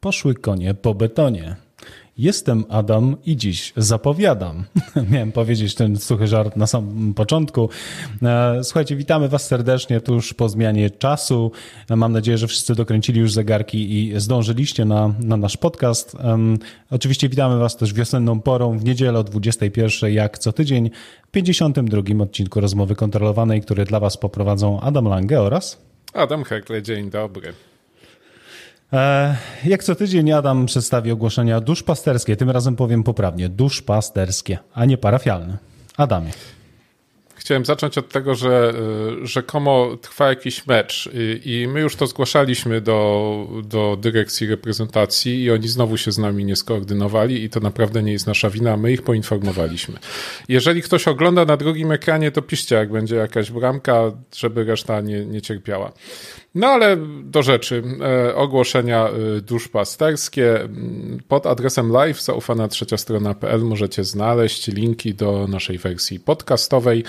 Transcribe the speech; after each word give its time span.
Poszły 0.00 0.34
konie 0.34 0.74
po 0.74 0.94
betonie. 0.94 1.56
Jestem 2.18 2.64
Adam 2.68 3.16
i 3.26 3.36
dziś 3.36 3.72
zapowiadam. 3.76 4.64
Miałem 5.10 5.32
powiedzieć 5.32 5.74
ten 5.74 5.96
suchy 5.96 6.26
żart 6.26 6.56
na 6.56 6.66
samym 6.66 7.14
początku. 7.14 7.68
E, 8.22 8.64
słuchajcie, 8.64 8.96
witamy 8.96 9.28
Was 9.28 9.46
serdecznie 9.46 10.00
tuż 10.00 10.34
po 10.34 10.48
zmianie 10.48 10.90
czasu. 10.90 11.52
Mam 11.90 12.12
nadzieję, 12.12 12.38
że 12.38 12.46
wszyscy 12.46 12.74
dokręcili 12.74 13.20
już 13.20 13.32
zegarki 13.32 13.98
i 13.98 14.20
zdążyliście 14.20 14.84
na, 14.84 15.14
na 15.18 15.36
nasz 15.36 15.56
podcast. 15.56 16.16
Oczywiście 16.90 17.28
witamy 17.28 17.58
Was 17.58 17.76
też 17.76 17.92
wiosenną 17.92 18.40
porą 18.40 18.78
w 18.78 18.84
niedzielę 18.84 19.18
o 19.18 19.24
21, 19.24 20.12
jak 20.12 20.38
co 20.38 20.52
tydzień, 20.52 20.90
w 21.28 21.30
52 21.30 22.22
odcinku 22.22 22.60
rozmowy 22.60 22.94
kontrolowanej, 22.94 23.60
który 23.60 23.84
dla 23.84 24.00
Was 24.00 24.16
poprowadzą 24.16 24.80
Adam 24.80 25.04
Lange 25.04 25.40
oraz 25.40 25.82
Adam 26.12 26.44
Hekle. 26.44 26.82
Dzień 26.82 27.10
dobry. 27.10 27.52
E, 28.92 29.36
jak 29.64 29.84
co 29.84 29.94
tydzień 29.94 30.32
Adam 30.32 30.66
przedstawi 30.66 31.10
ogłoszenia 31.10 31.60
duszpasterskie. 31.60 32.36
Tym 32.36 32.50
razem 32.50 32.76
powiem 32.76 33.02
poprawnie, 33.02 33.48
duszpasterskie, 33.48 34.58
a 34.74 34.84
nie 34.84 34.98
parafialne. 34.98 35.58
Adamie. 35.96 36.30
Chciałem 37.40 37.64
zacząć 37.64 37.98
od 37.98 38.08
tego, 38.08 38.34
że 38.34 38.74
y, 39.22 39.26
rzekomo 39.26 39.96
trwa 40.00 40.28
jakiś 40.28 40.66
mecz 40.66 41.10
i 41.44 41.68
my 41.72 41.80
już 41.80 41.96
to 41.96 42.06
zgłaszaliśmy 42.06 42.80
do, 42.80 43.46
do 43.64 43.96
dyrekcji 44.00 44.46
reprezentacji 44.46 45.42
i 45.42 45.50
oni 45.50 45.68
znowu 45.68 45.96
się 45.96 46.12
z 46.12 46.18
nami 46.18 46.44
nie 46.44 46.56
skoordynowali 46.56 47.44
i 47.44 47.50
to 47.50 47.60
naprawdę 47.60 48.02
nie 48.02 48.12
jest 48.12 48.26
nasza 48.26 48.50
wina, 48.50 48.76
my 48.76 48.92
ich 48.92 49.02
poinformowaliśmy. 49.02 49.98
Jeżeli 50.48 50.82
ktoś 50.82 51.08
ogląda 51.08 51.44
na 51.44 51.56
drugim 51.56 51.92
ekranie, 51.92 52.30
to 52.30 52.42
piszcie, 52.42 52.76
jak 52.76 52.92
będzie 52.92 53.16
jakaś 53.16 53.50
bramka, 53.50 54.02
żeby 54.36 54.64
reszta 54.64 55.00
nie, 55.00 55.24
nie 55.26 55.42
cierpiała. 55.42 55.92
No 56.54 56.66
ale 56.66 56.96
do 57.22 57.42
rzeczy. 57.42 57.82
E, 58.00 58.34
ogłoszenia 58.34 59.08
e, 59.08 59.40
duszpasterskie. 59.40 60.68
Pod 61.28 61.46
adresem 61.46 61.92
live 61.92 62.22
zaufana 62.22 62.68
trzecia 62.68 62.96
strona.pl 62.96 63.60
możecie 63.60 64.04
znaleźć 64.04 64.68
linki 64.68 65.14
do 65.14 65.46
naszej 65.48 65.78
wersji 65.78 66.20
podcastowej. 66.20 67.04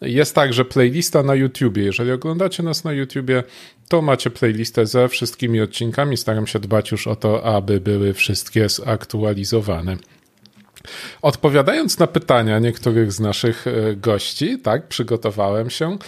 Jest 0.00 0.34
także 0.34 0.64
playlista 0.64 1.22
na 1.22 1.34
YouTubie. 1.34 1.82
Jeżeli 1.82 2.12
oglądacie 2.12 2.62
nas 2.62 2.84
na 2.84 2.92
YouTubie, 2.92 3.42
to 3.88 4.02
macie 4.02 4.30
playlistę 4.30 4.86
ze 4.86 5.08
wszystkimi 5.08 5.60
odcinkami. 5.60 6.16
Staram 6.16 6.46
się 6.46 6.58
dbać 6.58 6.90
już 6.90 7.06
o 7.06 7.16
to, 7.16 7.44
aby 7.44 7.80
były 7.80 8.14
wszystkie 8.14 8.68
zaktualizowane. 8.68 9.96
Odpowiadając 11.22 11.98
na 11.98 12.06
pytania 12.06 12.58
niektórych 12.58 13.12
z 13.12 13.20
naszych 13.20 13.66
e, 13.66 13.96
gości, 13.96 14.58
tak, 14.58 14.88
przygotowałem 14.88 15.70
się. 15.70 15.98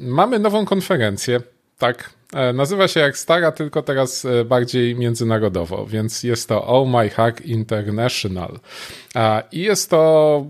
Mamy 0.00 0.38
nową 0.38 0.64
konferencję 0.64 1.40
tak. 1.78 2.10
E, 2.32 2.52
nazywa 2.52 2.88
się 2.88 3.00
jak 3.00 3.18
stara, 3.18 3.52
tylko 3.52 3.82
teraz 3.82 4.24
e, 4.24 4.44
bardziej 4.44 4.96
międzynarodowo, 4.96 5.86
więc 5.86 6.22
jest 6.22 6.48
to 6.48 6.66
Oh 6.66 6.90
My 6.90 7.10
Hack 7.10 7.40
International. 7.40 8.58
I 9.52 9.60
jest 9.60 9.90
to 9.90 10.46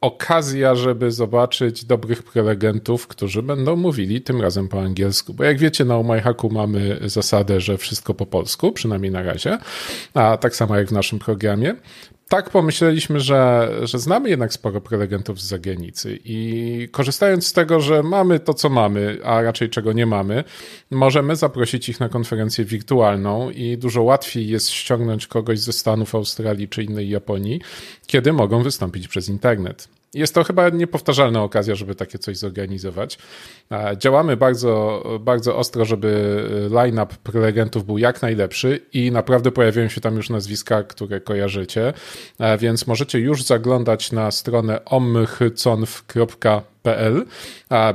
okazja, 0.00 0.74
żeby 0.74 1.10
zobaczyć 1.10 1.84
dobrych 1.84 2.22
prelegentów, 2.22 3.06
którzy 3.06 3.42
będą 3.42 3.76
mówili 3.76 4.22
tym 4.22 4.40
razem 4.40 4.68
po 4.68 4.80
angielsku. 4.80 5.34
Bo 5.34 5.44
jak 5.44 5.58
wiecie, 5.58 5.84
na 5.84 5.96
Oh 5.96 6.14
My 6.14 6.20
Hacku 6.20 6.50
mamy 6.50 6.98
zasadę, 7.04 7.60
że 7.60 7.78
wszystko 7.78 8.14
po 8.14 8.26
polsku, 8.26 8.72
przynajmniej 8.72 9.12
na 9.12 9.22
razie, 9.22 9.58
a 10.14 10.36
tak 10.36 10.56
samo 10.56 10.76
jak 10.76 10.88
w 10.88 10.92
naszym 10.92 11.18
programie 11.18 11.74
tak 12.30 12.50
pomyśleliśmy, 12.50 13.20
że, 13.20 13.70
że 13.82 13.98
znamy 13.98 14.30
jednak 14.30 14.52
sporo 14.52 14.80
prelegentów 14.80 15.40
z 15.40 15.44
zagranicy 15.44 16.18
i 16.24 16.88
korzystając 16.92 17.46
z 17.46 17.52
tego, 17.52 17.80
że 17.80 18.02
mamy 18.02 18.40
to, 18.40 18.54
co 18.54 18.68
mamy, 18.68 19.18
a 19.24 19.42
raczej 19.42 19.70
czego 19.70 19.92
nie 19.92 20.06
mamy, 20.06 20.44
możemy 20.90 21.36
zaprosić 21.36 21.88
ich 21.88 22.00
na 22.00 22.08
konferencję 22.08 22.64
wirtualną 22.64 23.50
i 23.50 23.78
dużo 23.78 24.02
łatwiej 24.02 24.48
jest 24.48 24.70
ściągnąć 24.70 25.26
kogoś 25.26 25.58
ze 25.58 25.72
Stanów, 25.72 26.14
Australii 26.14 26.68
czy 26.68 26.82
innej 26.82 27.08
Japonii, 27.08 27.60
kiedy 28.06 28.32
mogą 28.32 28.62
wystąpić 28.62 29.08
przez 29.08 29.28
internet. 29.28 29.99
Jest 30.14 30.34
to 30.34 30.44
chyba 30.44 30.68
niepowtarzalna 30.68 31.42
okazja, 31.42 31.74
żeby 31.74 31.94
takie 31.94 32.18
coś 32.18 32.36
zorganizować. 32.36 33.18
Działamy 33.96 34.36
bardzo, 34.36 35.04
bardzo 35.20 35.56
ostro, 35.56 35.84
żeby 35.84 36.42
line-up 36.70 37.14
prelegentów 37.22 37.86
był 37.86 37.98
jak 37.98 38.22
najlepszy 38.22 38.80
i 38.92 39.12
naprawdę 39.12 39.52
pojawiają 39.52 39.88
się 39.88 40.00
tam 40.00 40.16
już 40.16 40.30
nazwiska, 40.30 40.82
które 40.82 41.20
kojarzycie, 41.20 41.92
więc 42.58 42.86
możecie 42.86 43.18
już 43.18 43.42
zaglądać 43.42 44.12
na 44.12 44.30
stronę 44.30 44.84
omychconf.pl. 44.84 47.24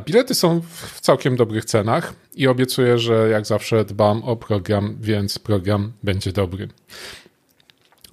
Bilety 0.05 0.35
są 0.35 0.61
w 0.61 1.01
całkiem 1.01 1.35
dobrych 1.35 1.65
cenach 1.65 2.13
i 2.35 2.47
obiecuję, 2.47 2.97
że 2.97 3.29
jak 3.29 3.45
zawsze 3.45 3.85
dbam 3.85 4.23
o 4.23 4.35
program, 4.35 4.97
więc 5.01 5.39
program 5.39 5.91
będzie 6.03 6.31
dobry. 6.31 6.67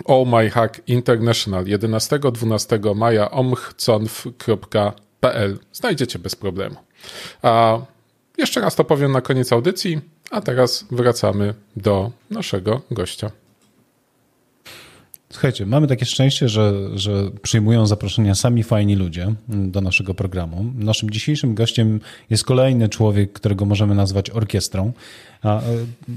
Oh 0.05 0.31
My 0.31 0.51
Hack 0.51 0.83
International 0.87 1.65
11-12 1.65 2.97
maja 2.97 3.31
omchconf.pl 3.31 4.79
znajdziecie 5.73 6.19
bez 6.19 6.37
problemu. 6.37 6.77
A 7.43 7.79
jeszcze 8.39 8.61
raz 8.61 8.75
to 8.75 8.85
powiem 8.85 9.13
na 9.13 9.21
koniec 9.21 9.53
audycji, 9.53 10.01
a 10.31 10.41
teraz 10.41 10.85
wracamy 10.91 11.55
do 11.77 12.11
naszego 12.31 12.81
gościa. 12.91 13.31
Słuchajcie, 15.33 15.67
mamy 15.67 15.87
takie 15.87 16.07
szczęście, 16.07 16.49
że, 16.49 16.89
że 16.95 17.31
przyjmują 17.43 17.87
zaproszenia 17.87 18.35
sami 18.35 18.63
fajni 18.63 18.97
ludzie 18.97 19.35
do 19.49 19.81
naszego 19.81 20.15
programu. 20.15 20.73
Naszym 20.75 21.11
dzisiejszym 21.11 21.55
gościem 21.55 22.01
jest 22.31 22.45
kolejny 22.45 22.89
człowiek, 22.89 23.33
którego 23.33 23.65
możemy 23.65 23.95
nazwać 23.95 24.31
orkiestrą. 24.31 24.93
A, 25.43 25.59
e, 25.59 25.63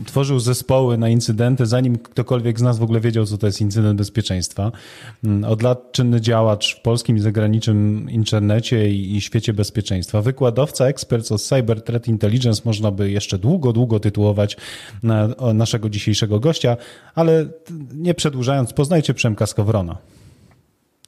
tworzył 0.05 0.39
zespoły 0.39 0.97
na 0.97 1.09
incydenty, 1.09 1.65
zanim 1.65 1.97
ktokolwiek 1.97 2.59
z 2.59 2.61
nas 2.61 2.79
w 2.79 2.83
ogóle 2.83 2.99
wiedział, 2.99 3.25
co 3.25 3.37
to 3.37 3.47
jest 3.47 3.61
incydent 3.61 3.97
bezpieczeństwa. 3.97 4.71
Mm, 5.23 5.43
od 5.43 5.61
lat 5.61 5.91
czynny 5.91 6.21
działacz 6.21 6.75
w 6.75 6.81
polskim 6.81 7.17
i 7.17 7.19
zagranicznym 7.19 8.09
internecie 8.09 8.89
i, 8.89 9.15
i 9.15 9.21
świecie 9.21 9.53
bezpieczeństwa. 9.53 10.21
Wykładowca, 10.21 10.85
ekspert 10.85 11.31
od 11.31 11.41
Cyber 11.41 11.81
Threat 11.81 12.07
Intelligence, 12.07 12.61
można 12.65 12.91
by 12.91 13.11
jeszcze 13.11 13.37
długo, 13.37 13.73
długo 13.73 13.99
tytułować 13.99 14.57
na, 15.03 15.27
naszego 15.53 15.89
dzisiejszego 15.89 16.39
gościa, 16.39 16.77
ale 17.15 17.45
nie 17.93 18.13
przedłużając, 18.13 18.73
poznajcie 18.73 19.13
Przemka 19.13 19.45
Skowrona. 19.45 19.97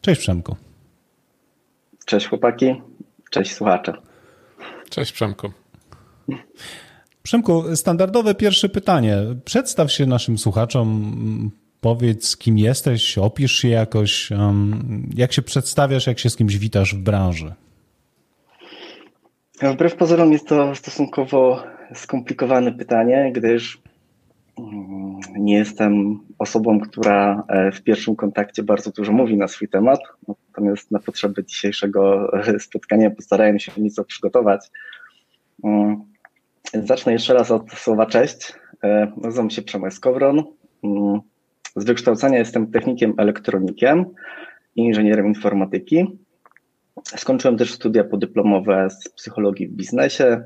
Cześć 0.01 0.21
Przemku. 0.21 0.55
Cześć 2.05 2.27
chłopaki, 2.27 2.81
cześć 3.31 3.53
słuchacze. 3.53 3.93
Cześć 4.89 5.11
Przemku. 5.11 5.51
Przemku, 7.27 7.75
standardowe 7.75 8.35
pierwsze 8.35 8.69
pytanie. 8.69 9.17
Przedstaw 9.45 9.91
się 9.91 10.05
naszym 10.05 10.37
słuchaczom, 10.37 11.51
powiedz 11.81 12.37
kim 12.37 12.57
jesteś, 12.57 13.17
opisz 13.17 13.51
się 13.51 13.67
jakoś, 13.67 14.29
jak 15.15 15.33
się 15.33 15.41
przedstawiasz, 15.41 16.07
jak 16.07 16.19
się 16.19 16.29
z 16.29 16.35
kimś 16.35 16.57
witasz 16.57 16.95
w 16.95 16.97
branży. 16.97 17.53
Wbrew 19.61 19.95
pozorom 19.95 20.31
jest 20.31 20.47
to 20.47 20.75
stosunkowo 20.75 21.63
skomplikowane 21.93 22.71
pytanie, 22.71 23.31
gdyż 23.35 23.81
mm, 24.57 25.19
nie 25.37 25.53
jestem 25.53 26.19
osobą, 26.39 26.79
która 26.79 27.43
e, 27.47 27.71
w 27.71 27.83
pierwszym 27.83 28.15
kontakcie 28.15 28.63
bardzo 28.63 28.91
dużo 28.91 29.11
mówi 29.11 29.37
na 29.37 29.47
swój 29.47 29.69
temat, 29.69 29.99
natomiast 30.27 30.91
na 30.91 30.99
potrzeby 30.99 31.43
dzisiejszego 31.43 32.31
spotkania 32.59 33.09
postarałem 33.09 33.59
się 33.59 33.71
nieco 33.77 34.03
przygotować. 34.03 34.69
Zacznę 36.73 37.13
jeszcze 37.13 37.33
raz 37.33 37.51
od 37.51 37.71
słowa 37.71 38.05
cześć. 38.05 38.53
E, 38.83 39.11
nazywam 39.17 39.49
się 39.49 39.61
Przemek 39.61 39.93
Skowron. 39.93 40.43
Mm, 40.83 41.19
z 41.75 41.85
wykształcenia 41.85 42.37
jestem 42.37 42.71
technikiem 42.71 43.13
elektronikiem 43.17 44.05
i 44.75 44.81
inżynierem 44.81 45.27
informatyki. 45.27 46.19
Skończyłem 47.03 47.57
też 47.57 47.73
studia 47.73 48.03
podyplomowe 48.03 48.89
z 48.89 49.09
psychologii 49.09 49.67
w 49.67 49.71
biznesie. 49.71 50.41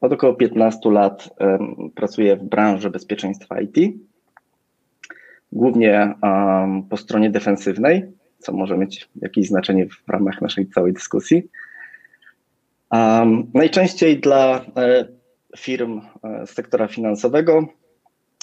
Od 0.00 0.12
około 0.12 0.34
15 0.34 0.90
lat 0.90 1.28
pracuję 1.94 2.36
w 2.36 2.44
branży 2.44 2.90
bezpieczeństwa 2.90 3.60
IT. 3.60 3.76
Głównie 5.52 6.14
po 6.90 6.96
stronie 6.96 7.30
defensywnej, 7.30 8.12
co 8.38 8.52
może 8.52 8.78
mieć 8.78 9.08
jakieś 9.22 9.48
znaczenie 9.48 9.86
w 9.86 10.08
ramach 10.08 10.42
naszej 10.42 10.66
całej 10.66 10.92
dyskusji. 10.92 11.48
najczęściej 13.54 14.20
dla 14.20 14.64
e, 14.76 15.19
firm 15.58 16.00
e, 16.24 16.46
sektora 16.46 16.88
finansowego, 16.88 17.66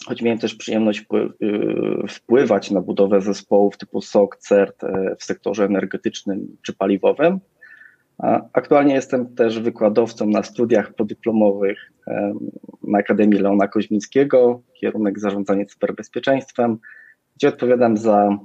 choć 0.05 0.21
miałem 0.21 0.39
też 0.39 0.55
przyjemność 0.55 0.99
y, 1.01 2.07
wpływać 2.07 2.71
na 2.71 2.81
budowę 2.81 3.21
zespołów 3.21 3.77
typu 3.77 4.01
SOC, 4.01 4.37
CERT 4.37 4.83
e, 4.83 5.15
w 5.19 5.23
sektorze 5.23 5.65
energetycznym 5.65 6.57
czy 6.61 6.73
paliwowym. 6.73 7.39
Aktualnie 8.53 8.93
jestem 8.93 9.35
też 9.35 9.59
wykładowcą 9.59 10.27
na 10.27 10.43
studiach 10.43 10.93
podyplomowych 10.93 11.91
na 12.83 12.97
Akademii 12.97 13.39
Leona 13.39 13.67
Koźmińskiego, 13.67 14.61
kierunek 14.73 15.19
zarządzanie 15.19 15.65
cyberbezpieczeństwem, 15.65 16.77
gdzie 17.35 17.47
odpowiadam 17.47 17.97
za, 17.97 18.37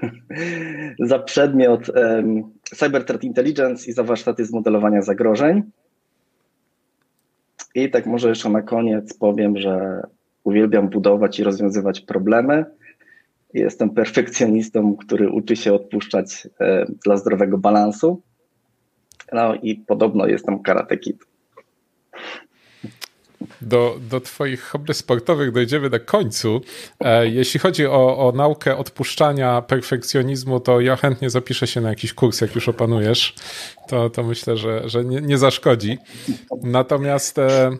za 1.10 1.18
przedmiot 1.18 1.90
Cyber 2.64 3.04
Threat 3.04 3.24
Intelligence 3.24 3.90
i 3.90 3.92
za 3.92 4.02
warsztaty 4.02 4.44
z 4.44 4.52
modelowania 4.52 5.02
zagrożeń. 5.02 5.62
I 7.84 7.90
tak 7.90 8.06
może 8.06 8.28
jeszcze 8.28 8.50
na 8.50 8.62
koniec 8.62 9.14
powiem, 9.18 9.56
że 9.56 10.02
uwielbiam 10.44 10.88
budować 10.88 11.38
i 11.38 11.44
rozwiązywać 11.44 12.00
problemy. 12.00 12.64
Jestem 13.54 13.90
perfekcjonistą, 13.90 14.96
który 14.96 15.30
uczy 15.30 15.56
się 15.56 15.72
odpuszczać 15.72 16.48
e, 16.60 16.86
dla 17.04 17.16
zdrowego 17.16 17.58
balansu. 17.58 18.22
No 19.32 19.54
i 19.54 19.74
podobno 19.76 20.26
jestem 20.26 20.62
karate 20.62 20.96
kid. 20.96 21.24
Do, 23.60 23.98
do 24.10 24.20
Twoich 24.20 24.62
hobby 24.62 24.94
sportowych 24.94 25.52
dojdziemy 25.52 25.90
na 25.90 25.98
końcu. 25.98 26.60
E, 27.00 27.28
jeśli 27.28 27.60
chodzi 27.60 27.86
o, 27.86 28.28
o 28.28 28.32
naukę 28.32 28.76
odpuszczania 28.76 29.62
perfekcjonizmu, 29.62 30.60
to 30.60 30.80
ja 30.80 30.96
chętnie 30.96 31.30
zapiszę 31.30 31.66
się 31.66 31.80
na 31.80 31.88
jakiś 31.88 32.12
kurs, 32.12 32.40
jak 32.40 32.54
już 32.54 32.68
opanujesz. 32.68 33.34
To, 33.88 34.10
to 34.10 34.22
myślę, 34.22 34.56
że, 34.56 34.88
że 34.88 35.04
nie, 35.04 35.20
nie 35.20 35.38
zaszkodzi. 35.38 35.98
Natomiast 36.62 37.38
e, 37.38 37.70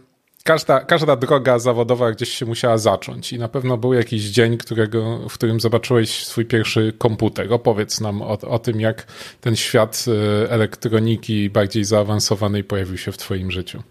każda, 0.45 0.81
każda 0.81 1.17
droga 1.17 1.59
zawodowa 1.59 2.13
gdzieś 2.13 2.29
się 2.29 2.47
musiała 2.47 2.79
zacząć 2.79 3.33
i 3.33 3.39
na 3.39 3.49
pewno 3.49 3.77
był 3.77 3.93
jakiś 3.95 4.23
dzień, 4.23 4.59
którego, 4.59 5.29
w 5.29 5.35
którym 5.35 5.61
zobaczyłeś 5.61 6.27
swój 6.27 6.45
pierwszy 6.45 6.93
komputer. 6.99 7.53
Opowiedz 7.53 8.01
nam 8.01 8.23
o, 8.23 8.39
o 8.41 8.59
tym, 8.59 8.81
jak 8.81 9.07
ten 9.41 9.57
świat 9.57 10.05
e, 10.09 10.51
elektroniki 10.51 11.51
bardziej 11.51 11.85
zaawansowanej 11.85 12.65
pojawił 12.65 12.99
się 12.99 13.13
w 13.13 13.17
Twoim 13.17 13.51
życiu. 13.51 13.83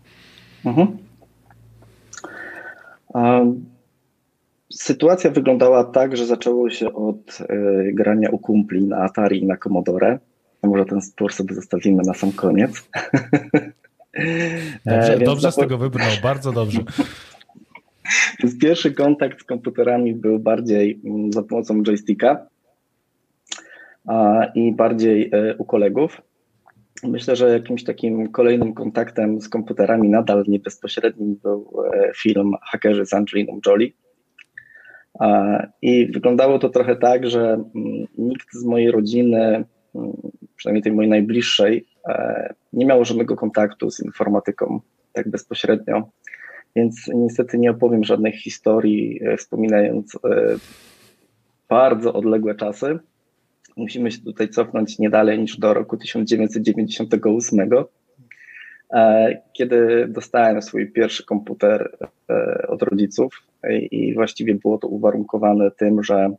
Mhm. 0.65 1.06
Sytuacja 4.73 5.31
wyglądała 5.31 5.83
tak, 5.83 6.17
że 6.17 6.25
zaczęło 6.25 6.69
się 6.69 6.93
od 6.93 7.41
e, 7.41 7.55
grania 7.93 8.29
u 8.29 8.37
kumpli 8.37 8.85
na 8.85 8.97
Atari 8.97 9.41
i 9.41 9.45
na 9.45 9.57
Commodore. 9.57 10.19
Może 10.63 10.85
ten 10.85 11.01
spór 11.01 11.33
sobie 11.33 11.55
zostawimy 11.55 12.03
na 12.05 12.13
sam 12.13 12.31
koniec. 12.31 12.89
Dobrze, 14.85 15.13
e, 15.15 15.19
dobrze 15.19 15.51
z 15.51 15.55
tego 15.55 15.77
wybrnął, 15.77 16.11
bardzo 16.23 16.51
dobrze. 16.51 16.79
Więc 18.39 18.59
pierwszy 18.63 18.91
kontakt 18.91 19.41
z 19.41 19.43
komputerami 19.43 20.13
był 20.13 20.39
bardziej 20.39 21.01
mm, 21.05 21.33
za 21.33 21.43
pomocą 21.43 21.83
joysticka 21.83 22.47
i 24.55 24.71
bardziej 24.71 25.29
e, 25.33 25.55
u 25.57 25.65
kolegów. 25.65 26.21
Myślę, 27.03 27.35
że 27.35 27.49
jakimś 27.49 27.83
takim 27.83 28.31
kolejnym 28.31 28.73
kontaktem 28.73 29.41
z 29.41 29.49
komputerami 29.49 30.09
nadal 30.09 30.43
nie 30.47 30.59
bezpośrednim 30.59 31.35
był 31.35 31.73
e, 31.93 32.11
film 32.15 32.53
Hakerzy 32.71 33.05
z 33.05 33.13
Angeliną 33.13 33.59
Jolie. 33.65 33.91
I 35.81 36.11
wyglądało 36.11 36.59
to 36.59 36.69
trochę 36.69 36.95
tak, 36.95 37.29
że 37.29 37.41
mm, 37.53 38.05
nikt 38.17 38.53
z 38.53 38.65
mojej 38.65 38.91
rodziny, 38.91 39.65
mm, 39.95 40.13
przynajmniej 40.55 40.83
tej 40.83 40.91
mojej 40.91 41.09
najbliższej, 41.09 41.87
e, 42.09 42.53
nie 42.73 42.85
miał 42.85 43.05
żadnego 43.05 43.35
kontaktu 43.35 43.91
z 43.91 43.99
informatyką 43.99 44.79
tak 45.13 45.29
bezpośrednio. 45.29 46.09
Więc 46.75 47.09
niestety 47.15 47.57
nie 47.57 47.71
opowiem 47.71 48.03
żadnych 48.03 48.35
historii, 48.35 49.19
e, 49.23 49.37
wspominając 49.37 50.17
bardzo 51.69 52.13
odległe 52.13 52.55
czasy 52.55 52.99
musimy 53.77 54.11
się 54.11 54.21
tutaj 54.21 54.49
cofnąć 54.49 54.99
nie 54.99 55.09
dalej 55.09 55.39
niż 55.39 55.57
do 55.57 55.73
roku 55.73 55.97
1998, 55.97 57.69
e, 58.93 59.41
kiedy 59.53 60.07
dostałem 60.07 60.61
swój 60.61 60.91
pierwszy 60.91 61.25
komputer 61.25 61.97
e, 62.29 62.67
od 62.67 62.81
rodziców 62.81 63.43
i 63.91 64.13
właściwie 64.13 64.55
było 64.55 64.77
to 64.77 64.87
uwarunkowane 64.87 65.71
tym, 65.71 66.03
że 66.03 66.29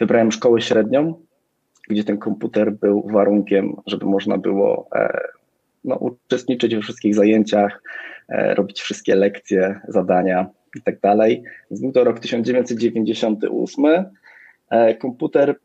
wybrałem 0.00 0.32
szkołę 0.32 0.60
średnią, 0.60 1.14
gdzie 1.88 2.04
ten 2.04 2.18
komputer 2.18 2.72
był 2.72 3.08
warunkiem, 3.12 3.76
żeby 3.86 4.06
można 4.06 4.38
było 4.38 4.88
e, 4.94 5.20
no, 5.84 5.96
uczestniczyć 5.96 6.74
we 6.74 6.80
wszystkich 6.80 7.14
zajęciach, 7.14 7.82
robić 8.28 8.80
wszystkie 8.80 9.14
lekcje, 9.14 9.80
zadania 9.88 10.46
i 10.76 10.82
tak. 10.82 10.96
Był 11.70 11.92
to 11.92 12.04
rok 12.04 12.20
1998 12.20 13.84
E, 13.86 14.21
komputer 15.00 15.56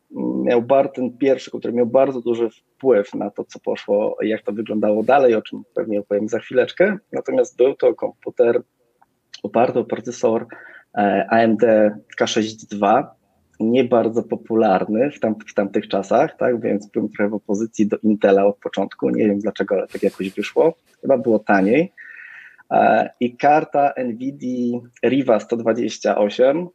miał 0.44 0.62
bar, 0.62 0.92
ten 0.92 1.18
pierwszy 1.18 1.50
komputer 1.50 1.74
miał 1.74 1.86
bardzo 1.86 2.20
duży 2.20 2.50
wpływ 2.50 3.14
na 3.14 3.30
to, 3.30 3.44
co 3.44 3.60
poszło, 3.60 4.16
jak 4.22 4.42
to 4.42 4.52
wyglądało 4.52 5.02
dalej, 5.02 5.34
o 5.34 5.42
czym 5.42 5.62
pewnie 5.74 6.00
opowiem 6.00 6.28
za 6.28 6.38
chwileczkę. 6.38 6.96
Natomiast 7.12 7.56
był 7.56 7.74
to 7.74 7.94
komputer 7.94 8.62
oparty 9.42 9.78
o 9.78 9.84
procesor 9.84 10.46
e, 10.98 11.26
AMD 11.30 11.62
K6 12.20 13.04
nie 13.60 13.84
bardzo 13.84 14.22
popularny 14.22 15.10
w, 15.10 15.20
tam, 15.20 15.34
w 15.48 15.54
tamtych 15.54 15.88
czasach, 15.88 16.36
tak, 16.36 16.60
więc 16.60 16.90
byłem 16.90 17.08
trochę 17.08 17.30
w 17.30 17.34
opozycji 17.34 17.86
do 17.86 17.96
Intela 18.02 18.46
od 18.46 18.58
początku, 18.58 19.10
nie 19.10 19.26
wiem 19.26 19.38
dlaczego, 19.38 19.74
ale 19.74 19.86
tak 19.86 20.02
jakoś 20.02 20.30
wyszło, 20.30 20.74
chyba 21.00 21.18
było 21.18 21.38
taniej. 21.38 21.92
E, 22.70 23.10
I 23.20 23.36
karta 23.36 23.92
NVIDIA 23.96 24.80
Riva 25.04 25.40
128, 25.40 26.68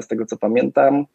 z 0.00 0.06
tego 0.06 0.26
co 0.26 0.36
pamiętam, 0.36 1.06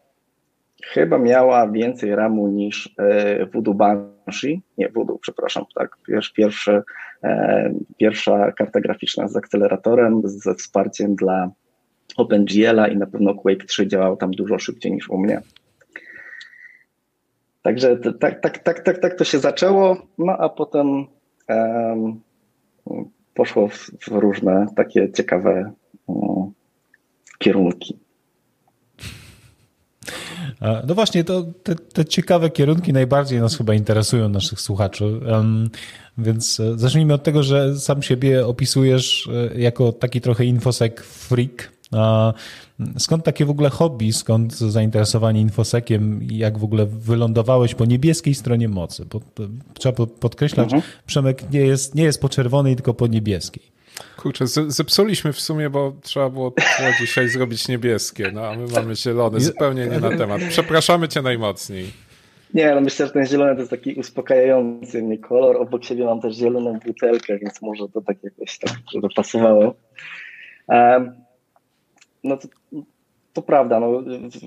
chyba 0.84 1.18
miała 1.18 1.72
więcej 1.72 2.16
RAMu 2.16 2.48
niż 2.48 2.96
e, 2.98 3.46
Voodoo 3.46 3.74
Banshee, 3.74 4.62
nie 4.78 4.90
Voodoo, 4.90 5.18
przepraszam, 5.22 5.64
tak, 5.76 5.98
pierwszy, 6.36 6.84
e, 7.24 7.74
pierwsza 7.98 8.52
karta 8.52 8.82
graficzna 8.82 9.28
z 9.28 9.36
akceleratorem, 9.36 10.22
ze 10.26 10.56
wsparciem 10.56 11.16
dla 11.16 11.50
OpenGL-a 12.18 12.88
i 12.88 12.98
na 12.98 13.06
pewno 13.06 13.36
Quake 13.36 13.66
3 13.66 13.88
działał 13.88 14.18
tam 14.18 14.32
dużo 14.32 14.60
szybciej 14.60 14.92
niż 14.92 15.10
u 15.10 15.18
mnie. 15.18 15.42
Także 17.62 17.98
tak, 18.20 18.40
tak, 18.40 18.58
tak, 18.58 18.80
tak, 18.80 18.98
tak 19.00 19.14
to 19.18 19.24
się 19.24 19.40
zaczęło, 19.40 19.98
no 20.18 20.38
a 20.38 20.50
potem 20.50 21.06
um, 21.50 22.22
poszło 23.34 23.68
w, 23.68 23.78
w, 23.78 24.08
różne 24.08 24.66
takie 24.76 25.12
ciekawe 25.12 25.72
um, 26.08 26.52
kierunki. 27.38 28.05
No 30.88 30.96
właśnie, 30.96 31.24
to 31.24 31.44
te, 31.64 31.76
te, 31.76 32.06
ciekawe 32.06 32.50
kierunki 32.50 32.94
najbardziej 32.94 33.40
nas 33.40 33.58
chyba 33.58 33.74
interesują, 33.74 34.30
naszych 34.30 34.62
słuchaczy. 34.62 35.20
Więc 36.18 36.60
e, 36.60 36.78
zacznijmy 36.78 37.14
od 37.14 37.24
tego, 37.24 37.44
że 37.44 37.80
sam 37.80 38.02
siebie 38.02 38.48
opisujesz 38.48 39.30
e, 39.54 39.60
jako 39.60 39.92
taki 39.92 40.22
trochę 40.22 40.46
infosek 40.46 41.04
freak. 41.04 41.76
Skąd 42.98 43.24
takie 43.24 43.46
w 43.46 43.50
ogóle 43.50 43.70
hobby, 43.70 44.14
skąd 44.14 44.54
zainteresowanie 44.58 45.42
infosekiem 45.42 46.24
i 46.24 46.38
jak 46.38 46.58
w 46.58 46.64
ogóle 46.64 46.86
wylądowałeś 46.86 47.76
po 47.76 47.86
niebieskiej 47.86 48.36
stronie 48.36 48.70
mocy? 48.70 49.06
Bo, 49.06 49.22
trzeba 49.74 50.06
podkreślać, 50.06 50.74
mhm. 50.74 50.84
Przemek 51.06 51.52
nie 51.52 51.60
jest, 51.60 51.96
nie 51.96 52.04
jest 52.04 52.22
po 52.22 52.30
czerwonej, 52.30 52.76
tylko 52.76 52.94
po 52.94 53.08
niebieskiej. 53.08 53.75
Kurczę, 54.18 54.48
zepsuliśmy 54.68 55.34
w 55.34 55.40
sumie, 55.40 55.70
bo 55.70 55.94
trzeba 56.02 56.30
było, 56.30 56.52
było 56.52 56.90
dzisiaj 57.00 57.30
zrobić 57.30 57.68
niebieskie, 57.68 58.32
no 58.34 58.48
a 58.48 58.56
my 58.56 58.68
mamy 58.68 58.96
zielone, 58.96 59.40
zupełnie 59.40 59.88
nie 59.88 60.00
na 60.00 60.18
temat. 60.18 60.42
Przepraszamy 60.50 61.08
cię 61.08 61.22
najmocniej. 61.22 61.86
Nie, 62.54 62.76
no 62.76 62.82
myślę, 62.82 63.08
że 63.08 63.14
ten 63.14 63.26
zielony 63.26 63.54
to 63.54 63.60
jest 63.60 63.72
taki 63.72 63.94
uspokajający 63.94 65.04
mnie 65.04 65.18
kolor. 65.18 65.58
Obok 65.58 65.86
siebie 65.86 66.06
mam 66.06 66.22
też 66.22 66.36
zieloną 66.36 66.80
butelkę, 66.86 67.38
więc 67.38 67.62
może 67.62 67.90
to 67.90 68.02
tak 68.02 68.18
jakoś 68.24 68.58
tak, 68.60 68.74
żeby 68.94 69.08
pasowało. 69.16 69.76
Um, 70.68 71.14
no 72.24 72.38
to, 72.38 72.48
to 73.34 73.42
prawda, 73.42 73.80
no, 73.80 74.04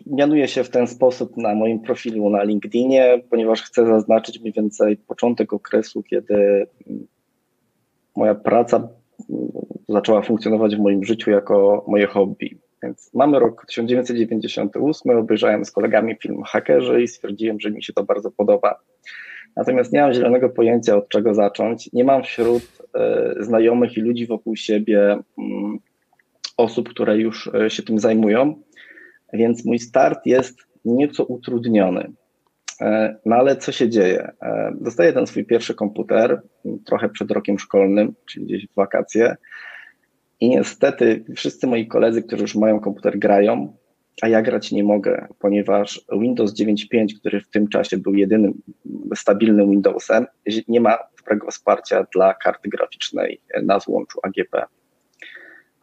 mianuję 0.06 0.48
się 0.48 0.64
w 0.64 0.70
ten 0.70 0.86
sposób 0.86 1.36
na 1.36 1.54
moim 1.54 1.80
profilu 1.80 2.30
na 2.30 2.42
LinkedInie, 2.42 3.22
ponieważ 3.30 3.62
chcę 3.62 3.86
zaznaczyć 3.86 4.40
mniej 4.40 4.52
więcej 4.52 4.96
początek 4.96 5.52
okresu, 5.52 6.02
kiedy 6.02 6.66
moja 8.16 8.34
praca 8.34 8.88
zaczęła 9.88 10.22
funkcjonować 10.22 10.76
w 10.76 10.80
moim 10.80 11.04
życiu 11.04 11.30
jako 11.30 11.84
moje 11.88 12.06
hobby. 12.06 12.58
Więc 12.82 13.14
mamy 13.14 13.38
rok 13.38 13.66
1998, 13.66 15.18
obejrzałem 15.18 15.64
z 15.64 15.70
kolegami 15.70 16.16
film 16.22 16.42
Hakerzy 16.42 17.02
i 17.02 17.08
stwierdziłem, 17.08 17.60
że 17.60 17.70
mi 17.70 17.82
się 17.82 17.92
to 17.92 18.04
bardzo 18.04 18.30
podoba. 18.30 18.80
Natomiast 19.56 19.92
nie 19.92 20.00
mam 20.00 20.14
zielonego 20.14 20.48
pojęcia, 20.48 20.96
od 20.96 21.08
czego 21.08 21.34
zacząć. 21.34 21.92
Nie 21.92 22.04
mam 22.04 22.22
wśród 22.22 22.62
e, 22.94 23.34
znajomych 23.40 23.96
i 23.96 24.00
ludzi 24.00 24.26
wokół 24.26 24.56
siebie 24.56 25.18
mm, 25.38 25.78
osób, 26.56 26.88
które 26.88 27.18
już 27.18 27.50
e, 27.54 27.70
się 27.70 27.82
tym 27.82 27.98
zajmują, 27.98 28.54
więc 29.32 29.64
mój 29.64 29.78
start 29.78 30.26
jest 30.26 30.58
nieco 30.84 31.24
utrudniony. 31.24 32.12
E, 32.80 33.16
no 33.24 33.36
ale 33.36 33.56
co 33.56 33.72
się 33.72 33.88
dzieje? 33.88 34.32
E, 34.42 34.72
dostaję 34.80 35.12
ten 35.12 35.26
swój 35.26 35.44
pierwszy 35.44 35.74
komputer 35.74 36.42
trochę 36.86 37.08
przed 37.08 37.30
rokiem 37.30 37.58
szkolnym, 37.58 38.14
czyli 38.26 38.46
gdzieś 38.46 38.66
w 38.66 38.74
wakacje. 38.74 39.36
I 40.40 40.48
niestety 40.48 41.24
wszyscy 41.36 41.66
moi 41.66 41.86
koledzy, 41.86 42.22
którzy 42.22 42.42
już 42.42 42.54
mają 42.54 42.80
komputer, 42.80 43.18
grają, 43.18 43.76
a 44.22 44.28
ja 44.28 44.42
grać 44.42 44.72
nie 44.72 44.84
mogę, 44.84 45.26
ponieważ 45.38 46.04
Windows 46.12 46.54
9.5, 46.54 47.06
który 47.20 47.40
w 47.40 47.48
tym 47.48 47.68
czasie 47.68 47.96
był 47.96 48.14
jedynym 48.14 48.62
stabilnym 49.14 49.70
Windowsem, 49.70 50.26
nie 50.68 50.80
ma 50.80 50.98
dobrego 51.18 51.50
wsparcia 51.50 52.06
dla 52.14 52.34
karty 52.34 52.68
graficznej 52.68 53.40
na 53.62 53.80
złączu 53.80 54.20
AGP. 54.22 54.66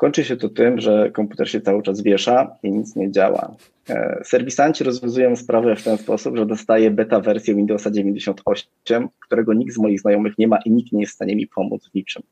Kończy 0.05 0.23
się 0.23 0.37
to 0.37 0.49
tym, 0.49 0.79
że 0.79 1.11
komputer 1.11 1.49
się 1.49 1.61
cały 1.61 1.83
czas 1.83 2.01
wiesza 2.01 2.57
i 2.63 2.71
nic 2.71 2.95
nie 2.95 3.11
działa. 3.11 3.55
E, 3.89 4.21
serwisanci 4.23 4.83
rozwiązują 4.83 5.35
sprawę 5.35 5.75
w 5.75 5.83
ten 5.83 5.97
sposób, 5.97 6.37
że 6.37 6.45
dostaję 6.45 6.91
beta 6.91 7.19
wersję 7.19 7.55
Windowsa 7.55 7.91
98, 7.91 9.09
którego 9.19 9.53
nikt 9.53 9.73
z 9.73 9.77
moich 9.77 10.01
znajomych 10.01 10.37
nie 10.37 10.47
ma 10.47 10.57
i 10.65 10.71
nikt 10.71 10.91
nie 10.91 11.01
jest 11.01 11.13
w 11.13 11.15
stanie 11.15 11.35
mi 11.35 11.47
pomóc 11.47 11.89
w 11.89 11.93
niczym. 11.93 12.23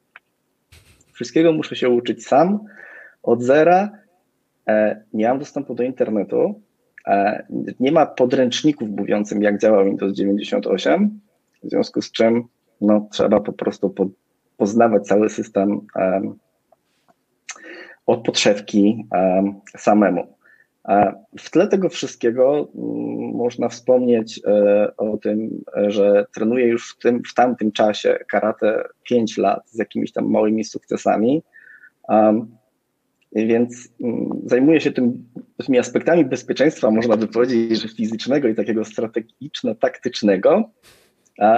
Wszystkiego 1.14 1.54
muszę 1.54 1.76
się 1.76 1.90
uczyć 1.90 2.28
sam, 2.28 2.60
od 3.24 3.44
zera 3.44 3.92
nie 5.14 5.28
mam 5.28 5.40
dostępu 5.40 5.76
do 5.76 5.84
internetu, 5.84 6.62
nie 7.80 7.92
ma 7.92 8.06
podręczników 8.06 8.90
mówiącym, 8.90 9.42
jak 9.42 9.60
działa 9.60 9.86
Windows 9.86 10.14
98, 10.14 11.20
w 11.64 11.70
związku 11.70 12.02
z 12.02 12.12
czym 12.12 12.44
no, 12.82 13.08
trzeba 13.12 13.40
po 13.40 13.54
prostu 13.54 13.96
poznawać 14.58 15.08
cały 15.08 15.30
system 15.30 15.82
od 18.06 18.26
podszewki 18.26 19.08
samemu. 19.78 20.38
W 21.40 21.50
tle 21.52 21.68
tego 21.68 21.90
wszystkiego 21.90 22.70
mm, 22.76 23.36
można 23.36 23.70
wspomnieć 23.70 24.42
e, 24.48 24.98
o 24.98 25.18
tym, 25.18 25.64
że 25.88 26.26
trenuję 26.36 26.68
już 26.68 26.92
w, 26.92 26.98
tym, 26.98 27.22
w 27.32 27.34
tamtym 27.34 27.72
czasie 27.72 28.20
karate 28.30 28.84
5 29.04 29.38
lat 29.38 29.70
z 29.70 29.78
jakimiś 29.78 30.12
tam 30.12 30.32
małymi 30.32 30.64
sukcesami. 30.64 31.44
Więc 33.36 33.90
mm, 34.02 34.42
zajmuję 34.46 34.82
się 34.82 34.92
tym, 34.92 35.30
tymi 35.66 35.80
aspektami 35.80 36.26
bezpieczeństwa, 36.26 36.92
można 36.92 37.18
by 37.18 37.28
powiedzieć, 37.28 37.82
że 37.82 37.88
fizycznego 37.88 38.48
i 38.48 38.56
takiego 38.56 38.82
strategiczno-taktycznego, 38.86 40.64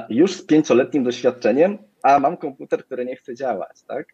już 0.09 0.33
z 0.33 0.45
pięcioletnim 0.45 1.03
doświadczeniem, 1.03 1.77
a 2.03 2.19
mam 2.19 2.37
komputer, 2.37 2.85
który 2.85 3.05
nie 3.05 3.15
chce 3.15 3.35
działać. 3.35 3.83
Tak? 3.87 4.07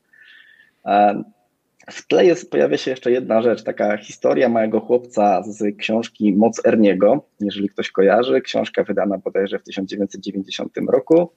W 1.91 2.07
tle 2.07 2.25
jest, 2.25 2.51
pojawia 2.51 2.77
się 2.77 2.91
jeszcze 2.91 3.12
jedna 3.12 3.41
rzecz, 3.41 3.63
taka 3.63 3.98
historia 3.98 4.50
małego 4.50 4.79
chłopca 4.79 5.43
z 5.43 5.77
książki 5.77 6.33
Moc 6.33 6.65
Erniego, 6.65 7.25
jeżeli 7.39 7.69
ktoś 7.69 7.91
kojarzy. 7.91 8.41
Książka 8.41 8.83
wydana 8.83 9.17
bodajże 9.17 9.60
w 9.60 9.63
1990 9.63 10.77
roku. 10.88 11.31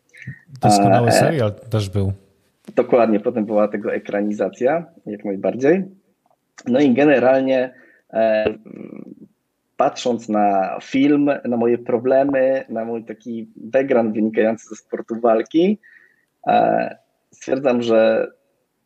Doskonały 0.62 1.08
e, 1.08 1.12
serial 1.12 1.52
też 1.70 1.90
był. 1.90 2.12
Dokładnie, 2.76 3.20
potem 3.20 3.44
była 3.44 3.68
tego 3.68 3.94
ekranizacja, 3.94 4.86
jak 5.06 5.24
najbardziej. 5.24 5.84
No 6.66 6.80
i 6.80 6.94
generalnie 6.94 7.74
e, 8.12 8.44
patrząc 9.76 10.28
na 10.28 10.78
film, 10.82 11.30
na 11.44 11.56
moje 11.56 11.78
problemy, 11.78 12.64
na 12.68 12.84
mój 12.84 13.04
taki 13.04 13.48
background 13.56 14.14
wynikający 14.14 14.68
ze 14.68 14.76
sportu 14.76 15.20
walki, 15.20 15.78
e, 16.46 16.96
stwierdzam, 17.30 17.82
że 17.82 18.28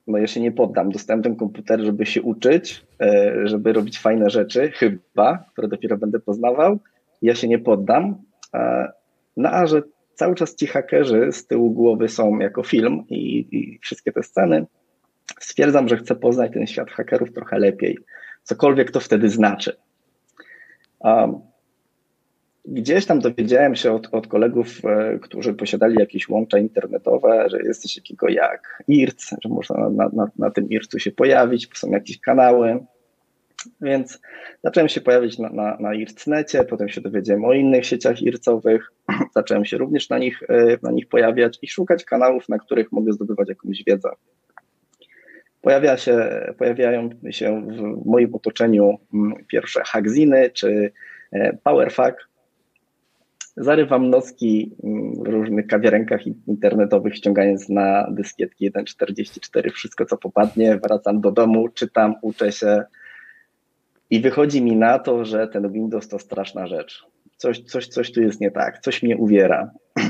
no 0.08 0.18
ja 0.18 0.26
się 0.26 0.40
nie 0.40 0.52
poddam. 0.52 0.92
Dostałem 0.92 1.22
ten 1.22 1.36
komputer, 1.36 1.80
żeby 1.80 2.06
się 2.06 2.22
uczyć, 2.22 2.86
e, 3.00 3.32
żeby 3.44 3.72
robić 3.72 3.98
fajne 3.98 4.30
rzeczy, 4.30 4.70
chyba, 4.70 5.44
które 5.52 5.68
dopiero 5.68 5.98
będę 5.98 6.20
poznawał. 6.20 6.78
Ja 7.22 7.34
się 7.34 7.48
nie 7.48 7.58
poddam. 7.58 8.16
E, 8.54 8.92
no 9.36 9.50
a 9.50 9.66
że 9.66 9.82
cały 10.14 10.34
czas 10.34 10.54
ci 10.54 10.66
hakerzy 10.66 11.32
z 11.32 11.46
tyłu 11.46 11.70
głowy 11.70 12.08
są 12.08 12.38
jako 12.38 12.62
film 12.62 13.04
i, 13.08 13.48
i 13.52 13.78
wszystkie 13.78 14.12
te 14.12 14.22
sceny, 14.22 14.66
stwierdzam, 15.40 15.88
że 15.88 15.96
chcę 15.96 16.14
poznać 16.14 16.52
ten 16.52 16.66
świat 16.66 16.90
hakerów 16.90 17.32
trochę 17.32 17.58
lepiej. 17.58 17.98
Cokolwiek 18.42 18.90
to 18.90 19.00
wtedy 19.00 19.28
znaczy. 19.28 19.76
Gdzieś 22.70 23.06
tam 23.06 23.18
dowiedziałem 23.18 23.76
się 23.76 23.92
od, 23.92 24.08
od 24.12 24.26
kolegów, 24.26 24.84
e, 24.84 25.18
którzy 25.18 25.54
posiadali 25.54 25.96
jakieś 25.98 26.28
łącza 26.28 26.58
internetowe, 26.58 27.46
że 27.50 27.62
jest 27.62 27.82
coś 27.82 27.94
takiego 27.94 28.28
jak 28.28 28.82
IRC, 28.88 29.34
że 29.42 29.48
można 29.48 29.90
na, 29.90 30.10
na, 30.12 30.30
na 30.38 30.50
tym 30.50 30.68
IRC-u 30.70 30.98
się 30.98 31.10
pojawić, 31.10 31.68
są 31.74 31.90
jakieś 31.90 32.20
kanały. 32.20 32.84
Więc 33.80 34.20
zacząłem 34.64 34.88
się 34.88 35.00
pojawić 35.00 35.38
na, 35.38 35.48
na, 35.50 35.76
na 35.80 35.94
IRC-necie, 35.94 36.64
potem 36.64 36.88
się 36.88 37.00
dowiedziałem 37.00 37.44
o 37.44 37.52
innych 37.52 37.86
sieciach 37.86 38.22
IRC-owych, 38.22 38.92
zacząłem 39.36 39.64
się 39.64 39.78
również 39.78 40.08
na 40.08 40.18
nich, 40.18 40.42
e, 40.48 40.78
na 40.82 40.90
nich 40.90 41.08
pojawiać 41.08 41.58
i 41.62 41.68
szukać 41.68 42.04
kanałów, 42.04 42.48
na 42.48 42.58
których 42.58 42.92
mogę 42.92 43.12
zdobywać 43.12 43.48
jakąś 43.48 43.84
wiedzę. 43.86 44.08
Pojawia 45.60 45.96
się, 45.96 46.44
pojawiają 46.58 47.10
się 47.30 47.66
w 47.66 48.06
moim 48.06 48.34
otoczeniu 48.34 48.98
mm, 49.14 49.44
pierwsze 49.46 49.82
hackziny 49.84 50.50
czy 50.50 50.92
e, 51.32 51.56
PowerFac, 51.62 52.14
Zarywam 53.60 54.10
nocki 54.10 54.76
w 55.24 55.28
różnych 55.28 55.66
kawiarenkach 55.66 56.20
internetowych, 56.46 57.16
ściągając 57.16 57.68
na 57.68 58.10
dyskietki 58.10 58.70
1.44 58.70 59.70
wszystko, 59.70 60.06
co 60.06 60.16
popadnie. 60.16 60.78
Wracam 60.82 61.20
do 61.20 61.30
domu, 61.30 61.68
czytam, 61.68 62.14
uczę 62.22 62.52
się 62.52 62.82
i 64.10 64.20
wychodzi 64.20 64.62
mi 64.62 64.76
na 64.76 64.98
to, 64.98 65.24
że 65.24 65.48
ten 65.48 65.72
Windows 65.72 66.08
to 66.08 66.18
straszna 66.18 66.66
rzecz. 66.66 67.06
Coś, 67.36 67.60
coś, 67.60 67.86
coś 67.88 68.12
tu 68.12 68.22
jest 68.22 68.40
nie 68.40 68.50
tak, 68.50 68.78
coś 68.78 69.02
mnie 69.02 69.16
uwiera. 69.16 69.70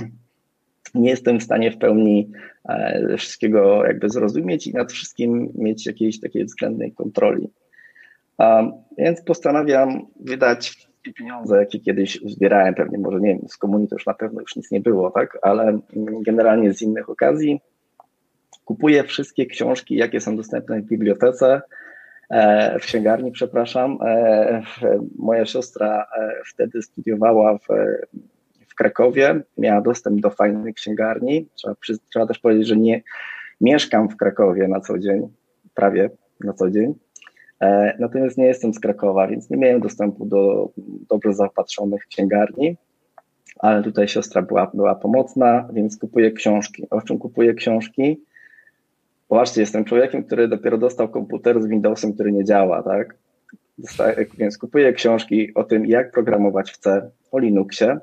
Nie 0.94 1.10
jestem 1.10 1.40
w 1.40 1.42
stanie 1.42 1.70
w 1.70 1.78
pełni 1.78 2.30
e, 2.68 3.16
wszystkiego 3.18 3.84
jakby 3.84 4.10
zrozumieć 4.10 4.66
i 4.66 4.72
nad 4.72 4.92
wszystkim 4.92 5.52
mieć 5.54 5.86
jakiejś 5.86 6.20
takiej 6.20 6.44
względnej 6.44 6.92
kontroli. 6.92 7.48
Więc 8.98 9.22
postanawiam 9.22 10.06
wydać 10.20 10.87
pieniądze, 11.14 11.58
jakie 11.58 11.80
kiedyś 11.80 12.20
zbierałem, 12.26 12.74
pewnie 12.74 12.98
może 12.98 13.20
nie 13.20 13.28
wiem, 13.28 13.48
z 13.48 13.56
komunii 13.56 13.88
to 13.88 13.94
już 13.94 14.06
na 14.06 14.14
pewno 14.14 14.40
już 14.40 14.56
nic 14.56 14.70
nie 14.70 14.80
było, 14.80 15.10
tak, 15.10 15.38
ale 15.42 15.78
generalnie 16.22 16.72
z 16.72 16.82
innych 16.82 17.10
okazji 17.10 17.60
kupuję 18.68 19.04
wszystkie 19.04 19.46
książki, 19.46 19.96
jakie 19.96 20.20
są 20.20 20.36
dostępne 20.36 20.80
w 20.80 20.84
bibliotece, 20.84 21.60
e, 22.30 22.78
w 22.78 22.82
księgarni, 22.82 23.32
przepraszam. 23.32 23.98
E, 24.06 24.62
moja 25.18 25.46
siostra 25.46 26.06
e, 26.18 26.32
wtedy 26.46 26.82
studiowała 26.82 27.58
w, 27.58 27.66
w 28.68 28.74
Krakowie, 28.74 29.40
miała 29.58 29.80
dostęp 29.80 30.20
do 30.20 30.30
fajnej 30.30 30.74
księgarni. 30.74 31.48
Trzeba, 31.54 31.74
trzeba 32.10 32.26
też 32.26 32.38
powiedzieć, 32.38 32.66
że 32.66 32.76
nie 32.76 33.02
mieszkam 33.60 34.08
w 34.08 34.16
Krakowie 34.16 34.68
na 34.68 34.80
co 34.80 34.98
dzień, 34.98 35.28
prawie 35.74 36.10
na 36.44 36.52
co 36.52 36.70
dzień. 36.70 36.94
E, 37.60 37.96
natomiast 37.98 38.38
nie 38.38 38.46
jestem 38.46 38.74
z 38.74 38.80
Krakowa, 38.80 39.28
więc 39.28 39.50
nie 39.50 39.56
miałem 39.56 39.80
dostępu 39.80 40.26
do 40.26 40.70
dobrze 41.08 41.32
zaopatrzonych 41.32 42.06
księgarni, 42.06 42.76
ale 43.58 43.82
tutaj 43.82 44.08
siostra 44.08 44.42
była, 44.42 44.70
była 44.74 44.94
pomocna, 44.94 45.68
więc 45.72 45.96
kupuję 45.96 46.32
książki. 46.32 46.86
O 46.90 47.02
czym 47.02 47.18
kupuję 47.18 47.54
książki? 47.54 48.20
Właśnie, 49.28 49.60
jestem 49.60 49.84
człowiekiem, 49.84 50.24
który 50.24 50.48
dopiero 50.48 50.78
dostał 50.78 51.08
komputer 51.08 51.62
z 51.62 51.66
Windowsem, 51.66 52.12
który 52.12 52.32
nie 52.32 52.44
działa, 52.44 52.82
tak? 52.82 53.14
Więc 54.38 54.58
kupuję 54.58 54.92
książki 54.92 55.54
o 55.54 55.64
tym, 55.64 55.86
jak 55.86 56.12
programować 56.12 56.70
w 56.70 56.78
C, 56.78 57.10
o 57.32 57.38
Linuxie, 57.38 57.98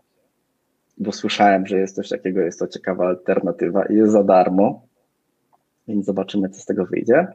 bo 0.98 1.12
słyszałem, 1.12 1.68
że 1.68 1.80
jest 1.80 1.96
coś 1.96 2.10
takiego, 2.10 2.42
jest 2.42 2.60
to 2.60 2.68
ciekawa 2.68 3.08
alternatywa 3.08 3.86
i 3.86 3.96
jest 3.96 4.12
za 4.12 4.24
darmo, 4.24 4.82
więc 5.88 6.06
zobaczymy, 6.06 6.50
co 6.50 6.62
z 6.62 6.66
tego 6.66 6.86
wyjdzie. 6.86 7.28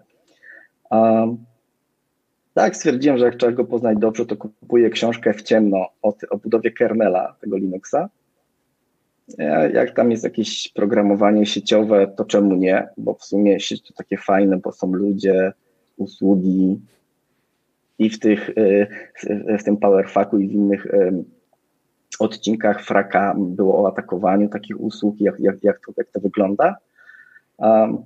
Um, 0.90 1.44
tak, 2.60 2.76
stwierdziłem, 2.76 3.18
że 3.18 3.24
jak 3.24 3.36
trzeba 3.36 3.52
go 3.52 3.64
poznać 3.64 3.98
dobrze, 3.98 4.26
to 4.26 4.36
kupuję 4.36 4.90
książkę 4.90 5.34
w 5.34 5.42
ciemno 5.42 5.86
o, 6.02 6.14
o 6.30 6.36
budowie 6.36 6.70
kernela 6.70 7.36
tego 7.40 7.56
Linuxa. 7.56 8.08
Jak 9.72 9.94
tam 9.94 10.10
jest 10.10 10.24
jakieś 10.24 10.68
programowanie 10.68 11.46
sieciowe, 11.46 12.06
to 12.16 12.24
czemu 12.24 12.54
nie? 12.54 12.88
Bo 12.96 13.14
w 13.14 13.24
sumie 13.24 13.60
sieć 13.60 13.82
to 13.82 13.94
takie 13.94 14.16
fajne, 14.16 14.56
bo 14.56 14.72
są 14.72 14.92
ludzie, 14.92 15.52
usługi 15.96 16.80
i 17.98 18.10
w, 18.10 18.18
tych, 18.18 18.48
y, 18.48 18.86
w 19.58 19.64
tym 19.64 19.76
PowerFacu 19.76 20.38
i 20.38 20.48
w 20.48 20.52
innych 20.52 20.86
odcinkach 22.18 22.84
Fraka 22.84 23.34
było 23.38 23.82
o 23.82 23.88
atakowaniu 23.88 24.48
takich 24.48 24.80
usług, 24.80 25.20
jak, 25.20 25.40
jak, 25.40 25.64
jak, 25.64 25.80
to, 25.86 25.92
jak 25.96 26.10
to 26.10 26.20
wygląda. 26.20 26.76
Um, 27.58 27.98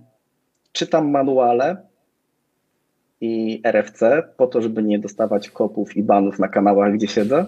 czytam 0.72 1.10
manuale, 1.10 1.76
i 3.24 3.60
RFC 3.64 4.22
po 4.36 4.46
to, 4.46 4.62
żeby 4.62 4.82
nie 4.82 4.98
dostawać 4.98 5.50
kopów 5.50 5.96
i 5.96 6.02
banów 6.02 6.38
na 6.38 6.48
kanałach, 6.48 6.94
gdzie 6.94 7.08
siedzę. 7.08 7.46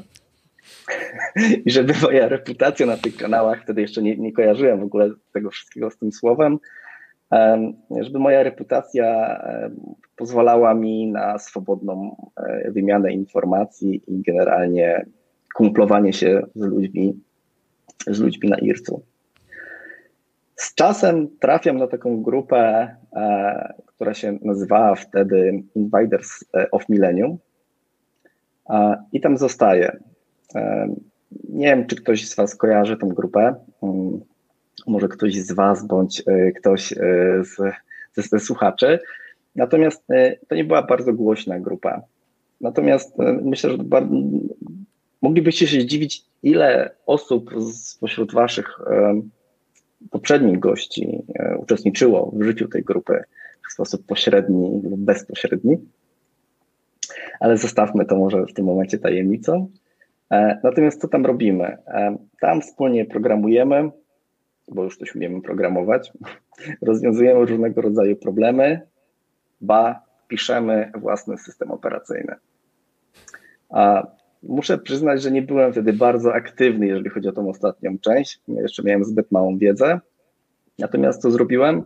I 1.66 1.70
żeby 1.70 1.92
moja 2.02 2.28
reputacja 2.28 2.86
na 2.86 2.96
tych 2.96 3.16
kanałach, 3.16 3.62
wtedy 3.62 3.80
jeszcze 3.80 4.02
nie, 4.02 4.16
nie 4.16 4.32
kojarzyłem 4.32 4.80
w 4.80 4.84
ogóle 4.84 5.10
tego 5.32 5.50
wszystkiego 5.50 5.90
z 5.90 5.98
tym 5.98 6.12
słowem, 6.12 6.58
żeby 8.00 8.18
moja 8.18 8.42
reputacja 8.42 9.38
pozwalała 10.16 10.74
mi 10.74 11.06
na 11.06 11.38
swobodną 11.38 12.16
e, 12.36 12.70
wymianę 12.70 13.12
informacji 13.12 14.02
i 14.06 14.22
generalnie 14.22 15.06
kumplowanie 15.54 16.12
się 16.12 16.42
z 16.54 16.64
ludźmi, 16.66 17.20
z 18.06 18.20
ludźmi 18.20 18.48
na 18.48 18.58
IRC-u. 18.58 19.02
Z 20.56 20.74
czasem 20.74 21.28
trafiam 21.40 21.76
na 21.76 21.86
taką 21.86 22.22
grupę, 22.22 22.88
e, 23.16 23.74
która 23.86 24.14
się 24.14 24.38
nazywała 24.42 24.94
wtedy 24.94 25.62
Invaders 25.74 26.44
e, 26.54 26.70
of 26.70 26.88
Millennium 26.88 27.38
i 29.12 29.20
tam 29.20 29.36
zostaję. 29.36 29.96
E, 30.54 30.94
nie 31.48 31.66
wiem, 31.66 31.86
czy 31.86 31.96
ktoś 31.96 32.28
z 32.28 32.36
Was 32.36 32.54
kojarzy 32.54 32.96
tą 32.96 33.08
grupę. 33.08 33.54
Mm, 33.82 34.20
może 34.86 35.08
ktoś 35.08 35.34
z 35.34 35.52
Was, 35.52 35.86
bądź 35.86 36.22
ktoś 36.56 36.94
z, 37.42 37.56
z, 38.16 38.28
ze 38.30 38.40
słuchaczy. 38.40 38.98
Natomiast 39.56 40.06
to 40.48 40.54
nie 40.54 40.64
była 40.64 40.82
bardzo 40.82 41.12
głośna 41.12 41.60
grupa. 41.60 42.02
Natomiast 42.60 43.16
myślę, 43.42 43.70
że 43.70 43.76
moglibyście 45.22 45.66
się 45.66 45.80
zdziwić, 45.80 46.24
ile 46.42 46.90
osób 47.06 47.50
spośród 47.72 48.32
Waszych 48.32 48.78
poprzednich 50.10 50.58
gości 50.58 51.22
e, 51.34 51.56
uczestniczyło 51.58 52.32
w 52.36 52.42
życiu 52.42 52.68
tej 52.68 52.82
grupy 52.82 53.24
w 53.68 53.72
sposób 53.72 54.06
pośredni 54.06 54.82
lub 54.90 55.00
bezpośredni. 55.00 55.78
ale 57.40 57.56
zostawmy 57.56 58.04
to 58.04 58.16
może 58.16 58.46
w 58.46 58.52
tym 58.52 58.66
momencie 58.66 58.98
tajemnicą. 58.98 59.70
E, 60.30 60.60
natomiast 60.64 61.00
co 61.00 61.08
tam 61.08 61.26
robimy? 61.26 61.64
E, 61.86 62.16
tam 62.40 62.60
wspólnie 62.60 63.04
programujemy, 63.04 63.90
bo 64.68 64.84
już 64.84 64.98
coś 64.98 65.14
umiemy 65.14 65.42
programować, 65.42 66.12
rozwiązujemy 66.88 67.46
różnego 67.46 67.80
rodzaju 67.80 68.16
problemy, 68.16 68.80
ba, 69.60 70.02
piszemy 70.28 70.92
własny 70.94 71.38
system 71.38 71.70
operacyjny. 71.70 72.34
Muszę 74.42 74.78
przyznać, 74.78 75.22
że 75.22 75.30
nie 75.30 75.42
byłem 75.42 75.72
wtedy 75.72 75.92
bardzo 75.92 76.34
aktywny, 76.34 76.86
jeżeli 76.86 77.10
chodzi 77.10 77.28
o 77.28 77.32
tą 77.32 77.48
ostatnią 77.48 77.98
część. 77.98 78.40
Jeszcze 78.48 78.82
miałem 78.82 79.04
zbyt 79.04 79.32
małą 79.32 79.58
wiedzę. 79.58 80.00
Natomiast 80.78 81.22
co 81.22 81.30
zrobiłem? 81.30 81.82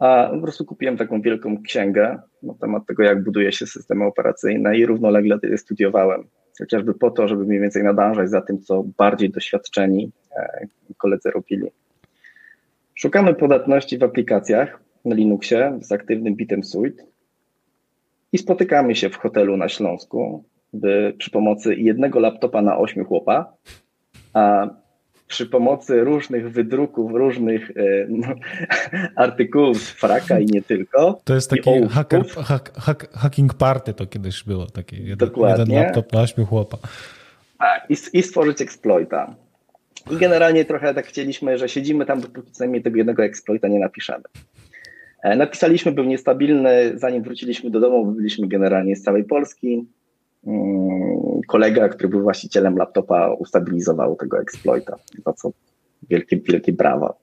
A 0.00 0.30
po 0.34 0.40
prostu 0.40 0.64
kupiłem 0.64 0.96
taką 0.96 1.22
wielką 1.22 1.62
księgę 1.62 2.18
na 2.42 2.54
temat 2.54 2.86
tego, 2.86 3.02
jak 3.02 3.24
buduje 3.24 3.52
się 3.52 3.66
systemy 3.66 4.04
operacyjne 4.04 4.76
i 4.78 4.86
równolegle 4.86 5.38
studiowałem. 5.56 6.24
Chociażby 6.58 6.94
po 6.94 7.10
to, 7.10 7.28
żeby 7.28 7.44
mniej 7.44 7.60
więcej 7.60 7.82
nadążać 7.82 8.30
za 8.30 8.40
tym, 8.40 8.60
co 8.60 8.84
bardziej 8.98 9.30
doświadczeni 9.30 10.12
e, 10.36 10.66
koledzy 10.96 11.30
robili. 11.30 11.70
Szukamy 12.94 13.34
podatności 13.34 13.98
w 13.98 14.02
aplikacjach 14.02 14.80
na 15.04 15.14
Linuxie 15.14 15.78
z 15.80 15.92
aktywnym 15.92 16.36
bitem 16.36 16.64
suite 16.64 17.04
i 18.32 18.38
spotykamy 18.38 18.96
się 18.96 19.10
w 19.10 19.16
hotelu 19.16 19.56
na 19.56 19.68
Śląsku 19.68 20.44
by 20.72 21.14
przy 21.18 21.30
pomocy 21.30 21.74
jednego 21.74 22.20
laptopa 22.20 22.62
na 22.62 22.78
ośmiu 22.78 23.04
chłopa, 23.04 23.52
a 24.34 24.68
przy 25.26 25.46
pomocy 25.46 26.04
różnych 26.04 26.52
wydruków, 26.52 27.12
różnych 27.12 27.72
no, 28.08 28.26
artykułów 29.24 29.78
z 29.78 29.90
fraka 29.90 30.38
i 30.38 30.46
nie 30.46 30.62
tylko. 30.62 31.20
To 31.24 31.34
jest 31.34 31.50
taki 31.50 31.70
hacker, 31.90 32.26
hack, 32.26 32.80
hack, 32.80 33.12
hacking 33.12 33.54
party 33.54 33.94
to 33.94 34.06
kiedyś 34.06 34.44
było, 34.44 34.66
taki 34.66 34.96
jeden, 34.96 35.28
Dokładnie. 35.28 35.74
jeden 35.74 35.84
laptop 35.84 36.12
na 36.12 36.20
ośmiu 36.20 36.46
chłopa. 36.46 36.78
Tak, 37.58 37.86
i, 37.90 38.18
i 38.18 38.22
stworzyć 38.22 38.60
exploita. 38.60 39.34
I 40.10 40.16
generalnie 40.16 40.64
trochę 40.64 40.94
tak 40.94 41.06
chcieliśmy, 41.06 41.58
że 41.58 41.68
siedzimy 41.68 42.06
tam, 42.06 42.20
dopóki 42.20 42.50
co 42.52 42.64
najmniej 42.64 42.82
tego 42.82 42.96
jednego 42.96 43.24
exploita 43.24 43.68
nie 43.68 43.78
napiszemy. 43.78 44.24
E, 45.22 45.36
napisaliśmy, 45.36 45.92
był 45.92 46.04
niestabilny, 46.04 46.92
zanim 46.94 47.22
wróciliśmy 47.22 47.70
do 47.70 47.80
domu, 47.80 48.06
byliśmy 48.06 48.48
generalnie 48.48 48.96
z 48.96 49.02
całej 49.02 49.24
Polski. 49.24 49.86
Mm, 50.46 51.40
kolega, 51.48 51.88
który 51.88 52.08
był 52.08 52.22
właścicielem 52.22 52.76
laptopa, 52.76 53.32
ustabilizował 53.38 54.16
tego 54.16 54.40
exploita, 54.40 54.96
za 55.26 55.32
co 55.32 55.52
wielkie, 56.10 56.36
wielkie 56.36 56.72
brawa. 56.72 57.14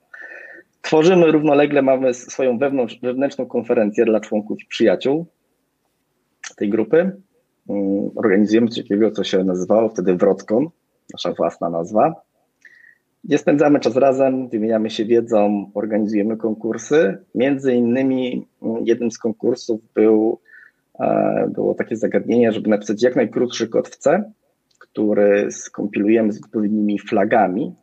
Tworzymy 0.82 1.32
równolegle, 1.32 1.82
mamy 1.82 2.14
swoją 2.14 2.58
wewnętrzną 3.02 3.46
konferencję 3.46 4.04
dla 4.04 4.20
członków 4.20 4.62
i 4.62 4.66
przyjaciół 4.66 5.26
tej 6.56 6.70
grupy. 6.70 7.20
Mm, 7.68 8.10
organizujemy 8.16 8.68
coś 8.68 8.82
takiego, 8.82 9.10
co 9.10 9.24
się 9.24 9.44
nazywało 9.44 9.88
wtedy 9.88 10.14
Wrockon, 10.14 10.68
nasza 11.12 11.32
własna 11.32 11.70
nazwa, 11.70 12.14
gdzie 13.24 13.38
spędzamy 13.38 13.80
czas 13.80 13.96
razem, 13.96 14.48
wymieniamy 14.48 14.90
się 14.90 15.04
wiedzą, 15.04 15.70
organizujemy 15.74 16.36
konkursy. 16.36 17.18
Między 17.34 17.74
innymi 17.74 18.46
mm, 18.62 18.86
jednym 18.86 19.10
z 19.10 19.18
konkursów 19.18 19.80
był 19.94 20.40
było 21.48 21.74
takie 21.74 21.96
zagadnienie, 21.96 22.52
żeby 22.52 22.70
napisać 22.70 23.02
jak 23.02 23.16
najkrótszy 23.16 23.68
kod 23.68 23.88
w 23.88 23.96
C, 23.96 24.32
który 24.78 25.46
skompilujemy 25.50 26.32
z 26.32 26.44
odpowiednimi 26.44 26.98
flagami, 26.98 27.74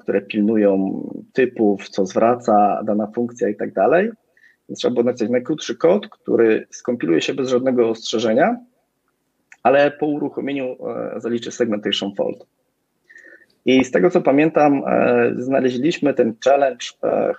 które 0.00 0.20
pilnują 0.20 1.02
typów, 1.32 1.88
co 1.88 2.06
zwraca 2.06 2.82
dana 2.84 3.06
funkcja 3.06 3.48
i 3.48 3.56
tak 3.56 3.72
dalej. 3.72 4.10
Trzeba 4.76 4.94
było 4.94 5.04
napisać 5.04 5.30
najkrótszy 5.30 5.76
kod, 5.76 6.08
który 6.08 6.66
skompiluje 6.70 7.20
się 7.20 7.34
bez 7.34 7.48
żadnego 7.48 7.90
ostrzeżenia, 7.90 8.56
ale 9.62 9.90
po 9.90 10.06
uruchomieniu 10.06 10.76
e, 10.88 11.20
zaliczy 11.20 11.50
segmentation 11.50 12.14
fault. 12.14 12.46
I 13.64 13.84
z 13.84 13.90
tego 13.90 14.10
co 14.10 14.20
pamiętam, 14.20 14.82
e, 14.86 15.32
znaleźliśmy 15.36 16.14
ten 16.14 16.34
challenge 16.44 16.86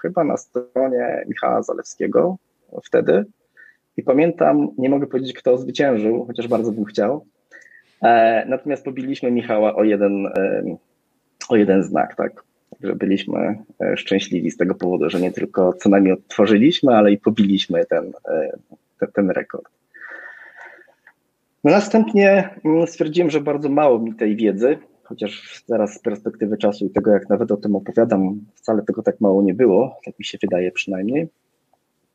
chyba 0.02 0.24
na 0.24 0.38
stronie 0.38 1.26
Michała 1.28 1.64
Zalewskiego 1.64 2.38
wtedy. 2.84 3.26
I 3.98 4.04
pamiętam, 4.04 4.68
nie 4.78 4.90
mogę 4.90 5.08
powiedzieć, 5.08 5.34
kto 5.34 5.58
zwyciężył, 5.58 6.26
chociaż 6.26 6.48
bardzo 6.48 6.72
bym 6.72 6.86
chciał. 6.86 7.26
E, 8.04 8.46
natomiast 8.48 8.86
pobiliśmy 8.86 9.32
Michała 9.32 9.76
o 9.76 9.84
jeden, 9.84 10.26
e, 10.26 10.64
o 11.50 11.56
jeden 11.56 11.84
znak, 11.84 12.16
tak. 12.16 12.44
Że 12.82 12.96
byliśmy 12.96 13.64
e, 13.82 13.98
szczęśliwi 13.98 14.52
z 14.52 14.58
tego 14.58 14.76
powodu, 14.76 15.10
że 15.10 15.22
nie 15.22 15.32
tylko 15.32 15.74
co 15.74 15.90
najmniej 15.90 16.14
odtworzyliśmy, 16.14 16.96
ale 16.96 17.12
i 17.12 17.18
pobiliśmy 17.18 17.86
ten, 17.86 18.12
ten, 19.00 19.12
ten 19.12 19.30
rekord. 19.30 19.70
No 21.64 21.72
następnie 21.72 22.50
mm, 22.66 22.88
stwierdziłem, 22.88 23.30
że 23.30 23.42
bardzo 23.42 23.70
mało 23.70 24.00
mi 24.00 24.16
tej 24.16 24.36
wiedzy, 24.36 24.78
chociaż 25.04 25.64
teraz 25.68 25.94
z 25.94 26.00
perspektywy 26.00 26.58
czasu 26.58 26.86
i 26.86 26.90
tego, 26.90 27.12
jak 27.12 27.30
nawet 27.30 27.52
o 27.52 27.58
tym 27.58 27.76
opowiadam, 27.76 28.40
wcale 28.56 28.82
tego 28.84 29.04
tak 29.04 29.22
mało 29.22 29.44
nie 29.44 29.54
było, 29.54 30.00
tak 30.06 30.20
mi 30.20 30.26
się 30.26 30.38
wydaje 30.42 30.72
przynajmniej. 30.72 31.28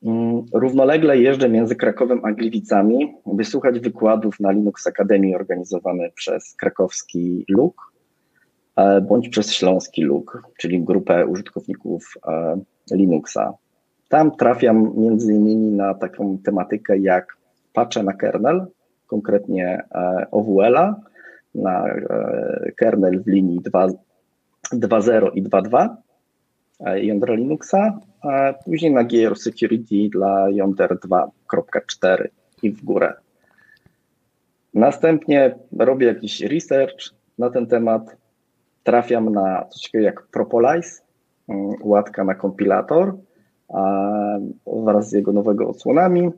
Mm, 0.03 0.43
równolegle 0.55 1.19
jeżdżę 1.19 1.49
między 1.49 1.77
Krakowem 1.77 2.21
a 2.25 2.33
Gliwicami, 2.33 3.15
by 3.27 3.45
słuchać 3.45 3.81
wykładów 3.81 4.41
na 4.41 4.51
Linux 4.51 4.87
Akademii 4.87 5.35
organizowane 5.35 6.11
przez 6.15 6.55
krakowski 6.55 7.45
LUK 7.49 7.93
e, 8.77 9.01
bądź 9.01 9.29
przez 9.29 9.53
śląski 9.53 10.03
LUK, 10.03 10.43
czyli 10.59 10.83
grupę 10.83 11.27
użytkowników 11.27 12.15
e, 12.27 12.61
Linuxa. 12.93 13.53
Tam 14.09 14.37
trafiam 14.37 14.93
między 14.97 15.33
innymi 15.33 15.73
na 15.73 15.95
taką 15.95 16.39
tematykę 16.45 16.99
jak 16.99 17.37
patche 17.73 18.03
na 18.03 18.13
kernel, 18.13 18.67
konkretnie 19.07 19.83
e, 19.95 20.27
OWL-a, 20.31 21.01
na 21.55 21.85
kernel 22.77 23.23
w 23.23 23.27
linii 23.27 23.61
2.0 23.61 25.31
i 25.35 25.43
2.2 25.43 25.89
jądra 26.97 27.35
Linuxa, 27.35 28.01
później 28.65 28.93
na 28.93 29.05
Gear 29.05 29.37
Security 29.37 30.09
dla 30.11 30.49
Yonder 30.51 30.99
2.4 30.99 32.29
i 32.63 32.71
w 32.71 32.85
górę. 32.85 33.15
Następnie 34.75 35.59
robię 35.79 36.07
jakiś 36.07 36.41
research 36.41 37.15
na 37.39 37.51
ten 37.51 37.67
temat, 37.67 38.17
trafiam 38.85 39.33
na 39.33 39.65
coś 39.65 39.83
takiego 39.83 40.05
jak 40.05 40.27
Propolize, 40.27 41.03
mm, 41.49 41.71
łatka 41.81 42.25
na 42.25 42.35
kompilator 42.35 43.17
wraz 44.67 45.09
z 45.09 45.13
jego 45.13 45.33
nowego 45.33 45.69
odsłonami. 45.69 46.31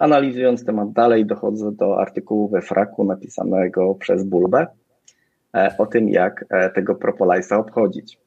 Analizując 0.00 0.64
temat 0.64 0.92
dalej, 0.92 1.26
dochodzę 1.26 1.72
do 1.72 2.00
artykułu 2.00 2.48
we 2.48 2.62
fraku 2.62 3.04
napisanego 3.04 3.94
przez 3.94 4.24
Bulbę 4.24 4.66
e, 5.54 5.74
o 5.78 5.86
tym, 5.86 6.08
jak 6.08 6.44
e, 6.50 6.70
tego 6.70 6.94
Propolize'a 6.94 7.56
obchodzić. 7.56 8.18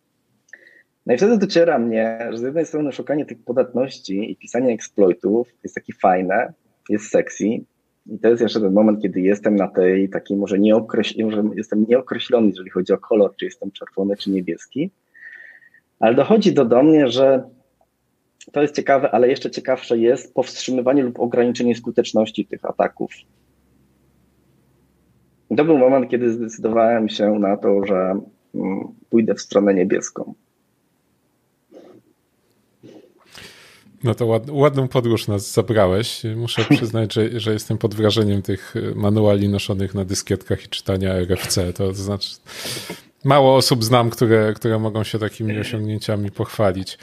No 1.06 1.14
i 1.14 1.18
wtedy 1.18 1.38
dociera 1.38 1.80
mnie, 1.80 2.28
że 2.32 2.38
z 2.38 2.42
jednej 2.42 2.66
strony 2.66 2.92
szukanie 2.92 3.26
tych 3.26 3.44
podatności 3.44 4.32
i 4.32 4.36
pisanie 4.36 4.74
exploitów 4.74 5.48
jest 5.64 5.76
takie 5.76 5.94
fajne, 6.02 6.54
jest 6.90 7.10
sexy. 7.10 7.46
I 7.46 8.20
to 8.22 8.30
jest 8.30 8.42
jeszcze 8.42 8.62
ten 8.62 8.74
moment, 8.74 9.02
kiedy 9.02 9.22
jestem 9.22 9.56
na 9.56 9.68
tej 9.68 10.10
takiej 10.10 10.38
może 10.38 10.60
nieokreślonej, 10.60 11.26
może 11.26 11.50
jestem 11.56 11.86
nieokreślony, 11.90 12.48
jeżeli 12.48 12.70
chodzi 12.70 12.94
o 12.94 12.98
kolor, 12.98 13.36
czy 13.36 13.46
jestem 13.46 13.72
czerwony, 13.72 14.18
czy 14.18 14.32
niebieski. 14.32 14.92
Ale 16.00 16.16
dochodzi 16.16 16.54
do, 16.54 16.66
do 16.66 16.84
mnie, 16.84 17.08
że 17.08 17.50
to 18.52 18.62
jest 18.62 18.76
ciekawe, 18.76 19.12
ale 19.12 19.28
jeszcze 19.28 19.52
ciekawsze 19.52 19.98
jest 19.98 20.34
powstrzymywanie 20.34 21.04
lub 21.04 21.20
ograniczenie 21.20 21.76
skuteczności 21.76 22.46
tych 22.46 22.66
ataków. 22.66 23.12
I 25.50 25.56
to 25.56 25.66
był 25.66 25.78
moment, 25.78 26.10
kiedy 26.10 26.32
zdecydowałem 26.32 27.10
się 27.10 27.40
na 27.40 27.58
to, 27.58 27.86
że 27.86 28.20
mm, 28.56 28.88
pójdę 29.10 29.36
w 29.36 29.42
stronę 29.42 29.74
niebieską. 29.74 30.34
No 34.06 34.16
to 34.16 34.26
ład, 34.26 34.44
ładną 34.50 34.88
podróż 34.88 35.28
nas 35.28 35.54
zabrałeś. 35.54 36.22
Muszę 36.36 36.66
przyznać, 36.76 37.14
że, 37.14 37.40
że 37.40 37.54
jestem 37.54 37.78
pod 37.78 37.96
wrażeniem 37.96 38.42
tych 38.42 38.74
manuali 38.96 39.50
noszonych 39.50 39.94
na 39.94 40.06
dyskietkach 40.06 40.66
i 40.66 40.70
czytania 40.70 41.14
RFC. 41.14 41.74
To, 41.74 41.88
to 41.88 41.94
znaczy, 41.94 42.36
mało 43.26 43.56
osób 43.56 43.84
znam, 43.84 44.10
które, 44.10 44.54
które 44.54 44.80
mogą 44.80 45.04
się 45.04 45.20
takimi 45.20 45.60
osiągnięciami 45.60 46.32
pochwalić. 46.32 46.98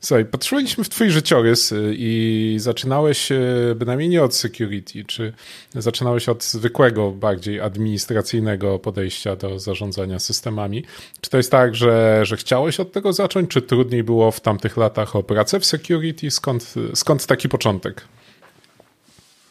Słuchaj, 0.00 0.24
patrzyliśmy 0.24 0.84
w 0.84 0.88
twój 0.88 1.10
życiorys 1.10 1.72
y, 1.72 1.94
i 1.98 2.56
zaczynałeś 2.58 3.32
y, 3.32 3.74
bynajmniej 3.76 4.08
nie 4.08 4.22
od 4.22 4.34
security, 4.34 5.04
czy 5.04 5.32
zaczynałeś 5.74 6.28
od 6.28 6.44
zwykłego, 6.44 7.10
bardziej 7.10 7.60
administracyjnego 7.60 8.78
podejścia 8.78 9.36
do 9.36 9.58
zarządzania 9.58 10.18
systemami. 10.18 10.84
Czy 11.20 11.30
to 11.30 11.36
jest 11.36 11.50
tak, 11.50 11.74
że, 11.74 12.20
że 12.22 12.36
chciałeś 12.36 12.80
od 12.80 12.92
tego 12.92 13.12
zacząć, 13.12 13.50
czy 13.50 13.62
trudniej 13.62 14.04
było 14.04 14.30
w 14.30 14.40
tamtych 14.40 14.76
latach 14.76 15.16
o 15.16 15.22
pracę 15.22 15.60
w 15.60 15.64
security? 15.64 16.30
Skąd, 16.30 16.74
skąd 16.94 17.26
taki 17.26 17.48
początek? 17.48 18.04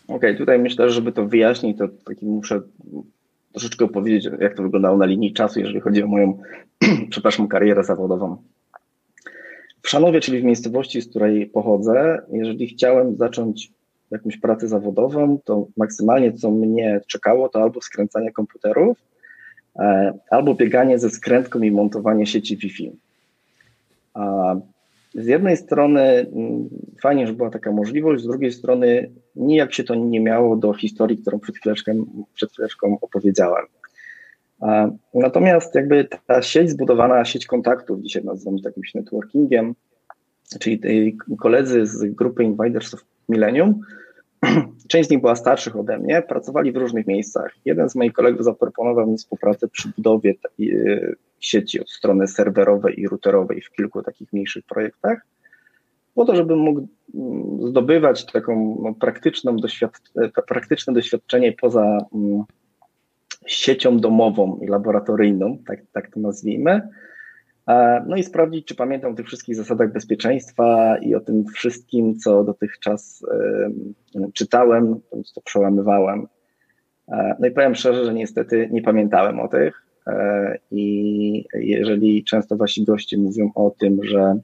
Okej, 0.08 0.17
okay, 0.17 0.36
tutaj 0.36 0.60
myślę, 0.60 0.89
że 0.89 0.95
żeby 0.95 1.12
to 1.12 1.26
wyjaśnić, 1.26 1.78
to 1.78 1.88
taki 2.06 2.26
muszę 2.26 2.62
troszeczkę 3.53 3.85
opowiedzieć, 3.85 4.29
jak 4.39 4.55
to 4.55 4.63
wyglądało 4.63 4.97
na 4.97 5.05
linii 5.05 5.33
czasu, 5.33 5.59
jeżeli 5.59 5.79
chodzi 5.79 6.03
o 6.03 6.07
moją, 6.07 6.39
przepraszam, 7.09 7.47
karierę 7.47 7.83
zawodową. 7.83 8.37
W 9.81 9.89
Szanowie, 9.89 10.21
czyli 10.21 10.39
w 10.39 10.43
miejscowości, 10.43 11.01
z 11.01 11.09
której 11.09 11.45
pochodzę, 11.45 12.21
jeżeli 12.31 12.67
chciałem 12.67 13.17
zacząć 13.17 13.71
jakąś 14.11 14.37
pracę 14.37 14.67
zawodową, 14.67 15.39
to 15.45 15.67
maksymalnie 15.77 16.33
co 16.33 16.51
mnie 16.51 17.01
czekało, 17.07 17.49
to 17.49 17.61
albo 17.61 17.81
skręcanie 17.81 18.31
komputerów, 18.31 18.97
e, 19.75 20.13
albo 20.29 20.55
bieganie 20.55 20.99
ze 20.99 21.09
skrętką 21.09 21.61
i 21.61 21.71
montowanie 21.71 22.25
sieci 22.25 22.57
Wi-Fi. 22.57 22.91
Z 25.15 25.26
jednej 25.26 25.58
strony 25.58 26.02
mm, 26.02 26.69
fajnie, 27.02 27.28
że 27.28 27.34
była 27.34 27.49
taka 27.49 27.71
możliwość, 27.71 28.23
z 28.23 28.28
drugiej 28.28 28.52
strony 28.52 29.12
nijak 29.36 29.73
się 29.73 29.84
to 29.84 29.95
nie 29.95 30.19
miało 30.19 30.56
do 30.56 30.73
historii, 30.73 31.17
którą 31.17 31.39
przed 31.39 31.58
chwileczką, 31.58 32.06
przed 32.34 32.52
chwileczką 32.52 32.97
opowiedziałem. 33.02 33.65
Natomiast 35.13 35.76
jakby 35.76 36.08
ta 36.28 36.41
sieć 36.41 36.69
zbudowana, 36.69 37.26
sieć 37.26 37.45
kontaktów, 37.45 38.02
dzisiaj 38.02 38.23
nazywamy 38.23 38.62
to 38.62 38.69
jakimś 38.69 38.93
networkingiem, 38.93 39.76
czyli 40.60 41.17
koledzy 41.39 41.86
z 41.86 42.15
grupy 42.15 42.43
Invaders 42.43 42.93
of 42.93 43.06
Millennium, 43.30 43.82
część 44.88 45.08
z 45.08 45.12
nich 45.12 45.21
była 45.21 45.36
starszych 45.36 45.76
ode 45.76 45.97
mnie, 45.97 46.21
pracowali 46.21 46.71
w 46.71 46.78
różnych 46.78 47.08
miejscach. 47.08 47.54
Jeden 47.65 47.89
z 47.89 47.95
moich 47.95 48.13
kolegów 48.13 48.43
zaproponował 48.43 49.08
mi 49.08 49.17
współpracę 49.17 49.67
przy 49.67 49.89
budowie 49.95 50.34
sieci 51.45 51.82
od 51.82 51.91
strony 51.91 52.27
serwerowej 52.27 52.99
i 52.99 53.08
routerowej 53.08 53.62
w 53.62 53.71
kilku 53.71 54.03
takich 54.03 54.34
mniejszych 54.34 54.65
projektach, 54.65 55.25
po 56.15 56.25
to, 56.25 56.36
żebym 56.36 56.60
mógł 56.60 56.88
mm, 57.15 57.67
zdobywać 57.69 58.25
taką 58.25 58.77
no, 58.84 58.93
praktyczną 58.93 59.56
doświad- 59.56 60.32
praktyczne 60.47 60.93
doświadczenie 60.93 61.53
poza 61.53 61.97
mm, 62.15 62.43
siecią 63.45 63.97
domową 63.97 64.60
i 64.62 64.67
laboratoryjną, 64.67 65.58
tak, 65.67 65.79
tak 65.93 66.12
to 66.12 66.19
nazwijmy. 66.19 66.89
E, 67.67 68.06
no 68.08 68.15
i 68.15 68.23
sprawdzić, 68.23 68.67
czy 68.67 68.75
pamiętam 68.75 69.12
o 69.12 69.15
tych 69.15 69.27
wszystkich 69.27 69.56
zasadach 69.56 69.93
bezpieczeństwa 69.93 70.97
i 70.97 71.15
o 71.15 71.19
tym 71.19 71.45
wszystkim, 71.45 72.15
co 72.15 72.43
dotychczas 72.43 73.25
czytałem, 74.34 74.99
co 75.34 75.41
przełamywałem. 75.41 76.27
E, 77.08 77.36
no 77.39 77.47
i 77.47 77.51
powiem 77.51 77.75
szczerze, 77.75 78.06
że 78.06 78.13
niestety 78.13 78.69
nie 78.71 78.82
pamiętałem 78.82 79.39
o 79.39 79.47
tych. 79.47 79.84
E, 80.07 80.57
I 80.71 81.45
jeżeli 81.53 82.23
często 82.23 82.55
wasi 82.55 82.83
goście 82.85 83.17
mówią 83.17 83.51
o 83.55 83.71
tym, 83.79 84.03
że 84.03 84.39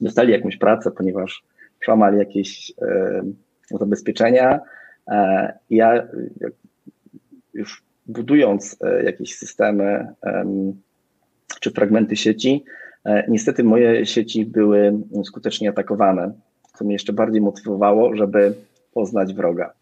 dostali 0.00 0.32
jakąś 0.32 0.56
pracę, 0.56 0.90
ponieważ 0.90 1.44
przełamali 1.80 2.18
jakieś 2.18 2.72
zabezpieczenia, 3.70 4.60
ja 5.70 6.08
już 7.54 7.82
budując 8.06 8.76
e, 8.80 9.04
jakieś 9.04 9.34
systemy 9.34 10.14
czy 11.60 11.70
fragmenty 11.70 12.16
sieci, 12.16 12.64
e, 13.04 13.24
niestety 13.30 13.64
moje 13.64 14.06
sieci 14.06 14.46
były 14.46 15.00
skutecznie 15.24 15.70
atakowane, 15.70 16.32
co 16.74 16.84
mnie 16.84 16.92
jeszcze 16.92 17.12
bardziej 17.12 17.40
motywowało, 17.40 18.16
żeby 18.16 18.54
poznać 18.94 19.34
wroga. 19.34 19.72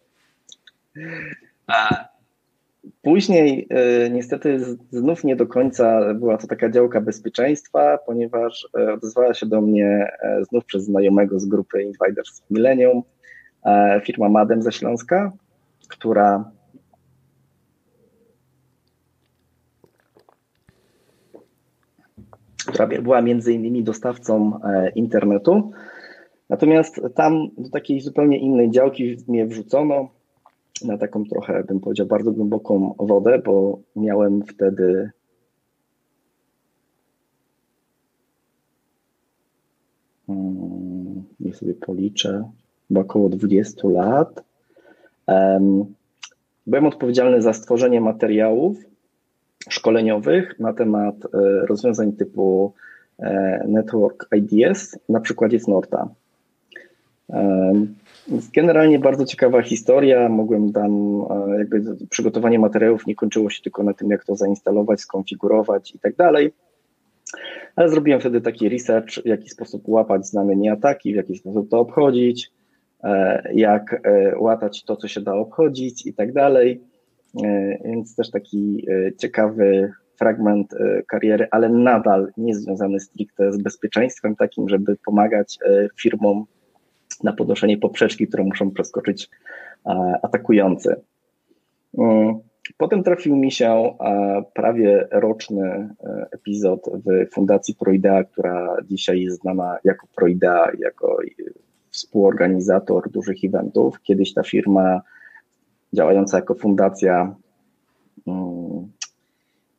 Później 3.03 3.67
e, 3.71 4.11
niestety 4.11 4.61
znów 4.91 5.25
nie 5.25 5.37
do 5.37 5.47
końca 5.47 6.15
była 6.15 6.39
to 6.39 6.47
taka 6.47 6.71
działka 6.71 7.01
bezpieczeństwa, 7.01 7.99
ponieważ 8.07 8.69
odezwała 8.95 9.35
się 9.35 9.47
do 9.47 9.61
mnie 9.61 10.09
znów 10.51 10.65
przez 10.65 10.85
znajomego 10.85 11.41
z 11.41 11.47
grupy 11.47 11.83
Invaders 11.83 12.43
Millennium 12.51 13.03
firma 14.05 14.29
Madem 14.29 14.63
ze 14.63 14.73
Śląska, 14.73 15.33
która 15.89 16.51
która 22.67 22.87
była 22.87 23.23
między 23.23 23.53
innymi 23.53 23.85
dostawcą 23.85 24.61
e, 24.65 24.91
internetu. 24.91 25.71
Natomiast 26.51 27.01
tam 27.15 27.49
do 27.59 27.71
takiej 27.71 28.01
zupełnie 28.01 28.39
innej 28.39 28.71
działki 28.71 29.17
mnie 29.29 29.47
wrzucono 29.47 30.16
na 30.85 30.99
taką 30.99 31.25
trochę, 31.25 31.65
bym 31.65 31.81
powiedział, 31.81 32.07
bardzo 32.07 32.33
głęboką 32.33 32.95
wodę, 32.99 33.39
bo 33.45 33.79
miałem 33.97 34.43
wtedy 34.43 35.11
hmm, 40.27 41.25
niech 41.41 41.57
sobie 41.57 41.75
policzę, 41.75 42.51
bo 42.91 43.01
około 43.01 43.29
20 43.29 43.89
lat. 43.89 44.45
Byłem 46.67 46.87
odpowiedzialny 46.87 47.43
za 47.43 47.53
stworzenie 47.53 48.01
materiałów 48.01 48.77
szkoleniowych 49.69 50.61
na 50.61 50.73
temat 50.73 51.15
e, 51.25 51.29
rozwiązań 51.67 52.13
typu 52.13 52.73
e, 53.19 53.65
Network 53.69 54.29
IDS 54.37 54.99
na 55.09 55.21
przykładzie 55.21 55.61
Snorta. 55.61 56.09
E, 58.33 58.39
generalnie 58.55 58.99
bardzo 58.99 59.25
ciekawa 59.25 59.63
historia. 59.63 60.29
Mogłem 60.29 60.73
tam, 60.73 61.23
jakby 61.59 61.83
przygotowanie 62.11 62.59
materiałów 62.59 63.07
nie 63.07 63.15
kończyło 63.15 63.51
się 63.51 63.63
tylko 63.63 63.83
na 63.83 63.95
tym, 63.95 64.11
jak 64.11 64.25
to 64.25 64.37
zainstalować, 64.37 65.01
skonfigurować 65.01 65.95
i 65.95 65.99
tak 65.99 66.17
dalej. 66.17 66.53
Ale 67.77 67.89
zrobiłem 67.89 68.21
wtedy 68.21 68.41
taki 68.41 68.69
research, 68.69 69.23
w 69.23 69.27
jaki 69.27 69.49
sposób 69.49 69.83
łapać 69.89 70.27
znane 70.27 70.57
nieataki, 70.57 71.13
w 71.13 71.17
jaki 71.17 71.39
sposób 71.39 71.71
to 71.71 71.81
obchodzić, 71.81 72.51
jak 73.55 74.03
łatać 74.39 74.85
to, 74.85 74.97
co 74.97 75.09
się 75.09 75.21
da 75.21 75.35
obchodzić 75.35 76.07
i 76.07 76.15
tak 76.15 76.33
dalej. 76.33 76.81
E, 77.45 77.79
więc 77.85 78.17
też 78.17 78.31
taki 78.31 78.87
e, 78.91 79.13
ciekawy 79.13 79.93
fragment 80.19 80.75
e, 80.75 81.03
kariery, 81.03 81.49
ale 81.51 81.69
nadal 81.69 82.33
nie 82.37 82.55
związany 82.55 83.01
stricte 83.01 83.53
z 83.53 83.63
bezpieczeństwem, 83.63 84.37
takim, 84.37 84.69
żeby 84.69 84.97
pomagać 85.05 85.59
firmom 86.01 86.45
na 87.25 87.33
podnoszenie 87.33 87.79
poprzeczki, 87.79 88.27
które 88.27 88.45
muszą 88.45 88.71
przeskoczyć 88.71 89.31
atakujący. 90.23 90.97
Mm, 91.99 92.39
potem 92.77 93.03
trafił 93.03 93.37
mi 93.37 93.53
się 93.53 93.95
prawie 94.55 95.09
roczny 95.11 95.89
epizod 96.31 96.81
w 97.07 97.35
Fundacji 97.35 97.75
Proidea, 97.75 98.25
która 98.25 98.77
dzisiaj 98.85 99.23
jest 99.23 99.41
znana 99.41 99.79
jako 99.85 100.07
Proidea, 100.17 100.71
jako 100.79 101.19
współorganizator 101.91 103.11
dużych 103.11 103.45
eventów. 103.45 104.03
Kiedyś 104.03 104.35
ta 104.35 104.43
firma 104.43 105.01
działająca 105.93 106.37
jako 106.37 106.55
fundacja, 106.55 107.35
mm, 108.27 108.89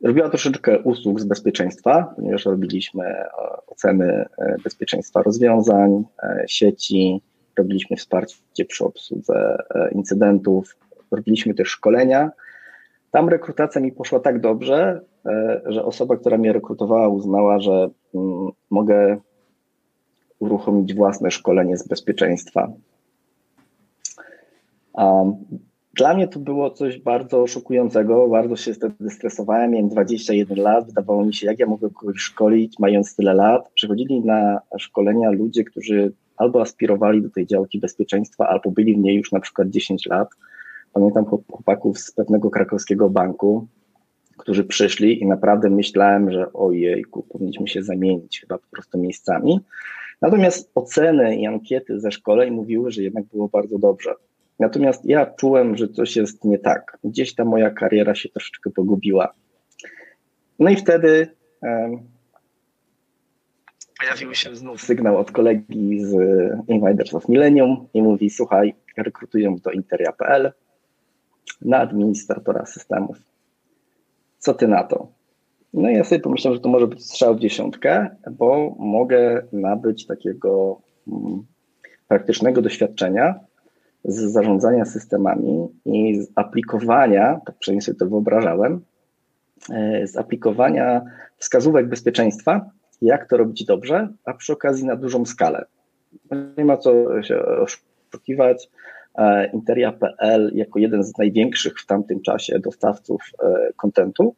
robiła 0.02 0.28
troszeczkę 0.28 0.78
usług 0.78 1.20
z 1.20 1.24
bezpieczeństwa, 1.24 2.12
ponieważ 2.16 2.44
robiliśmy 2.44 3.04
e, 3.04 3.28
oceny 3.66 4.26
e, 4.38 4.56
bezpieczeństwa 4.64 5.22
rozwiązań, 5.22 6.04
e, 6.22 6.44
sieci, 6.48 7.20
robiliśmy 7.58 7.96
wsparcie 7.96 8.64
przy 8.68 8.84
obsłudze 8.84 9.62
incydentów, 9.92 10.76
robiliśmy 11.10 11.54
też 11.54 11.68
szkolenia. 11.68 12.30
Tam 13.10 13.28
rekrutacja 13.28 13.80
mi 13.80 13.92
poszła 13.92 14.20
tak 14.20 14.40
dobrze, 14.40 15.00
że 15.66 15.84
osoba, 15.84 16.16
która 16.16 16.38
mnie 16.38 16.52
rekrutowała, 16.52 17.08
uznała, 17.08 17.60
że 17.60 17.88
mm, 18.14 18.48
mogę 18.70 19.18
uruchomić 20.38 20.94
własne 20.94 21.30
szkolenie 21.30 21.76
z 21.76 21.88
bezpieczeństwa. 21.88 22.72
Dla 25.94 26.14
mnie 26.14 26.28
to 26.28 26.38
było 26.38 26.70
coś 26.70 26.98
bardzo 26.98 27.46
szokującego, 27.46 28.28
bardzo 28.28 28.56
się 28.56 28.74
wtedy 28.74 29.10
stresowałem, 29.10 29.70
miałem 29.70 29.88
21 29.88 30.58
lat, 30.58 30.86
wydawało 30.86 31.24
mi 31.24 31.34
się, 31.34 31.46
jak 31.46 31.58
ja 31.58 31.66
mogę 31.66 31.90
kogoś 31.90 32.16
szkolić, 32.18 32.78
mając 32.78 33.16
tyle 33.16 33.34
lat. 33.34 33.70
Przychodzili 33.74 34.20
na 34.20 34.60
szkolenia 34.78 35.30
ludzie, 35.30 35.64
którzy 35.64 36.12
albo 36.38 36.60
aspirowali 36.60 37.22
do 37.22 37.30
tej 37.30 37.46
działki 37.46 37.78
bezpieczeństwa, 37.78 38.48
albo 38.48 38.70
byli 38.70 38.94
w 38.94 38.98
niej 38.98 39.16
już 39.16 39.32
na 39.32 39.40
przykład 39.40 39.68
10 39.68 40.06
lat. 40.06 40.28
Pamiętam 40.92 41.24
chłopaków 41.24 41.98
z 41.98 42.12
pewnego 42.12 42.50
krakowskiego 42.50 43.10
banku, 43.10 43.66
którzy 44.36 44.64
przyszli 44.64 45.22
i 45.22 45.26
naprawdę 45.26 45.70
myślałem, 45.70 46.30
że 46.30 46.52
ojejku, 46.52 47.22
powinniśmy 47.22 47.68
się 47.68 47.82
zamienić 47.82 48.40
chyba 48.40 48.58
po 48.58 48.66
prostu 48.70 48.98
miejscami. 48.98 49.60
Natomiast 50.22 50.70
oceny 50.74 51.36
i 51.36 51.46
ankiety 51.46 52.00
ze 52.00 52.12
szkoleń 52.12 52.50
mówiły, 52.50 52.90
że 52.90 53.02
jednak 53.02 53.24
było 53.24 53.48
bardzo 53.48 53.78
dobrze. 53.78 54.14
Natomiast 54.58 55.04
ja 55.04 55.26
czułem, 55.26 55.76
że 55.76 55.88
coś 55.88 56.16
jest 56.16 56.44
nie 56.44 56.58
tak. 56.58 56.98
Gdzieś 57.04 57.34
ta 57.34 57.44
moja 57.44 57.70
kariera 57.70 58.14
się 58.14 58.28
troszeczkę 58.28 58.70
pogubiła. 58.70 59.32
No 60.58 60.70
i 60.70 60.76
wtedy 60.76 61.28
pojawił 64.00 64.34
się 64.34 64.56
znów 64.56 64.82
sygnał 64.82 65.18
od 65.18 65.32
kolegi 65.32 66.04
z 66.04 66.14
Invaders 66.68 67.14
of 67.14 67.28
Millennium 67.28 67.88
i 67.94 68.02
mówi: 68.02 68.30
Słuchaj, 68.30 68.74
rekrutuję 68.96 69.56
do 69.64 69.70
Interia.pl 69.70 70.52
na 71.62 71.78
administratora 71.78 72.66
systemów. 72.66 73.16
Co 74.38 74.54
ty 74.54 74.68
na 74.68 74.84
to? 74.84 75.08
No 75.74 75.90
i 75.90 75.94
ja 75.94 76.04
sobie 76.04 76.20
pomyślałem, 76.20 76.56
że 76.56 76.62
to 76.62 76.68
może 76.68 76.86
być 76.86 77.04
strzał 77.04 77.36
w 77.36 77.40
dziesiątkę, 77.40 78.16
bo 78.30 78.74
mogę 78.78 79.42
nabyć 79.52 80.06
takiego 80.06 80.80
mm, 81.08 81.42
praktycznego 82.08 82.62
doświadczenia 82.62 83.34
z 84.04 84.32
zarządzania 84.32 84.84
systemami 84.84 85.68
i 85.84 86.20
z 86.20 86.28
aplikowania, 86.34 87.40
tak 87.46 87.58
przynajmniej 87.58 87.82
sobie 87.82 87.98
to 87.98 88.06
wyobrażałem, 88.06 88.80
e, 89.70 90.06
z 90.06 90.16
aplikowania 90.16 91.02
wskazówek 91.38 91.88
bezpieczeństwa, 91.88 92.70
jak 93.02 93.28
to 93.28 93.36
robić 93.36 93.64
dobrze, 93.64 94.08
a 94.24 94.34
przy 94.34 94.52
okazji 94.52 94.86
na 94.86 94.96
dużą 94.96 95.24
skalę. 95.26 95.64
Nie 96.58 96.64
ma 96.64 96.76
co 96.76 97.22
się 97.22 97.42
oszukiwać. 97.42 98.68
Interia.pl 99.52 100.50
jako 100.54 100.78
jeden 100.78 101.04
z 101.04 101.18
największych 101.18 101.80
w 101.80 101.86
tamtym 101.86 102.20
czasie 102.22 102.58
dostawców 102.58 103.22
kontentu 103.76 104.34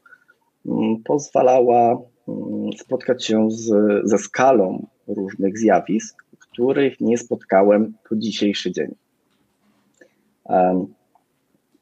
mm, 0.67 1.03
pozwalała 1.05 1.99
mm, 2.29 2.73
spotkać 2.73 3.25
się 3.25 3.51
z, 3.51 3.73
ze 4.05 4.19
skalą 4.19 4.87
różnych 5.09 5.59
zjawisk, 5.59 6.25
których 6.39 7.01
nie 7.01 7.19
spotkałem 7.19 7.93
po 8.09 8.17
dzisiejszy 8.17 8.73
dzień. 8.73 8.95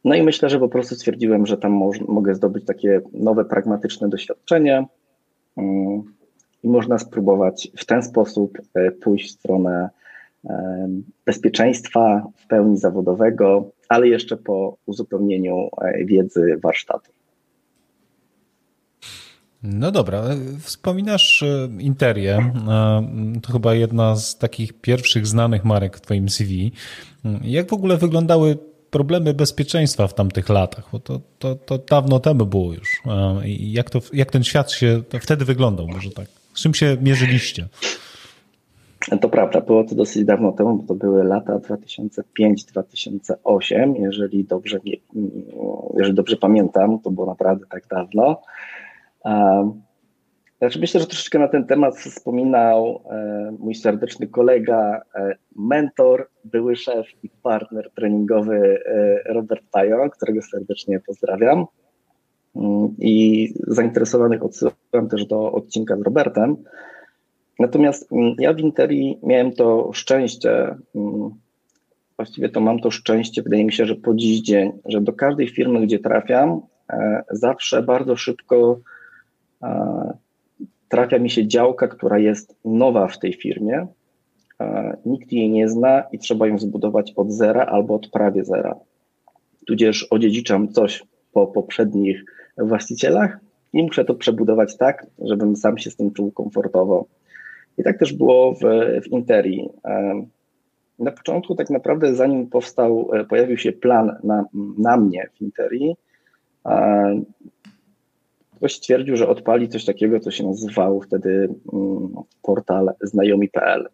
No 0.04 0.14
i 0.14 0.22
myślę, 0.22 0.48
że 0.48 0.58
po 0.58 0.68
prostu 0.68 0.94
stwierdziłem, 0.94 1.46
że 1.46 1.56
tam 1.56 1.80
mogę 2.08 2.34
zdobyć 2.34 2.64
takie 2.64 3.00
nowe, 3.12 3.44
pragmatyczne 3.44 4.08
doświadczenie 4.08 4.86
mm, 5.56 6.17
i 6.62 6.68
można 6.68 6.98
spróbować 6.98 7.70
w 7.76 7.84
ten 7.84 8.02
sposób 8.02 8.58
e, 8.74 8.90
pójść 8.90 9.28
w 9.28 9.38
stronę 9.38 9.88
bezpieczeństwa 11.26 12.26
w 12.36 12.46
pełni 12.46 12.76
zawodowego, 12.76 13.70
ale 13.88 14.08
jeszcze 14.08 14.36
po 14.36 14.76
uzupełnieniu 14.86 15.68
e, 15.82 16.04
wiedzy 16.04 16.58
warsztatu. 16.62 17.12
No 19.62 19.90
dobra, 19.90 20.24
wspominasz 20.60 21.42
e, 21.42 21.68
Interię, 21.78 22.52
to 23.42 23.52
chyba 23.52 23.74
jedna 23.74 24.16
z 24.16 24.38
takich 24.38 24.72
pierwszych 24.72 25.26
znanych 25.26 25.64
marek 25.64 25.96
w 25.96 26.00
Twoim 26.00 26.28
CV. 26.28 26.72
Jak 27.42 27.70
w 27.70 27.72
ogóle 27.72 27.96
wyglądały 27.96 28.58
problemy 28.90 29.34
bezpieczeństwa 29.34 30.08
w 30.08 30.14
tamtych 30.14 30.48
latach? 30.48 30.88
Bo 30.92 31.00
to, 31.00 31.20
to, 31.38 31.54
to 31.54 31.78
dawno 31.78 32.20
temu 32.20 32.46
było 32.46 32.72
już. 32.72 33.02
Jak, 33.46 33.90
to, 33.90 34.00
jak 34.12 34.30
ten 34.30 34.44
świat 34.44 34.72
się 34.72 35.02
wtedy 35.20 35.44
wyglądał, 35.44 35.88
może 35.88 36.10
tak? 36.10 36.37
Z 36.58 36.62
czym 36.62 36.74
się 36.74 36.96
mierzyliście? 37.02 37.68
To 39.20 39.28
prawda, 39.28 39.60
było 39.60 39.84
to 39.84 39.94
dosyć 39.94 40.24
dawno 40.24 40.52
temu, 40.52 40.76
bo 40.76 40.86
to 40.86 40.94
były 40.94 41.24
lata 41.24 41.58
2005-2008, 41.58 44.00
jeżeli 44.00 44.44
dobrze, 44.44 44.78
jeżeli 45.96 46.14
dobrze 46.14 46.36
pamiętam, 46.36 47.00
to 47.00 47.10
było 47.10 47.26
naprawdę 47.26 47.66
tak 47.70 47.86
dawno. 47.86 48.42
Znaczy 50.58 50.80
myślę, 50.80 51.00
że 51.00 51.06
troszeczkę 51.06 51.38
na 51.38 51.48
ten 51.48 51.66
temat 51.66 51.96
wspominał 51.96 53.02
mój 53.58 53.74
serdeczny 53.74 54.26
kolega, 54.26 55.02
mentor, 55.56 56.28
były 56.44 56.76
szef 56.76 57.06
i 57.22 57.30
partner 57.42 57.90
treningowy 57.96 58.82
Robert 59.26 59.62
Pajo, 59.70 60.10
którego 60.10 60.42
serdecznie 60.42 61.00
pozdrawiam. 61.00 61.66
Mm, 62.58 62.94
I 62.98 63.48
zainteresowanych 63.66 64.42
odsyłam 64.42 65.08
też 65.10 65.26
do 65.26 65.52
odcinka 65.52 65.96
z 65.96 66.02
Robertem. 66.02 66.56
Natomiast 67.58 68.12
mm, 68.12 68.34
ja 68.38 68.52
w 68.52 68.58
Interi 68.58 69.18
miałem 69.22 69.52
to 69.52 69.90
szczęście, 69.92 70.76
mm, 70.94 71.30
właściwie 72.16 72.48
to 72.48 72.60
mam 72.60 72.80
to 72.80 72.90
szczęście, 72.90 73.42
wydaje 73.42 73.64
mi 73.64 73.72
się, 73.72 73.86
że 73.86 73.94
po 73.94 74.14
dziś 74.14 74.40
dzień, 74.40 74.72
że 74.84 75.00
do 75.00 75.12
każdej 75.12 75.48
firmy, 75.48 75.80
gdzie 75.80 75.98
trafiam, 75.98 76.60
zawsze 77.30 77.82
bardzo 77.82 78.16
szybko 78.16 78.80
trafia 80.88 81.18
mi 81.18 81.30
się 81.30 81.46
działka, 81.46 81.88
która 81.88 82.18
jest 82.18 82.56
nowa 82.64 83.08
w 83.08 83.18
tej 83.18 83.32
firmie, 83.32 83.86
nikt 85.06 85.32
jej 85.32 85.50
nie 85.50 85.68
zna 85.68 86.02
i 86.12 86.18
trzeba 86.18 86.46
ją 86.46 86.58
zbudować 86.58 87.12
od 87.16 87.32
zera 87.32 87.64
albo 87.64 87.94
od 87.94 88.08
prawie 88.08 88.44
zera. 88.44 88.74
Tudzież 89.66 90.06
odziedziczam 90.10 90.68
coś 90.68 91.04
po 91.32 91.46
poprzednich 91.46 92.24
właścicielach 92.58 93.38
i 93.72 93.82
muszę 93.82 94.04
to 94.04 94.14
przebudować 94.14 94.76
tak, 94.76 95.06
żebym 95.18 95.56
sam 95.56 95.78
się 95.78 95.90
z 95.90 95.96
tym 95.96 96.12
czuł 96.12 96.30
komfortowo. 96.32 97.06
I 97.78 97.82
tak 97.82 97.98
też 97.98 98.12
było 98.12 98.54
w, 98.54 98.60
w 99.02 99.06
Interii. 99.06 99.68
Na 100.98 101.10
początku 101.10 101.54
tak 101.54 101.70
naprawdę 101.70 102.14
zanim 102.14 102.46
powstał, 102.46 103.10
pojawił 103.28 103.56
się 103.56 103.72
plan 103.72 104.16
na, 104.24 104.44
na 104.78 104.96
mnie 104.96 105.28
w 105.34 105.40
Interii, 105.40 105.96
Ktoś 108.58 108.74
stwierdził, 108.74 109.16
że 109.16 109.28
odpali 109.28 109.68
coś 109.68 109.84
takiego, 109.84 110.20
co 110.20 110.30
się 110.30 110.46
nazywał 110.46 111.00
wtedy 111.00 111.48
mm, 111.72 112.08
portal 112.42 112.90
znajomi.pl. 113.00 113.88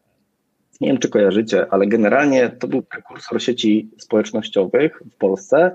Nie 0.81 0.89
wiem, 0.89 0.99
czy 0.99 1.09
kojarzycie, 1.09 1.67
ale 1.71 1.87
generalnie 1.87 2.51
to 2.51 2.69
był 2.69 2.83
prekursor 2.83 3.43
sieci 3.43 3.91
społecznościowych 3.99 5.03
w 5.13 5.17
Polsce 5.17 5.75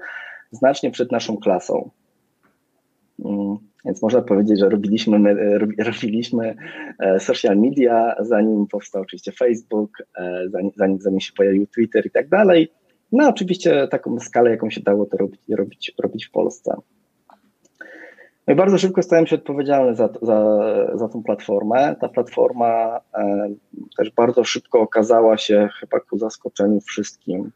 znacznie 0.52 0.91
przed 0.91 1.12
naszą 1.12 1.38
klasą. 1.38 1.89
Mm, 3.25 3.58
więc 3.86 4.01
można 4.01 4.21
powiedzieć, 4.21 4.60
że 4.60 4.69
robiliśmy, 4.69 5.36
robiliśmy 5.91 6.55
e, 6.99 7.19
social 7.19 7.58
media, 7.58 8.15
zanim 8.19 8.67
powstał 8.67 9.01
oczywiście 9.01 9.32
Facebook, 9.32 9.91
e, 10.17 10.43
zanim, 10.75 11.01
zanim 11.01 11.19
się 11.19 11.34
pojawił 11.38 11.67
Twitter 11.67 12.05
i 12.05 12.12
tak 12.12 12.29
dalej. 12.29 12.71
No 13.12 13.29
oczywiście 13.29 13.88
taką 13.88 14.19
skalę, 14.19 14.49
jaką 14.49 14.69
się 14.69 14.82
dało 14.82 15.05
to 15.05 15.17
robić, 15.17 15.41
robić, 15.49 15.93
robić 16.03 16.25
w 16.25 16.32
Polsce. 16.32 16.75
No 18.47 18.53
i 18.53 18.55
bardzo 18.55 18.77
szybko 18.77 19.01
stałem 19.01 19.27
się 19.27 19.36
odpowiedzialny 19.36 19.95
za, 19.95 20.10
za, 20.21 20.60
za 20.93 21.10
tą 21.10 21.23
platformę. 21.23 21.95
Ta 22.01 22.10
platforma 22.10 22.99
e, 23.13 23.49
też 23.97 24.12
bardzo 24.12 24.43
szybko 24.43 24.79
okazała 24.79 25.38
się, 25.38 25.69
chyba 25.79 25.99
ku 25.99 26.17
zaskoczeniu 26.17 26.82
wszystkim, 26.82 27.51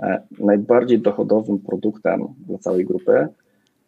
e, 0.00 0.22
najbardziej 0.38 0.98
dochodowym 0.98 1.58
produktem 1.58 2.26
dla 2.46 2.58
całej 2.58 2.84
grupy. 2.84 3.28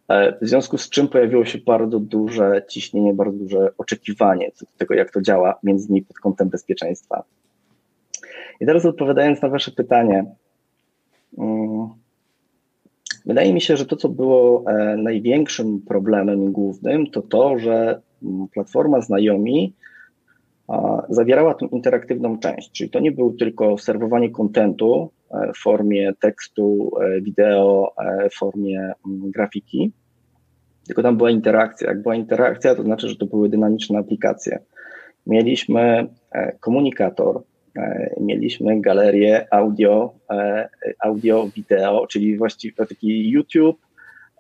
E, 0.09 0.39
w 0.43 0.49
związku 0.49 0.79
z 0.79 0.91
czym 0.91 1.09
pojawiło 1.09 1.45
się 1.45 1.59
bardzo 1.59 2.01
duże 2.01 2.63
ciśnienie, 2.69 3.15
bardzo 3.15 3.39
duże 3.39 3.71
oczekiwanie 3.79 4.51
co 4.55 4.67
do 4.67 4.73
tego, 4.79 4.95
jak 4.95 5.11
to 5.11 5.23
działa, 5.23 5.59
między 5.63 5.89
innymi 5.89 6.05
pod 6.05 6.19
kątem 6.19 6.49
bezpieczeństwa. 6.49 7.25
I 8.61 8.67
teraz 8.67 8.85
odpowiadając 8.85 9.43
na 9.43 9.49
Wasze 9.49 9.71
pytanie, 9.71 10.25
um, 11.37 11.89
Wydaje 13.29 13.55
mi 13.55 13.61
się, 13.61 13.77
że 13.77 13.87
to, 13.87 13.97
co 13.97 14.09
było 14.09 14.65
e, 14.67 14.97
największym 14.97 15.81
problemem 15.81 16.53
głównym, 16.53 17.07
to 17.07 17.23
to, 17.23 17.59
że 17.59 18.01
mm, 18.23 18.49
platforma 18.49 19.01
znajomi 19.01 19.73
zawierała 21.09 21.55
tę 21.55 21.67
interaktywną 21.73 22.39
część, 22.39 22.73
czyli 22.73 22.91
to 22.91 23.01
nie 23.01 23.13
było 23.13 23.33
tylko 23.39 23.79
serwowanie 23.79 24.31
kontentu 24.31 25.11
e, 25.31 25.53
w 25.53 25.59
formie 25.59 26.13
tekstu, 26.21 26.91
e, 27.01 27.21
wideo, 27.21 27.95
w 28.31 28.35
formie 28.39 28.93
mm, 29.07 29.31
grafiki, 29.31 29.93
tylko 30.87 31.03
tam 31.03 31.17
była 31.17 31.31
interakcja. 31.31 31.89
Jak 31.89 32.03
była 32.03 32.15
interakcja, 32.15 32.75
to 32.75 32.83
znaczy, 32.83 33.09
że 33.09 33.17
to 33.17 33.27
były 33.27 33.49
dynamiczne 33.49 33.99
aplikacje. 33.99 34.59
Mieliśmy 35.27 36.07
komunikator, 36.61 37.43
E, 37.79 38.15
mieliśmy 38.21 38.81
galerię 38.81 39.47
audio, 39.51 40.15
e, 40.31 40.69
audio, 41.01 41.49
wideo, 41.57 42.07
czyli 42.07 42.37
właściwie 42.37 42.77
taki 42.77 43.31
YouTube, 43.31 43.81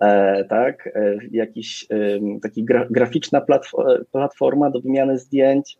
e, 0.01 0.45
tak, 0.45 0.99
jakiś 1.31 1.87
taki 2.43 2.64
gra, 2.64 2.87
graficzna 2.91 3.47
platforma 4.12 4.71
do 4.71 4.81
wymiany 4.81 5.19
zdjęć. 5.19 5.79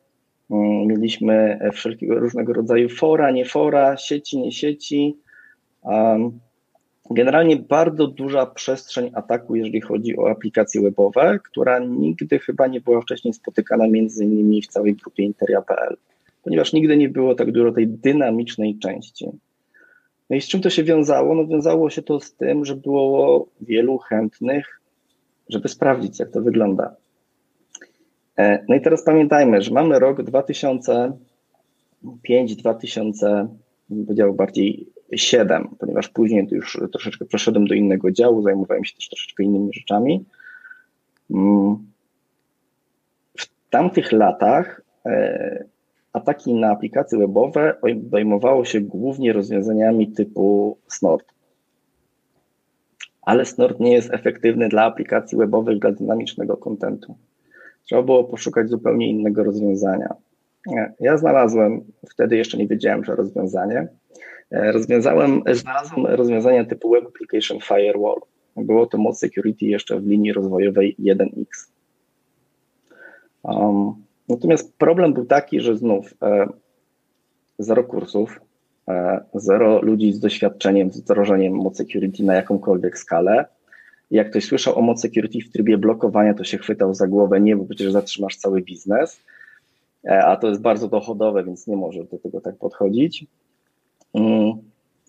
Mm, 0.50 0.87
mieliśmy 0.87 1.58
wszelkiego 1.72 2.18
różnego 2.18 2.52
rodzaju 2.52 2.88
fora, 2.88 3.30
nie 3.30 3.44
fora, 3.44 3.96
sieci, 3.96 4.38
nie 4.38 4.52
sieci. 4.52 5.16
Generalnie 7.11 7.56
bardzo 7.56 8.06
duża 8.06 8.46
przestrzeń 8.46 9.11
ataku, 9.14 9.56
jeżeli 9.56 9.80
chodzi 9.80 10.18
o 10.18 10.30
aplikacje 10.30 10.80
webowe, 10.80 11.38
która 11.44 11.78
nigdy 11.78 12.38
chyba 12.38 12.66
nie 12.66 12.80
była 12.80 13.00
wcześniej 13.00 13.34
spotykana 13.34 13.88
między 13.88 14.24
innymi 14.24 14.62
w 14.62 14.66
całej 14.66 14.94
grupie 14.94 15.22
Interia.pl 15.22 15.96
ponieważ 16.48 16.72
nigdy 16.72 16.96
nie 16.96 17.08
było 17.08 17.34
tak 17.34 17.52
dużo 17.52 17.72
tej 17.72 17.88
dynamicznej 17.88 18.78
części. 18.78 19.28
No 20.30 20.37
i 20.37 20.40
z 20.40 20.48
czym 20.48 20.61
to 20.61 20.70
się 20.70 20.84
wiązało? 20.84 21.34
No 21.34 21.46
wiązało 21.46 21.90
się 21.90 22.02
to 22.02 22.20
z 22.20 22.34
tym, 22.34 22.64
że 22.64 22.76
było 22.76 23.46
wielu 23.61 23.98
chętnych, 23.98 24.80
żeby 25.48 25.68
sprawdzić, 25.68 26.18
jak 26.18 26.30
to 26.30 26.40
wygląda. 26.40 26.94
E, 28.38 28.64
no 28.68 28.74
i 28.74 28.81
teraz 28.81 29.05
pamiętajmy, 29.05 29.62
że 29.62 29.74
mamy 29.74 29.98
rok 29.98 30.22
2005, 30.22 32.57
2000, 32.57 33.48
powiedział 33.88 34.35
bardziej 34.35 34.87
7, 35.16 35.68
ponieważ 35.79 36.09
później 36.09 36.48
już 36.51 36.81
troszeczkę 36.92 37.24
przeszedłem 37.24 37.66
do 37.66 37.74
innego 37.74 38.11
działu, 38.11 38.42
zajmowałem 38.42 38.85
się 38.85 38.96
też 38.96 39.09
troszeczkę 39.09 39.44
innymi 39.44 39.72
rzeczami. 39.72 40.24
Mm. 41.31 41.77
W 43.38 43.46
tamtych 43.70 44.12
latach 44.12 44.83
e, 45.07 45.64
ataki 46.12 46.55
na 46.55 46.70
aplikacje 46.70 47.18
webowe 47.18 47.81
obejmowało 47.81 48.64
się 48.64 48.81
głównie 48.81 49.33
rozwiązaniami 49.33 50.12
typu 50.12 50.77
Snort. 50.87 51.27
Ale 53.22 53.44
Snort 53.44 53.81
nie 53.81 53.92
jest 53.92 54.14
efektywny 54.14 54.68
dla 54.68 54.85
aplikacji 54.85 55.38
webowych, 55.38 55.79
dla 55.79 55.92
dynamicznego 55.92 56.57
kontentu. 56.57 57.16
Trzeba 57.88 58.03
było 58.03 58.24
poszukać 58.24 58.68
zupełnie 58.68 59.11
innego 59.11 59.44
rozwiązania. 59.44 60.14
Ja 61.01 61.16
znalazłem, 61.16 61.81
wtedy 62.11 62.37
jeszcze 62.37 62.59
nie 62.59 62.66
wiedziałem, 62.66 63.05
że 63.05 63.14
rozwiązanie. 63.14 63.88
E, 64.51 64.72
rozwiązałem, 64.72 65.42
znalazłem 65.53 66.07
rozwiązanie 66.07 66.64
typu 66.64 66.90
Web 66.90 67.07
Application 67.07 67.61
Firewall. 67.61 68.20
Było 68.57 68.87
to 68.87 68.98
mod 68.98 69.18
security 69.18 69.64
jeszcze 69.66 70.01
w 70.01 70.07
linii 70.07 70.33
rozwojowej 70.33 70.96
1x. 70.98 71.46
Um, 73.42 73.94
Natomiast 74.29 74.79
problem 74.79 75.12
był 75.12 75.24
taki, 75.24 75.61
że 75.61 75.77
znów 75.77 76.14
e, 76.22 76.48
zero 77.59 77.85
kursów, 77.85 78.40
zero 79.35 79.83
ludzi 79.83 80.12
z 80.12 80.20
doświadczeniem, 80.20 80.92
z 80.92 81.01
wdrożeniem 81.01 81.53
mod 81.53 81.77
security 81.77 82.24
na 82.24 82.35
jakąkolwiek 82.35 82.98
skalę. 82.98 83.44
Jak 84.10 84.30
ktoś 84.30 84.44
słyszał 84.44 84.78
o 84.78 84.82
mod 84.82 85.00
security 85.00 85.38
w 85.40 85.52
trybie 85.52 85.78
blokowania, 85.78 86.34
to 86.34 86.44
się 86.44 86.58
chwytał 86.58 86.94
za 86.94 87.06
głowę, 87.06 87.40
nie, 87.40 87.56
bo 87.56 87.64
przecież 87.64 87.92
zatrzymasz 87.92 88.36
cały 88.36 88.62
biznes. 88.62 89.20
A 90.24 90.36
to 90.36 90.48
jest 90.48 90.60
bardzo 90.60 90.88
dochodowe, 90.88 91.44
więc 91.44 91.66
nie 91.66 91.76
może 91.76 92.04
do 92.04 92.18
tego 92.18 92.40
tak 92.40 92.56
podchodzić. 92.56 93.26
Mm, 94.14 94.52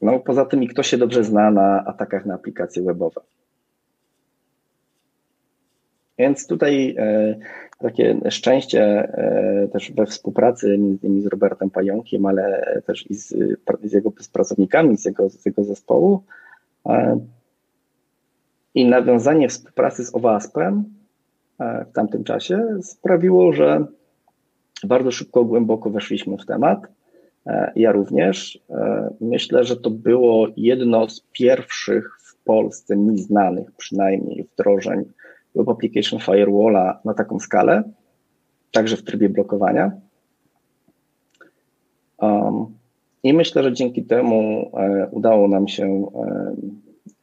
no, 0.01 0.19
poza 0.19 0.45
tym, 0.45 0.63
i 0.63 0.67
kto 0.67 0.83
się 0.83 0.97
dobrze 0.97 1.23
zna 1.23 1.51
na 1.51 1.85
atakach 1.85 2.25
na 2.25 2.33
aplikacje 2.33 2.83
webowe. 2.83 3.21
Więc 6.17 6.47
tutaj 6.47 6.95
e, 6.97 7.35
takie 7.79 8.19
szczęście 8.29 8.83
e, 8.83 9.67
też 9.73 9.91
we 9.91 10.05
współpracy 10.05 10.77
między 10.77 11.07
innymi 11.07 11.21
z 11.21 11.27
Robertem 11.27 11.69
Pająkiem, 11.69 12.25
ale 12.25 12.81
też 12.85 13.11
i 13.11 13.15
z, 13.15 13.27
z 13.83 13.93
jego 13.93 14.11
z 14.19 14.27
pracownikami 14.27 14.97
z 14.97 15.05
jego, 15.05 15.29
z 15.29 15.45
jego 15.45 15.63
zespołu 15.63 16.23
e, 16.85 17.19
i 18.79 18.85
nawiązanie 18.85 19.49
współpracy 19.49 20.05
z 20.05 20.15
OWASP-em 20.15 20.83
w 21.59 21.91
tamtym 21.93 22.23
czasie 22.23 22.77
sprawiło, 22.81 23.53
że 23.53 23.85
bardzo 24.83 25.11
szybko, 25.11 25.45
głęboko 25.45 25.89
weszliśmy 25.89 26.37
w 26.37 26.45
temat. 26.45 26.87
Ja 27.75 27.91
również. 27.91 28.59
Myślę, 29.21 29.63
że 29.63 29.77
to 29.77 29.89
było 29.89 30.47
jedno 30.57 31.09
z 31.09 31.21
pierwszych 31.31 32.17
w 32.23 32.43
Polsce 32.43 32.97
mi 32.97 33.17
znanych 33.17 33.71
przynajmniej 33.77 34.47
wdrożeń 34.53 35.05
Web 35.55 35.69
Application 35.69 36.19
Firewalla 36.19 36.99
na 37.05 37.13
taką 37.13 37.39
skalę, 37.39 37.83
także 38.71 38.97
w 38.97 39.03
trybie 39.03 39.29
blokowania. 39.29 39.91
Um, 42.17 42.65
I 43.23 43.33
myślę, 43.33 43.63
że 43.63 43.73
dzięki 43.73 44.03
temu 44.03 44.71
e, 44.73 45.07
udało 45.11 45.47
nam 45.47 45.67
się 45.67 46.11
e, 46.15 46.55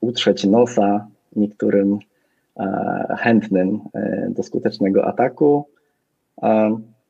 utrzeć 0.00 0.44
nosa 0.44 1.06
niektórym 1.36 1.98
e, 2.56 3.16
chętnym 3.18 3.80
e, 3.94 4.28
do 4.30 4.42
skutecznego 4.42 5.04
ataku. 5.06 5.68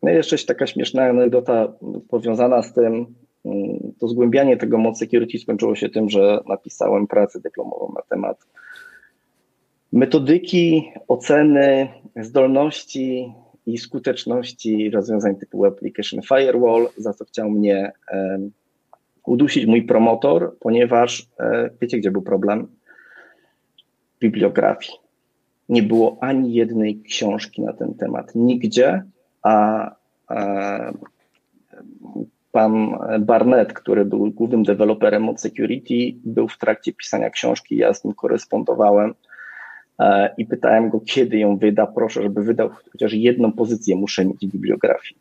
No 0.02 0.10
i 0.10 0.14
jeszcze 0.14 0.38
taka 0.38 0.66
śmieszna 0.66 1.04
anegdota 1.04 1.72
powiązana 2.08 2.62
z 2.62 2.72
tym, 2.72 3.06
mm, 3.44 3.92
to 3.98 4.08
zgłębianie 4.08 4.56
tego 4.56 4.78
mod 4.78 4.98
security 4.98 5.38
skończyło 5.38 5.74
się 5.74 5.88
tym, 5.88 6.08
że 6.08 6.40
napisałem 6.48 7.06
pracę 7.06 7.40
dyplomową 7.40 7.92
na 7.96 8.02
temat 8.02 8.46
metodyki 9.92 10.92
oceny 11.08 11.88
zdolności 12.16 13.32
i 13.66 13.78
skuteczności 13.78 14.90
rozwiązań 14.90 15.36
typu 15.36 15.64
Application 15.64 16.22
Firewall, 16.22 16.88
za 16.96 17.12
co 17.14 17.24
chciał 17.24 17.50
mnie 17.50 17.92
udusić 19.26 19.66
mój 19.66 19.82
promotor, 19.82 20.56
ponieważ 20.60 21.26
e, 21.40 21.70
wiecie, 21.80 21.98
gdzie 21.98 22.10
był 22.10 22.22
problem? 22.22 22.68
Bibliografii. 24.20 24.98
Nie 25.68 25.82
było 25.82 26.18
ani 26.20 26.54
jednej 26.54 27.02
książki 27.02 27.62
na 27.62 27.72
ten 27.72 27.94
temat 27.94 28.34
nigdzie, 28.34 29.02
a, 29.42 29.90
pan 32.52 32.98
Barnett, 33.20 33.72
który 33.72 34.04
był 34.04 34.30
głównym 34.30 34.62
deweloperem 34.62 35.28
od 35.28 35.40
Security, 35.40 36.18
był 36.24 36.48
w 36.48 36.58
trakcie 36.58 36.92
pisania 36.92 37.30
książki, 37.30 37.76
ja 37.76 37.94
z 37.94 38.04
nim 38.04 38.14
korespondowałem 38.14 39.14
E, 39.98 40.34
i 40.38 40.46
pytałem 40.46 40.90
go, 40.90 41.00
kiedy 41.00 41.38
ją 41.38 41.56
wyda. 41.56 41.86
Proszę, 41.86 42.22
żeby 42.22 42.42
wydał 42.42 42.70
chociaż 42.92 43.12
jedną 43.12 43.52
pozycję, 43.52 43.96
muszę 43.96 44.24
mieć 44.24 44.46
w 44.46 44.52
bibliografii. 44.52 45.16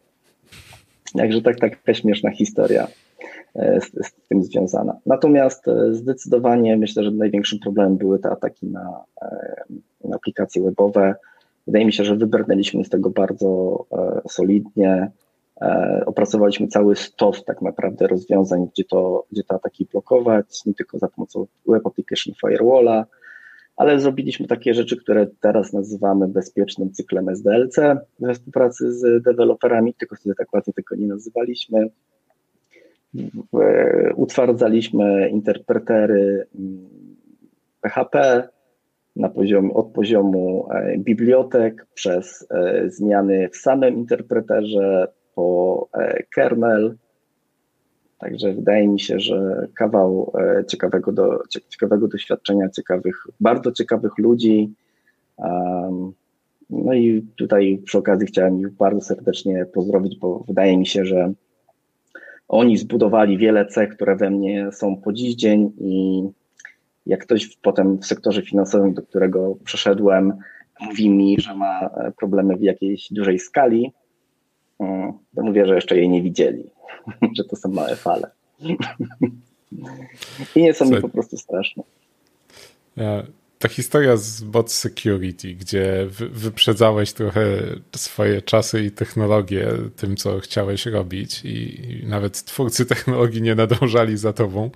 Także 1.18 1.42
tak, 1.42 1.60
taka 1.60 1.94
śmieszna 1.94 2.32
historia 2.32 2.88
z, 3.56 4.08
z, 4.08 4.28
tym 4.30 4.44
związana. 4.44 4.98
Natomiast 5.06 5.68
e, 5.68 5.94
zdecydowanie 5.94 6.78
myślę, 6.78 7.04
że 7.04 7.12
największym 7.12 7.60
problemem 7.60 7.98
były 7.98 8.20
te 8.20 8.30
ataki 8.30 8.68
na, 8.68 9.04
na 10.04 10.16
aplikacje 10.16 10.64
webowe. 10.64 11.16
Wydaje 11.68 11.86
mi 11.86 11.94
się, 11.94 12.04
że 12.04 12.16
wybrnęliśmy 12.16 12.86
z 12.86 12.90
tego 12.90 13.10
bardzo 13.10 13.86
solidnie. 14.30 15.12
Opracowaliśmy 16.06 16.68
cały 16.68 16.96
stos 16.96 17.44
tak 17.44 17.62
naprawdę 17.62 18.08
rozwiązań, 18.08 18.68
gdzie 18.74 18.84
to, 18.84 19.26
gdzie 19.32 19.44
te 19.44 19.56
ataki 19.56 19.88
blokować, 19.92 20.66
nie 20.66 20.74
tylko 20.74 21.00
za 21.00 21.08
pomocą 21.08 21.46
Web 21.68 21.88
Application 21.88 22.34
Firewalla, 22.42 23.06
ale 23.78 24.00
zrobiliśmy 24.00 24.48
takie 24.48 24.74
rzeczy, 24.74 24.98
które 24.98 25.28
teraz 25.42 25.74
nazywamy 25.74 26.28
bezpiecznym 26.28 26.92
cyklem 26.94 27.30
SDLC 27.30 27.76
we 28.20 28.34
współpracy 28.34 28.94
z 28.94 29.24
deweloperami, 29.24 29.94
tylko 29.94 30.16
wtedy 30.16 30.36
tak 30.36 30.54
ładnie 30.54 30.74
tego 30.74 30.96
nie 30.96 31.08
nazywaliśmy. 31.08 31.90
Utwardzaliśmy 34.16 35.30
interpretery 35.30 36.48
PHP 37.82 38.48
na 39.16 39.30
poziom, 39.30 39.72
od 39.72 39.88
poziomu 39.88 40.68
e, 40.72 40.98
bibliotek 40.98 41.86
przez 41.94 42.48
e, 42.52 42.90
zmiany 42.90 43.50
w 43.50 43.58
samym 43.58 43.96
interpreterze 43.96 45.08
po 45.36 45.90
e, 45.94 46.24
kernel, 46.36 46.96
Także 48.18 48.54
wydaje 48.54 48.88
mi 48.88 49.00
się, 49.00 49.20
że 49.20 49.68
kawał 49.76 50.34
ciekawego, 50.68 51.12
do, 51.12 51.40
ciekawego 51.70 52.08
doświadczenia, 52.08 52.70
ciekawych, 52.70 53.28
bardzo 53.40 53.72
ciekawych 53.72 54.18
ludzi. 54.18 54.74
No 56.70 56.94
i 56.94 57.28
tutaj 57.36 57.82
przy 57.86 57.98
okazji 57.98 58.28
chciałem 58.28 58.60
ich 58.60 58.70
bardzo 58.70 59.02
serdecznie 59.02 59.66
pozdrowić, 59.66 60.20
bo 60.20 60.44
wydaje 60.48 60.78
mi 60.78 60.88
się, 60.88 61.06
że 61.06 61.34
oni 62.48 62.78
zbudowali 62.78 63.38
wiele 63.38 63.66
cech, 63.66 63.90
które 63.90 64.16
we 64.16 64.30
mnie 64.30 64.72
są 64.72 65.02
po 65.02 65.14
dziś 65.14 65.36
dzień 65.36 65.72
i 65.80 66.24
jak 67.06 67.26
ktoś 67.26 67.58
potem 67.58 67.98
w 67.98 68.06
sektorze 68.06 68.42
finansowym, 68.42 68.94
do 68.94 69.02
którego 69.02 69.56
przeszedłem, 69.64 70.34
mówi 70.82 71.10
mi, 71.10 71.42
że 71.42 71.56
ma 71.56 71.80
e, 71.80 72.12
problemy 72.12 72.58
w 72.58 72.62
jakiejś 72.62 73.14
dużej 73.14 73.40
skali, 73.40 73.92
mm, 74.80 75.14
to 75.36 75.44
mówię, 75.44 75.66
że 75.66 75.76
jeszcze 75.76 75.98
jej 75.98 76.10
nie 76.10 76.22
widzieli. 76.22 76.64
że 77.38 77.44
to 77.44 77.56
są 77.56 77.70
małe 77.70 77.96
fale. 77.96 78.32
I 80.56 80.62
nie 80.62 80.74
są 80.74 80.86
mi 80.86 81.02
po 81.02 81.10
prostu 81.10 81.38
straszne. 81.38 81.84
Ta 83.60 83.70
historia 83.70 84.18
z 84.18 84.42
bot 84.42 84.72
security, 84.72 85.54
gdzie 85.54 86.08
wyprzedzałeś 86.32 87.14
trochę 87.14 87.46
swoje 87.96 88.42
czasy 88.42 88.84
i 88.84 88.92
technologię 88.92 89.68
tym, 89.96 90.18
co 90.18 90.40
chciałeś 90.40 90.86
robić, 90.86 91.42
i, 91.44 92.02
nawet 92.04 92.44
twórcy 92.46 92.86
technologii 92.96 93.42
nie 93.42 93.56
nadążali 93.56 94.18
za 94.18 94.34
tobą, 94.34 94.72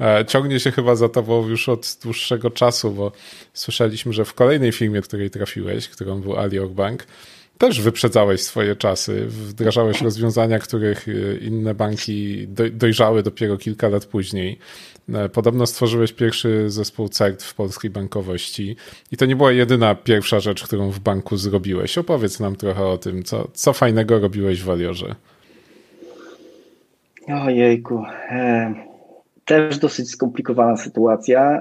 e, 0.00 0.24
ciągnie 0.28 0.60
się 0.60 0.70
chyba 0.70 0.96
za 0.96 1.08
tobą 1.08 1.48
już 1.48 1.68
od 1.68 1.98
dłuższego 2.02 2.50
czasu, 2.50 2.90
bo 2.90 3.12
słyszeliśmy, 3.52 4.12
że 4.12 4.24
w 4.24 4.34
kolejnej 4.34 4.72
firmie, 4.72 5.02
w 5.02 5.08
której 5.08 5.30
trafiłeś, 5.30 5.88
którą 5.88 6.20
był 6.20 6.38
Alior 6.38 6.70
Bank, 6.70 7.06
też 7.60 7.80
wyprzedzałeś 7.80 8.42
swoje 8.42 8.76
czasy, 8.76 9.26
wdrażałeś 9.26 10.02
rozwiązania, 10.02 10.58
których 10.58 11.08
e, 11.08 11.36
inne 11.36 11.74
banki 11.74 12.48
dojrzały 12.72 13.22
dopiero 13.22 13.56
kilka 13.56 13.88
lat 13.88 14.06
później. 14.06 14.58
E, 15.14 15.28
podobno 15.28 15.66
stworzyłeś 15.66 16.12
pierwszy 16.12 16.70
zespół 16.70 17.08
CERT 17.08 17.42
w 17.42 17.54
polskiej 17.54 17.90
bankowości 17.90 18.76
i 19.12 19.16
to 19.16 19.26
nie 19.26 19.36
była 19.36 19.52
jedyna 19.52 19.94
pierwsza 19.94 20.40
rzecz, 20.40 20.64
którą 20.64 20.90
w 20.90 21.00
banku 21.00 21.36
zrobiłeś. 21.36 21.98
Opowiedz 21.98 22.40
nam 22.40 22.56
trochę 22.56 22.86
o 22.86 22.98
tym, 22.98 23.22
co, 23.22 23.48
co 23.52 23.72
fajnego 23.72 24.18
robiłeś 24.18 24.62
w 24.62 24.70
Aliorze. 24.70 25.14
Ojejku. 27.28 28.04
E, 28.30 28.74
też 29.44 29.78
dosyć 29.78 30.10
skomplikowana 30.10 30.76
sytuacja, 30.76 31.60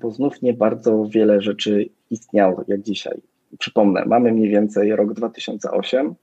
bo 0.00 0.10
znów 0.10 0.42
nie 0.42 0.52
bardzo 0.52 1.06
wiele 1.10 1.40
rzeczy 1.40 1.88
istniało 2.10 2.64
jak 2.68 2.82
dzisiaj 2.82 3.20
przypomnę, 3.58 4.04
mamy 4.06 4.32
mniej 4.32 4.48
więcej 4.48 4.96
rok 4.96 5.12
2008. 5.14 6.14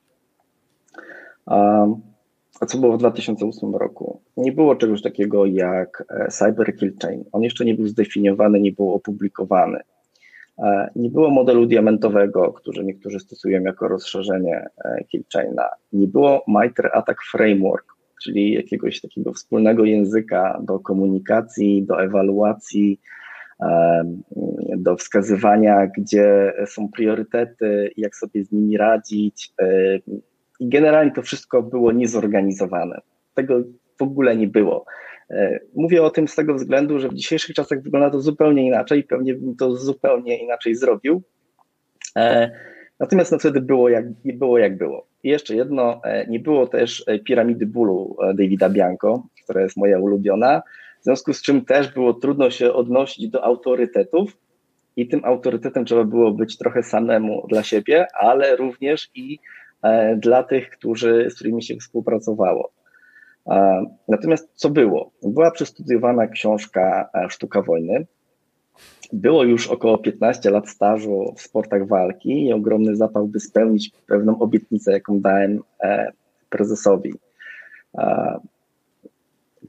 A 1.45 1.85
co 2.65 2.77
było 2.77 2.93
w 2.93 2.97
2008 2.97 3.75
roku? 3.75 4.21
Nie 4.37 4.51
było 4.51 4.75
czegoś 4.75 5.01
takiego 5.01 5.45
jak 5.45 6.03
e, 6.09 6.27
Cyber 6.27 6.75
Kill 6.75 6.93
Chain. 7.01 7.23
On 7.31 7.43
jeszcze 7.43 7.65
nie 7.65 7.75
był 7.75 7.87
zdefiniowany, 7.87 8.59
nie 8.59 8.71
był 8.71 8.93
opublikowany. 8.93 9.79
E, 10.59 10.89
nie 10.95 11.09
było 11.09 11.29
modelu 11.29 11.65
diamentowego, 11.65 12.53
który 12.53 12.83
niektórzy 12.83 13.19
stosują 13.19 13.61
jako 13.61 13.87
rozszerzenie 13.87 14.67
e, 14.85 15.03
Kill 15.03 15.23
Chaina. 15.33 15.69
Nie 15.93 16.07
było 16.07 16.43
MITRE 16.47 16.91
Attack 16.91 17.19
Framework, 17.31 17.85
czyli 18.23 18.53
jakiegoś 18.53 19.01
takiego 19.01 19.33
wspólnego 19.33 19.85
języka 19.85 20.61
do 20.63 20.79
komunikacji, 20.79 21.83
do 21.83 22.03
ewaluacji, 22.03 22.99
do 24.77 24.95
wskazywania, 24.95 25.87
gdzie 25.97 26.53
są 26.65 26.89
priorytety, 26.89 27.91
jak 27.97 28.15
sobie 28.15 28.43
z 28.43 28.51
nimi 28.51 28.77
radzić. 28.77 29.53
I 30.61 30.69
generalnie 30.69 31.11
to 31.11 31.21
wszystko 31.21 31.63
było 31.63 31.91
niezorganizowane. 31.91 33.01
Tego 33.33 33.63
w 33.99 34.01
ogóle 34.01 34.35
nie 34.35 34.47
było. 34.47 34.85
E, 35.29 35.59
mówię 35.75 36.03
o 36.03 36.09
tym 36.09 36.27
z 36.27 36.35
tego 36.35 36.53
względu, 36.53 36.99
że 36.99 37.09
w 37.09 37.13
dzisiejszych 37.13 37.55
czasach 37.55 37.81
wygląda 37.81 38.09
to 38.09 38.21
zupełnie 38.21 38.67
inaczej, 38.67 39.03
pewnie 39.03 39.33
bym 39.33 39.55
to 39.55 39.75
zupełnie 39.75 40.43
inaczej 40.43 40.75
zrobił. 40.75 41.21
E, 42.17 42.51
natomiast 42.99 43.31
no 43.31 43.39
wtedy 43.39 43.61
było 43.61 43.89
jak 43.89 44.05
było. 44.25 44.57
Jak 44.57 44.77
było. 44.77 45.07
I 45.23 45.29
jeszcze 45.29 45.55
jedno, 45.55 46.01
e, 46.03 46.27
nie 46.27 46.39
było 46.39 46.67
też 46.67 47.05
piramidy 47.25 47.65
bólu 47.65 48.17
Davida 48.33 48.69
Bianco, 48.69 49.23
która 49.43 49.61
jest 49.61 49.77
moja 49.77 49.99
ulubiona, 49.99 50.61
w 51.01 51.03
związku 51.03 51.33
z 51.33 51.41
czym 51.41 51.65
też 51.65 51.93
było 51.93 52.13
trudno 52.13 52.49
się 52.49 52.73
odnosić 52.73 53.29
do 53.29 53.43
autorytetów 53.43 54.37
i 54.95 55.07
tym 55.07 55.25
autorytetem 55.25 55.85
trzeba 55.85 56.03
było 56.03 56.31
być 56.31 56.57
trochę 56.57 56.83
samemu 56.83 57.47
dla 57.49 57.63
siebie, 57.63 58.07
ale 58.19 58.55
również 58.55 59.09
i 59.15 59.39
dla 60.17 60.43
tych, 60.43 60.69
którzy, 60.69 61.27
z 61.29 61.35
którymi 61.35 61.63
się 61.63 61.75
współpracowało. 61.75 62.71
Natomiast 64.07 64.49
co 64.53 64.69
było? 64.69 65.11
Była 65.23 65.51
przestudiowana 65.51 66.27
książka 66.27 67.09
e, 67.13 67.29
Sztuka 67.29 67.61
Wojny. 67.61 68.05
Było 69.13 69.43
już 69.43 69.67
około 69.67 69.97
15 69.97 70.49
lat 70.49 70.69
stażu 70.69 71.33
w 71.37 71.41
sportach 71.41 71.87
walki 71.87 72.45
i 72.45 72.53
ogromny 72.53 72.95
zapał, 72.95 73.27
by 73.27 73.39
spełnić 73.39 73.91
pewną 74.07 74.39
obietnicę, 74.39 74.91
jaką 74.91 75.19
dałem 75.19 75.59
e, 75.83 76.11
prezesowi. 76.49 77.13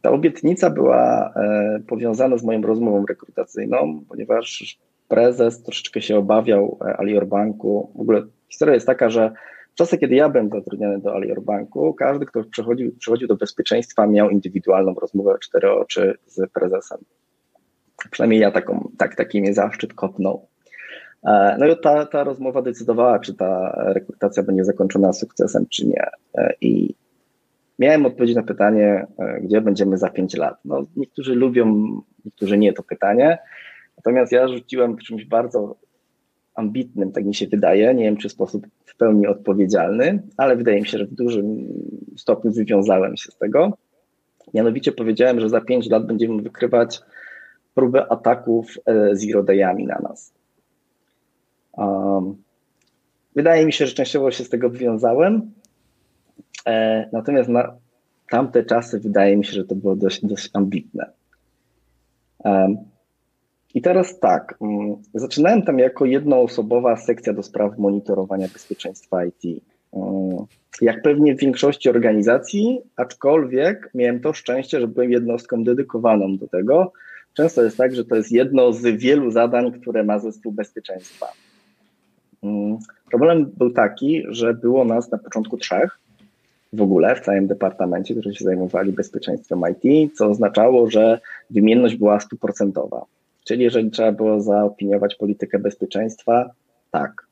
Ta 0.03 0.11
obietnica 0.11 0.71
była 0.71 1.33
e, 1.37 1.81
powiązana 1.89 2.37
z 2.39 2.45
moją 2.45 2.63
rozmową 2.63 3.07
rekrutacyjną, 3.07 4.05
ponieważ 4.09 4.79
prezes 5.09 5.63
troszeczkę 5.63 6.03
się 6.03 6.17
obawiał 6.17 6.79
Alior 6.99 7.27
Banku. 7.27 7.93
W 7.95 8.01
ogóle 8.01 8.23
historia 8.49 8.75
jest 8.75 8.87
taka, 8.87 9.11
że 9.11 9.33
w 9.73 9.75
czasach, 9.75 10.01
kiedy 10.01 10.15
ja 10.15 10.29
byłem 10.29 10.51
zatrudniony 10.51 10.99
do 11.01 11.15
Alior 11.15 11.43
Banku, 11.43 11.95
każdy, 11.95 12.27
kto 12.27 12.45
przychodził, 12.45 12.97
przychodził 12.99 13.29
do 13.29 13.37
bezpieczeństwa, 13.37 14.07
miał 14.07 14.31
indywidualną 14.31 14.95
rozmowę 14.95 15.37
cztery 15.41 15.73
oczy 15.73 16.15
z 16.27 16.51
prezesem. 16.51 16.99
Przynajmniej 18.11 18.41
ja 18.41 18.51
taką, 18.51 18.91
tak, 18.99 19.15
taki 19.15 19.41
mnie 19.41 19.55
zaszczyt 19.55 19.95
kopnął. 19.95 20.47
E, 21.25 21.57
no 21.59 21.67
i 21.67 21.77
ta, 21.81 22.07
ta 22.07 22.25
rozmowa 22.25 22.63
decydowała, 22.63 23.19
czy 23.19 23.35
ta 23.35 23.73
rekrutacja 23.87 24.43
będzie 24.43 24.65
zakończona 24.65 25.13
sukcesem, 25.13 25.67
czy 25.71 25.87
nie. 25.87 26.07
E, 26.35 26.55
I 26.61 26.95
miałem 27.79 28.07
odpowiedzieć 28.07 28.37
na 28.37 28.43
pytanie, 28.43 29.07
e, 29.19 29.41
gdzie 29.41 29.61
będziemy 29.61 29.99
za 29.99 30.11
pięć 30.11 30.37
lat. 30.37 30.59
No, 30.65 30.83
niektórzy 30.97 31.35
lubią, 31.35 31.87
niektórzy 32.25 32.59
nie 32.59 32.73
to 32.73 32.83
pytanie. 32.83 33.39
Natomiast 33.97 34.33
ja 34.33 34.49
rzuciłem 34.49 34.97
czymś 34.97 35.25
bardzo 35.25 35.77
ambitnym, 36.55 37.13
tak 37.13 37.25
mi 37.25 37.35
się 37.35 37.47
wydaje. 37.47 37.95
Nie 37.95 38.05
wiem, 38.05 38.17
czy 38.17 38.29
w 38.29 38.33
sposób 38.33 38.67
w 38.85 38.97
pełni 38.97 39.27
odpowiedzialny, 39.27 40.23
ale 40.37 40.57
wydaje 40.57 40.81
mi 40.81 40.87
się, 40.87 40.99
że 40.99 41.07
w 41.07 41.15
dużym 41.15 41.69
stopniu 42.17 42.53
wywiązałem 42.53 43.17
się 43.17 43.31
z 43.31 43.37
tego. 43.37 43.79
Mianowicie 44.55 44.93
powiedziałem, 44.93 45.41
że 45.41 45.49
za 45.49 45.61
pięć 45.61 45.91
lat 45.91 46.07
będziemy 46.07 46.43
wykrywać 46.43 47.01
próbę 47.75 48.13
ataków 48.13 48.79
e, 48.87 49.17
zero 49.17 49.43
dayami 49.43 49.87
na 49.87 49.99
nas. 49.99 50.33
Um, 51.73 52.43
wydaje 53.35 53.67
mi 53.67 53.73
się, 53.73 53.87
że 53.87 53.95
częściowo 53.95 54.31
się 54.31 54.45
z 54.45 54.49
tego 54.49 54.71
wywiązałem. 54.71 55.53
E, 56.67 57.09
natomiast 57.13 57.49
na 57.49 57.77
tamte 58.31 58.65
czasy 58.65 59.01
wydaje 59.01 59.37
mi 59.37 59.45
się, 59.45 59.53
że 59.53 59.65
to 59.65 59.75
było 59.75 59.97
dość, 59.97 60.27
dość 60.27 60.51
ambitne. 60.53 61.11
Um, 62.45 62.77
i 63.75 63.83
teraz 63.83 64.19
tak, 64.19 64.55
mm, 64.61 64.97
zaczynałem 65.15 65.63
tam 65.63 65.79
jako 65.79 66.05
jednoosobowa 66.05 66.97
sekcja 66.97 67.33
do 67.33 67.43
spraw 67.43 67.79
monitorowania 67.79 68.49
bezpieczeństwa 68.49 69.25
IT. 69.25 69.63
Mm, 69.93 70.37
jak 70.81 71.03
pewnie 71.03 71.35
w 71.35 71.41
większości 71.41 71.89
organizacji, 71.89 72.81
aczkolwiek 72.97 73.91
miałem 73.95 74.21
to 74.21 74.33
szczęście, 74.33 74.81
że 74.81 74.89
byłem 74.89 75.13
jednostką 75.13 75.65
dedykowaną 75.65 76.37
do 76.37 76.49
tego. 76.49 76.93
Często 77.35 77.63
jest 77.63 77.77
tak, 77.77 77.95
że 77.95 78.05
to 78.05 78.17
jest 78.17 78.33
jedno 78.33 78.73
z 78.73 78.83
wielu 78.83 79.31
zadań, 79.31 79.73
które 79.73 80.05
ma 80.05 80.19
zespół 80.19 80.53
bezpieczeństwa. 80.53 81.27
Mm, 82.43 82.79
problem 83.11 83.53
był 83.59 83.71
taki, 83.71 84.23
że 84.29 84.55
było 84.55 84.85
nas 84.85 85.11
na 85.11 85.19
początku 85.19 85.57
trzech 85.57 85.99
w 86.73 86.83
ogóle 86.83 87.17
w 87.17 87.21
całym 87.21 87.47
departamencie, 87.47 88.15
którzy 88.15 88.35
się 88.35 88.45
zajmowali 88.45 88.93
bezpieczeństwem 88.93 89.63
IT, 89.71 90.17
co 90.17 90.27
oznaczało, 90.27 90.91
że 90.91 91.21
wymienność 91.51 91.97
była 91.97 92.21
stuprocentowa. 92.21 93.05
Czyli 93.45 93.65
jeżeli 93.65 93.91
trzeba 93.91 94.13
było 94.13 94.41
zaopiniować 94.41 95.15
politykę 95.15 95.59
bezpieczeństwa, 95.59 96.51
tak. 96.91 97.27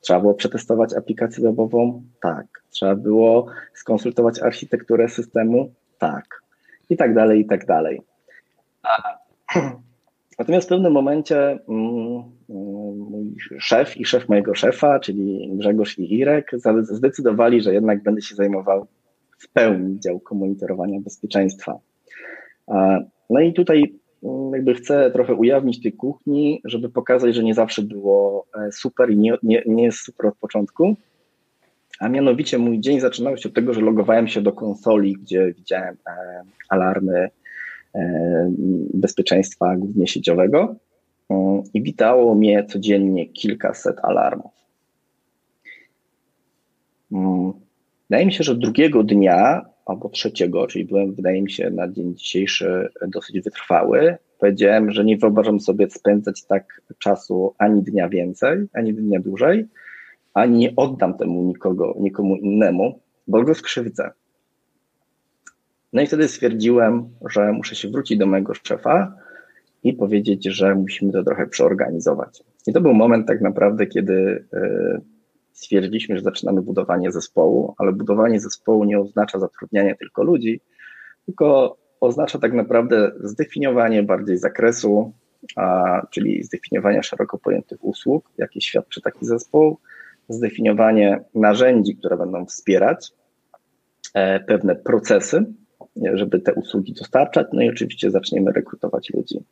Trzeba 0.00 0.20
było 0.20 0.34
przetestować 0.34 0.94
aplikację 0.94 1.44
webową, 1.44 2.02
tak. 2.22 2.46
Trzeba 2.70 2.94
było 2.94 3.46
skonsultować 3.74 4.42
architekturę 4.42 5.08
systemu, 5.08 5.72
tak. 5.98 6.42
I 6.90 6.96
tak 6.96 7.14
dalej, 7.14 7.40
i 7.40 7.46
tak 7.46 7.66
dalej. 7.66 8.02
Natomiast 10.38 10.66
w 10.66 10.68
pewnym 10.68 10.92
momencie 10.92 11.58
mm, 11.68 12.22
mm, 12.50 12.98
mój 12.98 13.34
szef 13.58 13.96
i 13.96 14.04
szef 14.04 14.28
mojego 14.28 14.54
szefa, 14.54 15.00
czyli 15.00 15.50
Grzegorz 15.54 15.98
i 15.98 16.14
Irek, 16.14 16.50
zdecydowali, 16.82 17.60
że 17.60 17.74
jednak 17.74 18.02
będę 18.02 18.22
się 18.22 18.34
zajmował 18.34 18.86
w 19.38 19.48
pełni 19.48 20.00
działką 20.00 20.34
monitorowania 20.34 21.00
bezpieczeństwa. 21.00 21.78
No 23.30 23.40
i 23.40 23.52
tutaj 23.52 24.01
jakby 24.52 24.74
chcę 24.74 25.10
trochę 25.10 25.34
ujawnić 25.34 25.82
tej 25.82 25.92
kuchni, 25.92 26.60
żeby 26.64 26.88
pokazać, 26.88 27.34
że 27.34 27.42
nie 27.42 27.54
zawsze 27.54 27.82
było 27.82 28.46
e, 28.54 28.72
super 28.72 29.10
i 29.10 29.16
nie, 29.16 29.36
nie, 29.42 29.62
nie 29.66 29.84
jest 29.84 29.98
super 29.98 30.26
od 30.26 30.36
początku. 30.36 30.96
A 32.00 32.08
mianowicie 32.08 32.58
mój 32.58 32.80
dzień 32.80 33.00
zaczynał 33.00 33.36
się 33.36 33.48
od 33.48 33.54
tego, 33.54 33.74
że 33.74 33.80
logowałem 33.80 34.28
się 34.28 34.40
do 34.40 34.52
konsoli, 34.52 35.12
gdzie 35.12 35.52
widziałem 35.52 35.96
e, 36.06 36.42
alarmy 36.68 37.30
e, 37.94 38.52
bezpieczeństwa 38.94 39.76
głównie 39.76 40.06
sieciowego 40.06 40.74
i 41.74 41.82
witało 41.82 42.34
mnie 42.34 42.64
codziennie 42.64 43.26
kilkaset 43.26 43.96
alarmów. 44.02 44.52
Wydaje 48.10 48.26
mi 48.26 48.32
się, 48.32 48.44
że 48.44 48.54
drugiego 48.54 49.02
dnia 49.02 49.71
albo 49.86 50.08
trzeciego, 50.08 50.66
czyli 50.66 50.84
byłem, 50.84 51.14
wydaje 51.14 51.42
mi 51.42 51.50
się, 51.50 51.70
na 51.70 51.88
dzień 51.88 52.16
dzisiejszy 52.16 52.88
dosyć 53.08 53.40
wytrwały. 53.40 54.16
Powiedziałem, 54.38 54.90
że 54.90 55.04
nie 55.04 55.16
wyobrażam 55.16 55.60
sobie 55.60 55.90
spędzać 55.90 56.44
tak 56.44 56.82
czasu 56.98 57.54
ani 57.58 57.82
dnia 57.82 58.08
więcej, 58.08 58.58
ani 58.72 58.94
dnia 58.94 59.20
dłużej, 59.20 59.68
ani 60.34 60.58
nie 60.58 60.76
oddam 60.76 61.18
temu 61.18 61.42
nikogo, 61.42 61.94
nikomu 62.00 62.36
innemu, 62.36 63.00
bo 63.28 63.42
go 63.42 63.54
skrzywdzę. 63.54 64.10
No 65.92 66.02
i 66.02 66.06
wtedy 66.06 66.28
stwierdziłem, 66.28 67.08
że 67.30 67.52
muszę 67.52 67.74
się 67.74 67.88
wrócić 67.88 68.18
do 68.18 68.26
mojego 68.26 68.54
szefa 68.54 69.14
i 69.84 69.92
powiedzieć, 69.92 70.44
że 70.44 70.74
musimy 70.74 71.12
to 71.12 71.24
trochę 71.24 71.46
przeorganizować. 71.46 72.42
I 72.66 72.72
to 72.72 72.80
był 72.80 72.94
moment 72.94 73.28
tak 73.28 73.40
naprawdę, 73.40 73.86
kiedy 73.86 74.44
y, 74.54 75.00
stwierdziliśmy, 75.52 76.16
że 76.16 76.22
zaczynamy 76.22 76.62
budowanie 76.62 77.12
zespołu, 77.12 77.74
ale 77.78 77.92
budowanie 77.92 78.40
zespołu 78.40 78.84
nie 78.84 79.00
oznacza 79.00 79.38
zatrudniania 79.38 79.94
tylko 79.94 80.22
ludzi, 80.22 80.60
tylko 81.26 81.76
oznacza 82.00 82.38
tak 82.38 82.52
naprawdę 82.52 83.12
zdefiniowanie 83.20 84.02
bardziej 84.02 84.38
zakresu, 84.38 85.12
a, 85.56 86.06
czyli 86.10 86.42
zdefiniowania 86.42 87.02
szeroko 87.02 87.38
pojętych 87.38 87.84
usług, 87.84 88.30
jakie 88.38 88.60
świadczy 88.60 89.00
taki 89.00 89.26
zespół, 89.26 89.78
zdefiniowanie 90.28 91.24
narzędzi, 91.34 91.96
które 91.96 92.16
będą 92.16 92.46
wspierać 92.46 93.10
e, 94.14 94.40
pewne 94.40 94.76
procesy, 94.76 95.44
żeby 96.14 96.40
te 96.40 96.54
usługi 96.54 96.92
dostarczać, 96.92 97.46
no 97.52 97.62
i 97.62 97.68
oczywiście 97.68 98.10
zaczniemy 98.10 98.52
rekrutować 98.52 99.10
ludzi. 99.10 99.44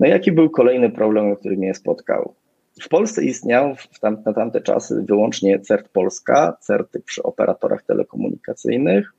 No 0.00 0.06
i 0.06 0.10
jaki 0.10 0.32
był 0.32 0.50
kolejny 0.50 0.90
problem, 0.90 1.36
który 1.36 1.56
mnie 1.56 1.74
spotkał? 1.74 2.34
W 2.80 2.88
Polsce 2.88 3.24
istniał 3.24 3.74
w 3.74 4.02
na 4.02 4.32
tamte 4.32 4.60
czasy 4.60 5.04
wyłącznie 5.08 5.60
CERT 5.60 5.88
Polska, 5.88 6.56
CERTy 6.60 7.00
przy 7.00 7.22
operatorach 7.22 7.82
telekomunikacyjnych, 7.82 9.12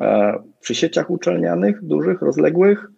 e, 0.00 0.38
przy 0.60 0.74
sieciach 0.74 1.10
uczelnianych, 1.10 1.84
dużych, 1.84 2.22
rozległych, 2.22 2.90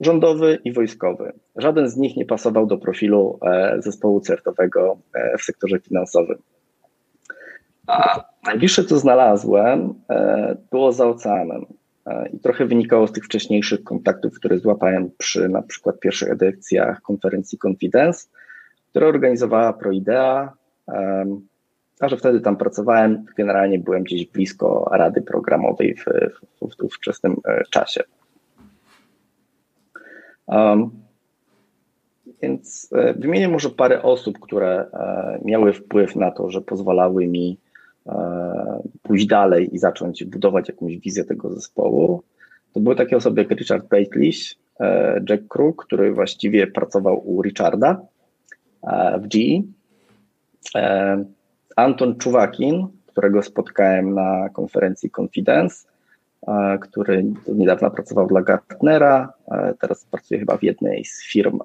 rządowy 0.00 0.58
i 0.64 0.72
wojskowy. 0.72 1.32
Żaden 1.56 1.88
z 1.88 1.96
nich 1.96 2.16
nie 2.16 2.24
pasował 2.24 2.66
do 2.66 2.78
profilu 2.78 3.38
e, 3.42 3.76
zespołu 3.82 4.20
certowego 4.20 4.98
e, 5.14 5.38
w 5.38 5.42
sektorze 5.42 5.80
finansowym. 5.80 6.38
A 7.86 8.24
najbliższe, 8.46 8.84
co 8.84 8.98
znalazłem, 8.98 9.94
było 10.70 10.92
za 10.92 11.06
oceanem. 11.06 11.66
I 12.32 12.38
trochę 12.38 12.66
wynikało 12.66 13.06
z 13.06 13.12
tych 13.12 13.24
wcześniejszych 13.24 13.84
kontaktów, 13.84 14.34
które 14.34 14.58
złapałem 14.58 15.10
przy 15.18 15.48
na 15.48 15.62
przykład 15.62 16.00
pierwszych 16.00 16.30
edycjach 16.30 17.02
konferencji 17.02 17.58
Confidence, 17.66 18.28
które 18.92 19.06
organizowała 19.06 19.72
ProIdea, 19.72 20.52
a 22.00 22.08
że 22.08 22.16
wtedy 22.16 22.40
tam 22.40 22.56
pracowałem, 22.56 23.24
generalnie 23.36 23.78
byłem 23.78 24.02
gdzieś 24.02 24.26
blisko 24.26 24.90
rady 24.92 25.22
programowej 25.22 25.94
w, 25.94 26.04
w, 26.04 26.76
w 26.76 26.84
ówczesnym 26.84 27.36
e, 27.44 27.64
czasie. 27.70 28.02
Um, 30.46 30.90
więc 32.42 32.88
e, 32.92 33.14
wymienię 33.14 33.48
może 33.48 33.70
parę 33.70 34.02
osób, 34.02 34.38
które 34.38 34.86
e, 34.92 35.40
miały 35.44 35.72
wpływ 35.72 36.16
na 36.16 36.30
to, 36.30 36.50
że 36.50 36.60
pozwalały 36.60 37.26
mi 37.26 37.58
pójść 39.02 39.26
dalej 39.26 39.74
i 39.74 39.78
zacząć 39.78 40.24
budować 40.24 40.68
jakąś 40.68 40.96
wizję 40.96 41.24
tego 41.24 41.50
zespołu. 41.50 42.22
To 42.72 42.80
były 42.80 42.96
takie 42.96 43.16
osoby 43.16 43.42
jak 43.42 43.50
Richard 43.50 43.88
Baitlish, 43.88 44.58
Jack 45.28 45.48
Crook, 45.48 45.86
który 45.86 46.12
właściwie 46.12 46.66
pracował 46.66 47.22
u 47.28 47.42
Richarda 47.42 48.00
E, 48.00 48.11
w 49.20 49.28
GE. 49.28 49.62
Anton 51.76 52.18
Czuwakin, 52.18 52.88
którego 53.06 53.42
spotkałem 53.42 54.14
na 54.14 54.48
konferencji 54.48 55.10
Confidence, 55.20 55.86
który 56.80 57.24
niedawno 57.48 57.90
pracował 57.90 58.26
dla 58.26 58.42
Gartnera, 58.42 59.32
teraz 59.80 60.04
pracuje 60.04 60.40
chyba 60.40 60.56
w 60.56 60.62
jednej 60.62 61.04
z 61.04 61.22
firm 61.24 61.58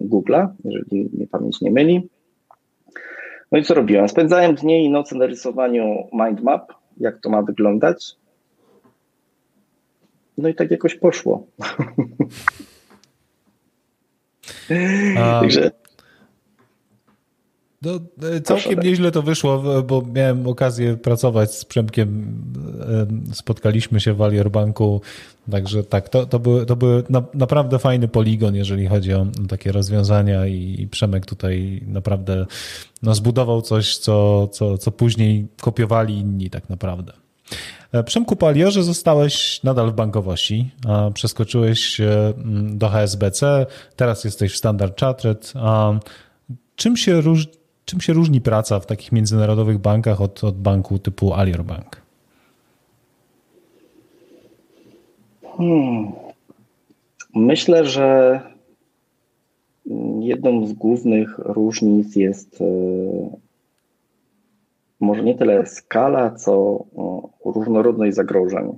Google'a, 0.00 0.48
jeżeli 0.64 1.10
mnie 1.12 1.26
pamięć 1.26 1.60
nie 1.60 1.70
myli. 1.70 2.08
No 3.52 3.58
i 3.58 3.64
co 3.64 3.74
robiłem? 3.74 4.08
Spędzałem 4.08 4.54
dnie 4.54 4.84
i 4.84 4.90
noce 4.90 5.16
na 5.16 5.26
rysowaniu 5.26 6.08
mindmap, 6.12 6.72
jak 6.96 7.20
to 7.20 7.30
ma 7.30 7.42
wyglądać. 7.42 8.16
No 10.38 10.48
i 10.48 10.54
tak 10.54 10.70
jakoś 10.70 10.94
poszło. 10.94 11.46
A... 15.18 15.40
Także 15.40 15.70
no, 17.82 17.92
e, 18.28 18.40
całkiem 18.40 18.80
nieźle 18.80 19.10
to 19.10 19.22
wyszło, 19.22 19.82
bo 19.82 20.02
miałem 20.14 20.46
okazję 20.46 20.96
pracować 20.96 21.54
z 21.54 21.64
Przemkiem. 21.64 22.36
E, 23.30 23.34
spotkaliśmy 23.34 24.00
się 24.00 24.12
w 24.12 24.16
Valier 24.16 24.50
Banku, 24.50 25.00
także 25.50 25.84
tak, 25.84 26.08
to, 26.08 26.26
to 26.26 26.38
był, 26.38 26.64
to 26.64 26.76
był 26.76 27.02
na, 27.08 27.22
naprawdę 27.34 27.78
fajny 27.78 28.08
poligon, 28.08 28.54
jeżeli 28.54 28.86
chodzi 28.86 29.14
o 29.14 29.26
takie 29.48 29.72
rozwiązania 29.72 30.46
i, 30.46 30.76
i 30.78 30.88
Przemek 30.88 31.26
tutaj 31.26 31.82
naprawdę 31.86 32.46
no, 33.02 33.14
zbudował 33.14 33.62
coś, 33.62 33.98
co, 33.98 34.48
co, 34.48 34.78
co 34.78 34.92
później 34.92 35.46
kopiowali 35.60 36.18
inni 36.18 36.50
tak 36.50 36.68
naprawdę. 36.68 37.12
E, 37.92 38.04
Przemku 38.04 38.36
Paliorze 38.36 38.82
zostałeś 38.82 39.62
nadal 39.62 39.90
w 39.90 39.94
bankowości, 39.94 40.70
a 40.88 41.10
przeskoczyłeś 41.14 42.00
do 42.64 42.88
HSBC, 42.88 43.66
teraz 43.96 44.24
jesteś 44.24 44.52
w 44.52 44.56
Standard 44.56 45.00
Chartered. 45.00 45.52
A 45.56 45.92
czym 46.76 46.96
się 46.96 47.20
różni 47.20 47.61
Czym 47.92 48.00
się 48.00 48.12
różni 48.12 48.40
praca 48.40 48.80
w 48.80 48.86
takich 48.86 49.12
międzynarodowych 49.12 49.78
bankach 49.78 50.20
od, 50.20 50.44
od 50.44 50.58
banku 50.58 50.98
typu 50.98 51.34
Alior 51.34 51.64
Bank? 51.64 52.02
Hmm. 55.56 56.12
Myślę, 57.34 57.84
że 57.84 58.40
jedną 60.20 60.66
z 60.66 60.72
głównych 60.72 61.38
różnic 61.38 62.16
jest 62.16 62.60
e, 62.60 62.64
może 65.00 65.22
nie 65.22 65.34
tyle 65.34 65.66
skala, 65.66 66.30
co 66.30 66.84
różnorodność 67.44 68.16
zagrożeń. 68.16 68.76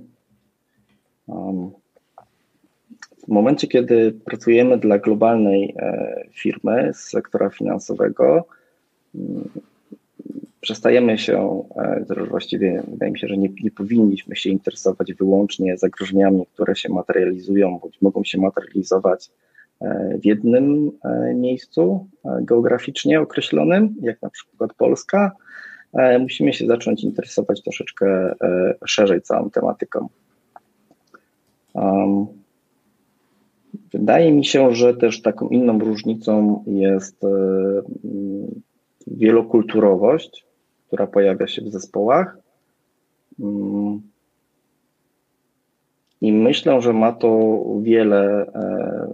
W 3.23 3.27
momencie, 3.27 3.67
kiedy 3.67 4.11
pracujemy 4.25 4.77
dla 4.77 4.99
globalnej 4.99 5.75
e, 5.77 6.23
firmy 6.31 6.91
z 6.93 6.97
sektora 6.97 7.49
finansowego, 7.49 8.47
przestajemy 10.65 11.17
się, 11.17 11.63
e, 11.75 12.25
właściwie 12.29 12.83
wydaje 12.87 13.11
mi 13.11 13.19
się, 13.19 13.27
że 13.27 13.37
nie, 13.37 13.49
nie, 13.63 13.71
powinniśmy 13.71 14.35
się 14.35 14.49
interesować 14.49 15.13
wyłącznie 15.13 15.77
zagrożeniami, 15.77 16.45
które 16.53 16.75
się 16.75 16.89
materializują, 16.89 17.79
bądź 17.81 18.01
mogą 18.01 18.23
się 18.23 18.37
materializować 18.37 19.31
e, 19.81 20.17
w 20.21 20.25
jednym 20.25 20.91
e, 21.03 21.33
miejscu 21.33 22.07
geograficznie 22.41 23.21
określonym, 23.21 23.95
jak 24.01 24.21
na 24.21 24.29
przykład 24.29 24.73
Polska. 24.73 25.31
Musimy 26.19 26.53
się 26.53 26.67
zacząć 26.67 27.03
interesować 27.03 27.63
troszeczkę 27.63 28.35
szerzej 28.85 29.21
całą 29.21 29.49
tematyką. 29.49 30.07
Wydaje 33.93 34.31
mi 34.31 34.45
się, 34.45 34.75
że 34.75 34.93
też 34.93 35.21
taką 35.21 35.47
inną 35.47 35.79
różnicą 35.79 36.63
jest 36.67 37.25
wielokulturowość, 39.07 40.45
która 40.87 41.07
pojawia 41.07 41.47
się 41.47 41.61
w 41.61 41.71
zespołach. 41.71 42.37
Mm. 43.39 44.01
I 46.21 46.33
myślę, 46.33 46.81
że 46.81 46.93
ma 46.93 47.11
to 47.11 47.63
wiele, 47.81 48.47
e, 48.55 49.07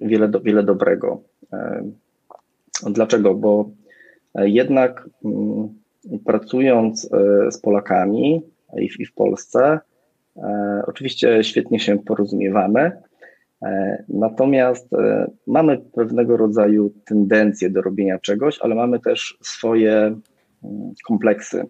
wiele, 0.00 0.30
wiele 0.44 0.62
dobrego. 0.62 1.22
E, 1.52 1.90
dlaczego? 2.86 3.34
Bo 3.34 3.70
jednak 4.34 5.08
mm, 5.24 5.68
pracując 6.24 7.08
e, 7.12 7.50
z 7.50 7.60
Polakami 7.60 8.42
i 8.78 9.06
w 9.06 9.14
Polsce, 9.14 9.80
oczywiście 10.86 11.44
świetnie 11.44 11.80
się 11.80 11.98
porozumiewamy, 11.98 13.02
natomiast 14.08 14.92
e, 14.92 15.30
mamy 15.46 15.78
pewnego 15.78 16.36
rodzaju 16.36 16.92
tendencje 17.04 17.70
do 17.70 17.82
robienia 17.82 18.18
czegoś, 18.18 18.58
ale 18.60 18.74
mamy 18.74 19.00
też 19.00 19.38
swoje 19.40 19.92
mm, 20.64 20.92
kompleksy. 21.06 21.66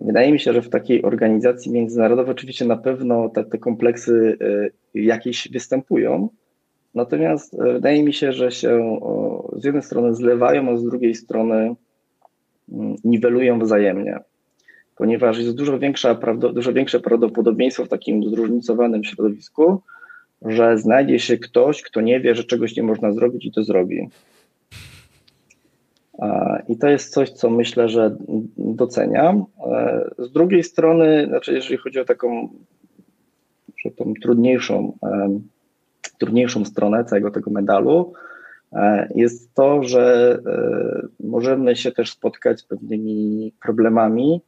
Wydaje 0.00 0.32
mi 0.32 0.40
się, 0.40 0.52
że 0.52 0.62
w 0.62 0.68
takiej 0.68 1.02
organizacji 1.02 1.72
międzynarodowej 1.72 2.32
oczywiście 2.32 2.64
na 2.64 2.76
pewno 2.76 3.28
te, 3.28 3.44
te 3.44 3.58
kompleksy 3.58 4.38
e, 4.94 5.00
jakieś 5.00 5.48
występują, 5.52 6.28
natomiast 6.94 7.58
wydaje 7.58 8.02
mi 8.02 8.12
się, 8.12 8.32
że 8.32 8.50
się 8.50 8.98
z 9.56 9.64
jednej 9.64 9.82
strony 9.82 10.14
zlewają, 10.14 10.70
a 10.70 10.76
z 10.76 10.84
drugiej 10.84 11.14
strony 11.14 11.74
mm, 12.72 12.96
niwelują 13.04 13.58
wzajemnie 13.58 14.18
ponieważ 15.02 15.38
jest 15.38 15.54
dużo, 15.54 15.78
większa, 15.78 16.18
dużo 16.54 16.72
większe 16.72 17.00
prawdopodobieństwo 17.00 17.84
w 17.84 17.88
takim 17.88 18.30
zróżnicowanym 18.30 19.04
środowisku, 19.04 19.80
że 20.42 20.78
znajdzie 20.78 21.18
się 21.18 21.38
ktoś, 21.38 21.82
kto 21.82 22.00
nie 22.00 22.20
wie, 22.20 22.34
że 22.34 22.44
czegoś 22.44 22.76
nie 22.76 22.82
można 22.82 23.12
zrobić 23.12 23.46
i 23.46 23.52
to 23.52 23.64
zrobi. 23.64 24.08
I 26.68 26.76
to 26.76 26.88
jest 26.88 27.12
coś, 27.12 27.30
co 27.30 27.50
myślę, 27.50 27.88
że 27.88 28.16
doceniam. 28.56 29.44
E, 29.66 30.10
z 30.18 30.32
drugiej 30.32 30.62
strony, 30.62 31.26
znaczy 31.28 31.52
jeżeli 31.52 31.76
chodzi 31.76 32.00
o 32.00 32.04
taką 32.04 32.48
że 33.84 33.90
tą 33.90 34.14
trudniejszą, 34.22 34.98
e, 35.02 35.38
trudniejszą 36.18 36.64
stronę 36.64 37.04
całego 37.04 37.30
tego 37.30 37.50
medalu, 37.50 38.12
e, 38.72 39.08
jest 39.14 39.54
to, 39.54 39.82
że 39.82 40.38
możemy 41.20 41.76
się 41.76 41.92
też 41.92 42.10
spotkać 42.10 42.60
z 42.60 42.64
pewnymi 42.64 43.52
problemami, 43.62 44.40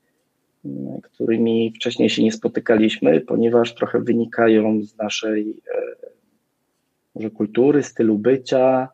którymi 1.03 1.73
wcześniej 1.77 2.11
się 2.11 2.23
nie 2.23 2.33
spotykaliśmy, 2.33 3.21
ponieważ 3.21 3.75
trochę 3.75 4.01
wynikają 4.01 4.83
z 4.83 4.97
naszej 4.97 5.51
e, 5.51 5.95
może 7.15 7.31
kultury, 7.31 7.83
stylu 7.83 8.19
bycia 8.19 8.89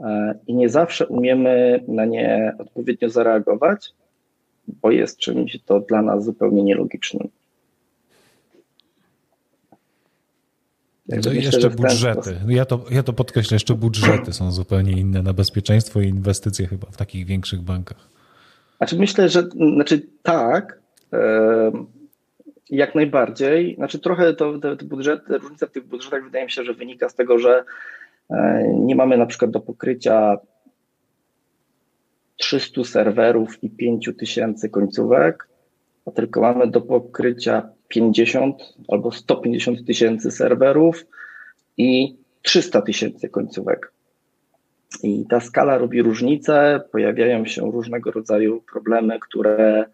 e, 0.00 0.34
i 0.46 0.54
nie 0.54 0.68
zawsze 0.68 1.06
umiemy 1.06 1.84
na 1.88 2.04
nie 2.04 2.52
odpowiednio 2.58 3.08
zareagować, 3.08 3.92
bo 4.68 4.90
jest 4.90 5.18
czymś 5.18 5.58
to 5.66 5.80
dla 5.80 6.02
nas 6.02 6.24
zupełnie 6.24 6.62
nielogicznym. 6.62 7.28
No 11.08 11.32
i 11.32 11.42
jeszcze 11.42 11.70
budżety. 11.70 12.36
Ja 12.48 12.64
to, 12.64 12.84
ja 12.90 13.02
to 13.02 13.12
podkreślę, 13.12 13.54
jeszcze 13.54 13.74
budżety 13.74 14.32
są 14.32 14.52
zupełnie 14.52 14.92
inne 14.92 15.22
na 15.22 15.32
bezpieczeństwo 15.32 16.00
i 16.00 16.08
inwestycje 16.08 16.66
chyba 16.66 16.90
w 16.90 16.96
takich 16.96 17.26
większych 17.26 17.62
bankach. 17.62 18.08
Znaczy 18.76 18.96
myślę, 18.96 19.28
że 19.28 19.42
znaczy 19.42 20.06
tak, 20.22 20.80
jak 22.70 22.94
najbardziej. 22.94 23.74
Znaczy 23.74 23.98
trochę 23.98 24.34
to, 24.34 24.58
te, 24.58 24.76
te 24.76 24.84
budżety, 24.84 25.38
różnica 25.38 25.66
w 25.66 25.70
tych 25.70 25.86
budżetach 25.86 26.24
wydaje 26.24 26.44
mi 26.44 26.50
się, 26.50 26.64
że 26.64 26.74
wynika 26.74 27.08
z 27.08 27.14
tego, 27.14 27.38
że 27.38 27.64
e, 28.30 28.68
nie 28.78 28.96
mamy 28.96 29.18
na 29.18 29.26
przykład 29.26 29.50
do 29.50 29.60
pokrycia 29.60 30.36
300 32.36 32.84
serwerów 32.84 33.62
i 33.62 33.70
5000 33.70 34.68
końcówek, 34.68 35.48
a 36.06 36.10
tylko 36.10 36.40
mamy 36.40 36.66
do 36.66 36.80
pokrycia 36.80 37.68
50 37.88 38.62
albo 38.88 39.12
150 39.12 39.86
tysięcy 39.86 40.30
serwerów 40.30 41.06
i 41.76 42.16
300 42.42 42.82
tysięcy 42.82 43.28
końcówek. 43.28 43.92
I 45.02 45.26
ta 45.26 45.40
skala 45.40 45.78
robi 45.78 46.02
różnicę, 46.02 46.80
pojawiają 46.92 47.46
się 47.46 47.70
różnego 47.70 48.10
rodzaju 48.10 48.62
problemy, 48.72 49.18
które 49.20 49.84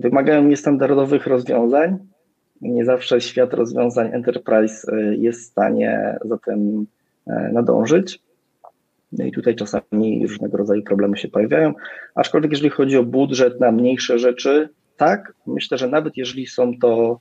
Wymagają 0.00 0.44
niestandardowych 0.44 1.26
rozwiązań. 1.26 1.98
Nie 2.60 2.84
zawsze 2.84 3.20
świat 3.20 3.54
rozwiązań 3.54 4.14
enterprise 4.14 4.92
e, 4.92 5.16
jest 5.16 5.40
w 5.40 5.44
stanie 5.44 6.18
za 6.24 6.38
tym 6.38 6.86
e, 7.26 7.50
nadążyć. 7.52 8.22
No 9.12 9.24
i 9.24 9.32
tutaj 9.32 9.54
czasami 9.54 10.26
różnego 10.26 10.56
rodzaju 10.56 10.82
problemy 10.82 11.16
się 11.16 11.28
pojawiają. 11.28 11.74
Aczkolwiek, 12.14 12.50
jeżeli 12.50 12.70
chodzi 12.70 12.96
o 12.96 13.04
budżet 13.04 13.60
na 13.60 13.72
mniejsze 13.72 14.18
rzeczy, 14.18 14.68
tak, 14.96 15.34
myślę, 15.46 15.78
że 15.78 15.88
nawet 15.88 16.16
jeżeli 16.16 16.46
są 16.46 16.72
to, 16.80 17.20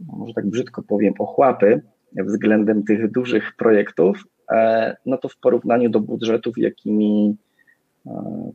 może 0.00 0.34
tak 0.34 0.46
brzydko 0.46 0.82
powiem, 0.82 1.14
ochłapy 1.18 1.82
względem 2.12 2.82
tych 2.82 3.10
dużych 3.12 3.52
projektów, 3.56 4.24
e, 4.50 4.96
no 5.06 5.18
to 5.18 5.28
w 5.28 5.36
porównaniu 5.36 5.90
do 5.90 6.00
budżetów, 6.00 6.58
jakimi 6.58 7.36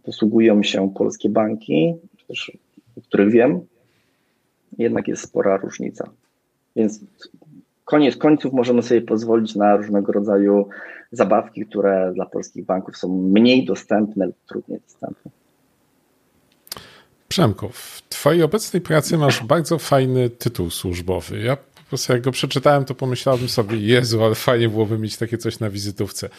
posługują 0.04 0.64
się 0.64 0.94
polskie 0.94 1.30
banki, 1.30 1.94
też 2.28 2.52
o 2.98 3.02
których 3.02 3.32
wiem, 3.32 3.60
jednak 4.78 5.08
jest 5.08 5.24
spora 5.24 5.58
różnica. 5.58 6.10
Więc 6.76 7.00
koniec 7.86 8.18
końców 8.18 8.54
możemy 8.54 8.84
sobie 8.84 9.02
pozwolić 9.02 9.56
na 9.56 9.76
różnego 9.76 10.12
rodzaju 10.12 10.70
zabawki, 11.12 11.66
które 11.66 12.12
dla 12.16 12.26
polskich 12.26 12.66
banków 12.66 12.98
są 12.98 13.22
mniej 13.22 13.66
dostępne 13.66 14.26
lub 14.26 14.36
trudniej 14.48 14.80
dostępne. 14.80 15.32
Przemku, 17.28 17.70
w 17.70 18.02
Twojej 18.10 18.44
obecnej 18.44 18.82
pracy 18.82 19.18
masz 19.18 19.44
bardzo 19.44 19.78
fajny 19.78 20.30
tytuł 20.30 20.70
służbowy. 20.70 21.40
Ja 21.40 21.56
po 21.56 21.84
prostu 21.90 22.14
jak 22.14 22.22
go 22.22 22.32
przeczytałem, 22.32 22.86
to 22.86 22.96
pomyślałem 22.96 23.50
sobie, 23.50 23.78
Jezu, 23.78 24.24
ale 24.24 24.36
fajnie 24.36 24.70
byłoby 24.70 24.98
mieć 24.98 25.18
takie 25.18 25.38
coś 25.38 25.60
na 25.60 25.70
wizytówce. 25.70 26.30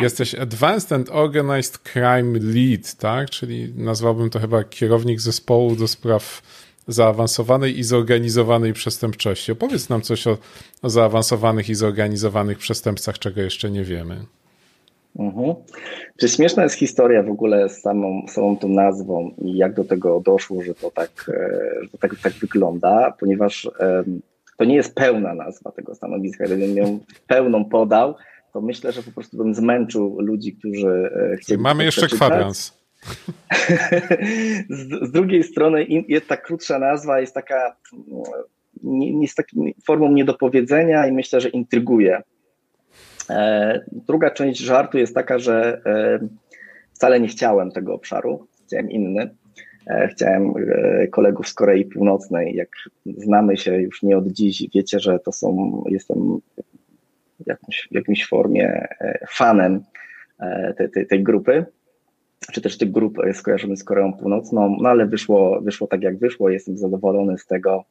Jesteś 0.00 0.34
Advanced 0.34 0.92
and 0.92 1.10
Organized 1.10 1.78
Crime 1.78 2.38
Lead, 2.38 2.94
tak? 2.94 3.30
Czyli 3.30 3.72
nazwałbym 3.76 4.30
to 4.30 4.38
chyba 4.38 4.64
kierownik 4.64 5.20
zespołu 5.20 5.76
do 5.76 5.88
spraw 5.88 6.42
zaawansowanej 6.88 7.78
i 7.78 7.82
zorganizowanej 7.82 8.72
przestępczości. 8.72 9.52
Opowiedz 9.52 9.88
nam 9.88 10.02
coś 10.02 10.26
o, 10.26 10.38
o 10.82 10.90
zaawansowanych 10.90 11.68
i 11.68 11.74
zorganizowanych 11.74 12.58
przestępcach, 12.58 13.18
czego 13.18 13.40
jeszcze 13.40 13.70
nie 13.70 13.84
wiemy. 13.84 14.24
Mhm. 15.18 15.54
Czy 16.16 16.28
śmieszna 16.28 16.62
jest 16.62 16.76
historia 16.76 17.22
w 17.22 17.30
ogóle 17.30 17.68
z 17.68 17.80
samą, 17.80 18.22
samą 18.28 18.56
tą 18.56 18.68
nazwą 18.68 19.34
i 19.38 19.56
jak 19.56 19.74
do 19.74 19.84
tego 19.84 20.20
doszło, 20.20 20.62
że 20.62 20.74
to 20.74 20.90
tak, 20.90 21.10
e, 21.28 21.82
że 21.82 21.88
to 21.88 21.98
tak, 21.98 22.16
tak 22.22 22.32
wygląda, 22.32 23.14
ponieważ 23.20 23.70
um, 23.80 24.20
to 24.56 24.64
nie 24.64 24.74
jest 24.74 24.94
pełna 24.94 25.34
nazwa 25.34 25.70
tego 25.72 25.94
stanowiska. 25.94 26.44
Gdybym 26.44 26.76
ją 26.76 26.98
pełną 27.26 27.64
podał, 27.64 28.14
to 28.52 28.60
myślę, 28.60 28.92
że 28.92 29.02
po 29.02 29.12
prostu 29.12 29.36
bym 29.36 29.54
zmęczył 29.54 30.20
ludzi, 30.20 30.56
którzy 30.56 31.10
e, 31.32 31.36
chcieli. 31.36 31.62
Mamy 31.62 31.84
jeszcze 31.84 32.06
kwadrans. 32.06 32.82
z, 34.70 35.08
z, 35.08 35.12
drugiej 35.12 35.44
strony 35.44 35.84
jest 36.08 36.28
ta 36.28 36.36
krótsza 36.36 36.78
nazwa, 36.78 37.20
jest 37.20 37.34
taka, 37.34 37.76
nie, 38.82 39.22
jest 39.22 39.36
taką 39.36 39.64
formą 39.86 40.12
niedopowiedzenia 40.12 41.06
i 41.06 41.12
myślę, 41.12 41.40
że 41.40 41.48
intryguje. 41.48 42.22
E, 43.30 43.80
druga 43.92 44.30
część 44.30 44.60
żartu 44.60 44.98
jest 44.98 45.14
taka, 45.14 45.38
że 45.38 45.82
e, 45.86 46.28
wcale 46.94 47.20
nie 47.20 47.28
chciałem 47.28 47.70
tego 47.70 47.94
obszaru, 47.94 48.46
chciałem 48.66 48.90
inny. 48.90 49.34
Chciałem 50.10 50.54
kolegów 51.10 51.48
z 51.48 51.54
Korei 51.54 51.84
Północnej, 51.84 52.54
jak 52.54 52.68
znamy 53.16 53.56
się 53.56 53.76
już 53.76 54.02
nie 54.02 54.18
od 54.18 54.28
dziś, 54.28 54.68
wiecie, 54.74 55.00
że 55.00 55.18
to 55.18 55.32
są, 55.32 55.82
jestem 55.88 56.40
w 57.42 57.46
jakimś, 57.46 57.88
w 57.90 57.94
jakimś 57.94 58.28
formie 58.28 58.88
fanem 59.28 59.84
tej, 60.76 60.90
tej, 60.90 61.06
tej 61.06 61.22
grupy 61.22 61.64
czy 62.52 62.60
też 62.60 62.78
tych 62.78 62.90
grup 62.90 63.18
skojarzonych 63.32 63.78
z 63.78 63.84
Koreą 63.84 64.12
Północną, 64.12 64.76
no 64.80 64.88
ale 64.88 65.06
wyszło, 65.06 65.60
wyszło 65.60 65.86
tak 65.86 66.02
jak 66.02 66.18
wyszło, 66.18 66.50
jestem 66.50 66.78
zadowolony 66.78 67.38
z 67.38 67.46
tego. 67.46 67.84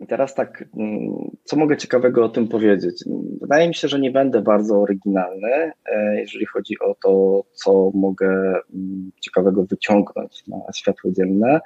I 0.00 0.06
teraz 0.06 0.34
tak, 0.34 0.64
mm, 0.76 1.30
co 1.44 1.56
mogę 1.56 1.76
ciekawego 1.76 2.24
o 2.24 2.28
tym 2.28 2.48
powiedzieć? 2.48 3.04
Wydaje 3.40 3.68
mi 3.68 3.74
się, 3.74 3.88
że 3.88 4.00
nie 4.00 4.10
będę 4.10 4.42
bardzo 4.42 4.80
oryginalny, 4.80 5.72
e, 5.86 6.20
jeżeli 6.20 6.46
chodzi 6.46 6.78
o 6.78 6.96
to, 7.02 7.42
co 7.52 7.90
mogę 7.94 8.28
mm, 8.74 9.10
ciekawego 9.20 9.64
wyciągnąć 9.64 10.46
na 10.46 10.72
światło 10.74 11.10
dzienne, 11.10 11.54
e, 11.54 11.60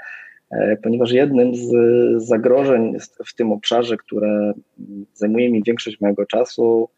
ponieważ 0.83 1.13
jednym 1.13 1.55
z 1.55 1.69
zagrożeń 2.23 2.97
w 3.27 3.35
tym 3.35 3.53
obszarze, 3.53 3.97
które 3.97 4.53
zajmuje 5.15 5.51
mi 5.51 5.63
większość 5.63 6.01
mojego 6.01 6.27
czasu, 6.27 6.89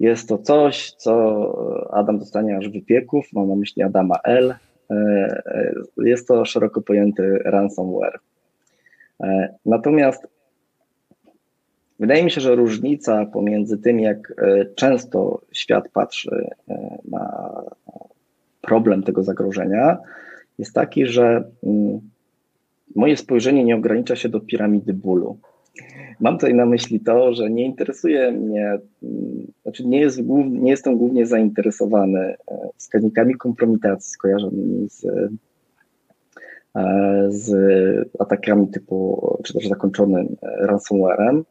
jest 0.00 0.28
to 0.28 0.38
coś, 0.38 0.90
co 0.90 1.88
Adam 1.92 2.18
dostanie 2.18 2.56
aż 2.56 2.68
wypieków, 2.68 3.32
mam 3.32 3.48
na 3.48 3.56
myśli 3.56 3.82
Adama 3.82 4.18
L. 4.24 4.54
E, 4.90 4.94
e, 5.46 5.74
jest 5.96 6.28
to 6.28 6.44
szeroko 6.44 6.80
pojęty 6.82 7.38
ransomware. 7.44 8.18
E, 9.22 9.54
natomiast 9.66 10.28
wydaje 11.98 12.24
mi 12.24 12.30
się, 12.30 12.40
że 12.40 12.54
różnica 12.54 13.26
pomiędzy 13.26 13.78
tym, 13.78 14.00
jak 14.00 14.34
często 14.76 15.40
świat 15.52 15.88
patrzy 15.92 16.50
na 17.04 17.52
problem 18.60 19.02
tego 19.02 19.22
zagrożenia, 19.22 19.98
jest 20.58 20.74
taki, 20.74 21.06
że 21.06 21.44
mm, 21.62 22.00
moje 22.96 23.16
spojrzenie 23.16 23.64
nie 23.64 23.76
ogranicza 23.76 24.16
się 24.16 24.28
do 24.28 24.40
piramidy 24.40 24.92
bólu. 24.92 25.38
Mam 26.20 26.38
tutaj 26.38 26.54
na 26.54 26.66
myśli 26.66 27.00
to, 27.00 27.32
że 27.32 27.50
nie 27.50 27.64
interesuje 27.64 28.32
mnie, 28.32 28.78
mm, 29.02 29.46
znaczy 29.62 29.86
nie, 29.86 30.00
jest, 30.00 30.20
nie 30.50 30.70
jestem 30.70 30.96
głównie 30.96 31.26
zainteresowany 31.26 32.20
e, 32.20 32.36
wskaźnikami 32.76 33.34
kompromitacji 33.34 34.10
skojarzonymi 34.10 34.88
z, 34.90 35.04
e, 35.04 35.28
z 37.28 37.48
atakami 38.18 38.68
typu, 38.68 39.38
czy 39.44 39.52
też 39.52 39.68
zakończonym 39.68 40.36
e, 40.42 40.66
ransomwarem, 40.66 41.44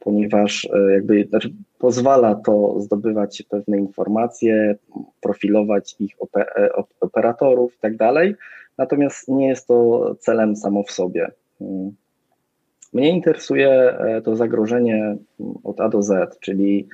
ponieważ 0.00 0.68
jakby, 0.92 1.26
znaczy 1.28 1.52
pozwala 1.78 2.34
to 2.34 2.80
zdobywać 2.80 3.42
pewne 3.50 3.78
informacje, 3.78 4.74
profilować 5.20 5.96
ich 5.98 6.14
operatorów 7.00 7.74
i 7.74 7.80
tak 7.80 7.96
dalej, 7.96 8.34
natomiast 8.82 9.28
nie 9.28 9.48
jest 9.48 9.66
to 9.66 10.14
celem 10.20 10.56
samo 10.56 10.82
w 10.82 10.90
sobie. 10.90 11.30
Mm. 11.60 11.92
Mnie 12.92 13.10
interesuje 13.10 13.70
e, 13.70 14.22
to 14.22 14.36
zagrożenie 14.36 15.16
od 15.64 15.80
A 15.80 15.88
do 15.88 16.02
Z, 16.02 16.40
czyli 16.40 16.88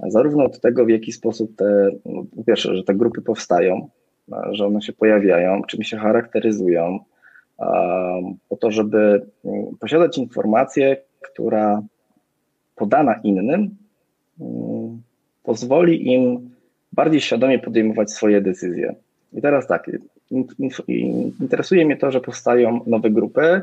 zarówno 0.00 0.44
od 0.44 0.60
tego, 0.60 0.84
w 0.84 0.88
jaki 0.88 1.12
sposób 1.12 1.56
te, 1.56 1.90
no, 2.04 2.24
pierwsze, 2.46 2.76
że 2.76 2.84
te 2.84 2.94
grupy 2.94 3.22
powstają, 3.22 3.88
że 4.50 4.66
one 4.66 4.82
się 4.82 4.92
pojawiają, 4.92 5.62
czym 5.68 5.82
się 5.82 5.96
charakteryzują, 5.96 6.98
po 8.48 8.56
to, 8.56 8.70
żeby 8.70 9.26
mm, 9.44 9.66
posiadać 9.80 10.18
informację, 10.18 10.96
która 11.20 11.82
podana 12.76 13.14
innym 13.24 13.76
mm, 14.40 15.02
pozwoli 15.42 16.12
im 16.12 16.50
bardziej 16.92 17.20
świadomie 17.20 17.58
podejmować 17.58 18.10
swoje 18.10 18.40
decyzje. 18.40 18.94
I 19.32 19.42
teraz 19.42 19.66
tak, 19.66 19.90
interesuje 21.40 21.86
mnie 21.86 21.96
to, 21.96 22.10
że 22.10 22.20
powstają 22.20 22.80
nowe 22.86 23.10
grupy, 23.10 23.62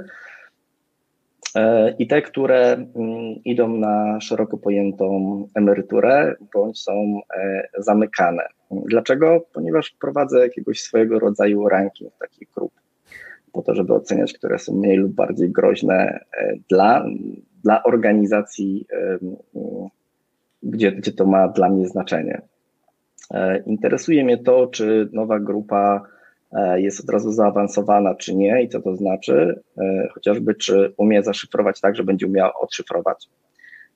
E, 1.55 1.95
i 1.99 2.07
te, 2.07 2.22
które 2.22 2.74
mm, 2.74 3.36
idą 3.45 3.78
na 3.78 4.22
szeroko 4.22 4.57
pojętą 4.57 5.47
emeryturę 5.55 6.36
bądź 6.53 6.80
są 6.80 7.22
e, 7.38 7.67
zamykane. 7.78 8.43
Dlaczego? 8.72 9.45
Ponieważ 9.53 9.95
prowadzę 10.01 10.39
jakiegoś 10.39 10.82
swojego 10.82 11.20
rodzaju 11.20 11.70
ranking 11.70 12.13
takich 12.20 12.47
grup, 12.55 12.72
po 13.51 13.61
to, 13.61 13.76
żeby 13.76 13.93
oceniać, 13.93 14.34
które 14.34 14.59
są 14.59 14.76
mniej 14.76 14.97
lub 14.97 15.11
bardziej 15.11 15.51
groźne 15.51 16.20
e, 16.38 16.53
dla, 16.70 17.05
dla 17.63 17.84
organizacji, 17.84 18.86
gdzie, 20.63 20.91
gdzie 20.91 21.11
to 21.11 21.26
ma 21.26 21.47
dla 21.47 21.70
mnie 21.70 21.88
znaczenie. 21.88 22.41
Interesuje 23.65 24.24
mnie 24.24 24.38
to, 24.38 24.67
czy 24.67 25.09
nowa 25.13 25.39
grupa 25.39 26.05
jest 26.76 27.00
od 27.00 27.10
razu 27.10 27.32
zaawansowana, 27.32 28.16
czy 28.16 28.36
nie 28.36 28.64
i 28.64 28.70
co 28.70 28.82
to 28.82 28.95
znaczy, 28.95 29.62
e, 29.78 30.08
chociażby 30.14 30.56
czy 30.56 30.93
umie 30.97 31.24
zaszyfrować 31.24 31.82
tak, 31.82 31.95
że 31.95 32.04
będzie 32.04 32.28
umiała 32.28 32.54
odszyfrować. 32.54 33.30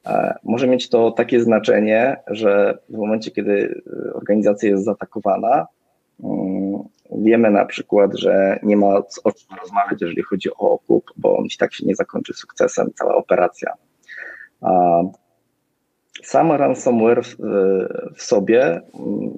E, 0.05 0.35
może 0.43 0.67
mieć 0.67 0.89
to 0.89 1.11
takie 1.11 1.41
znaczenie, 1.41 2.17
że 2.27 2.77
w 2.89 2.97
momencie, 2.97 3.31
kiedy 3.31 3.81
organizacja 4.13 4.69
jest 4.69 4.83
zaatakowana, 4.83 5.67
mm, 6.23 6.83
wiemy 7.11 7.51
na 7.51 7.65
przykład, 7.65 8.19
że 8.19 8.59
nie 8.63 8.77
ma 8.77 8.87
o 9.23 9.31
czym 9.31 9.57
rozmawiać, 9.61 10.01
jeżeli 10.01 10.23
chodzi 10.23 10.49
o 10.49 10.71
okup, 10.71 11.03
bo 11.17 11.37
on 11.37 11.45
i 11.45 11.57
tak 11.59 11.73
się 11.73 11.85
nie 11.85 11.95
zakończy 11.95 12.33
sukcesem, 12.33 12.89
cała 12.95 13.15
operacja. 13.15 13.73
Sam 16.23 16.51
ransomware 16.51 17.23
w, 17.23 17.35
w 18.15 18.23
sobie 18.23 18.81
mm, 18.93 19.37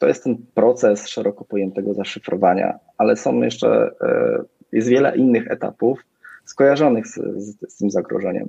to 0.00 0.08
jest 0.08 0.24
ten 0.24 0.36
proces 0.54 1.08
szeroko 1.08 1.44
pojętego 1.44 1.94
zaszyfrowania, 1.94 2.78
ale 2.98 3.16
są 3.16 3.42
jeszcze, 3.42 3.90
e, 4.02 4.42
jest 4.72 4.88
wiele 4.88 5.16
innych 5.16 5.50
etapów 5.50 6.00
skojarzonych 6.44 7.06
z, 7.06 7.14
z, 7.36 7.72
z 7.72 7.76
tym 7.76 7.90
zagrożeniem. 7.90 8.48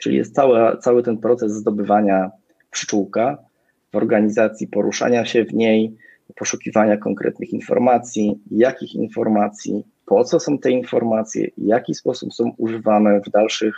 Czyli 0.00 0.16
jest 0.16 0.34
cały, 0.34 0.78
cały 0.78 1.02
ten 1.02 1.18
proces 1.18 1.52
zdobywania 1.52 2.30
pszczółka 2.70 3.38
w 3.92 3.96
organizacji, 3.96 4.66
poruszania 4.66 5.24
się 5.24 5.44
w 5.44 5.54
niej, 5.54 5.96
poszukiwania 6.36 6.96
konkretnych 6.96 7.52
informacji, 7.52 8.40
jakich 8.50 8.94
informacji, 8.94 9.86
po 10.06 10.24
co 10.24 10.40
są 10.40 10.58
te 10.58 10.70
informacje, 10.70 11.48
w 11.58 11.66
jaki 11.66 11.94
sposób 11.94 12.34
są 12.34 12.54
używane 12.58 13.20
w 13.20 13.30
dalszych 13.30 13.74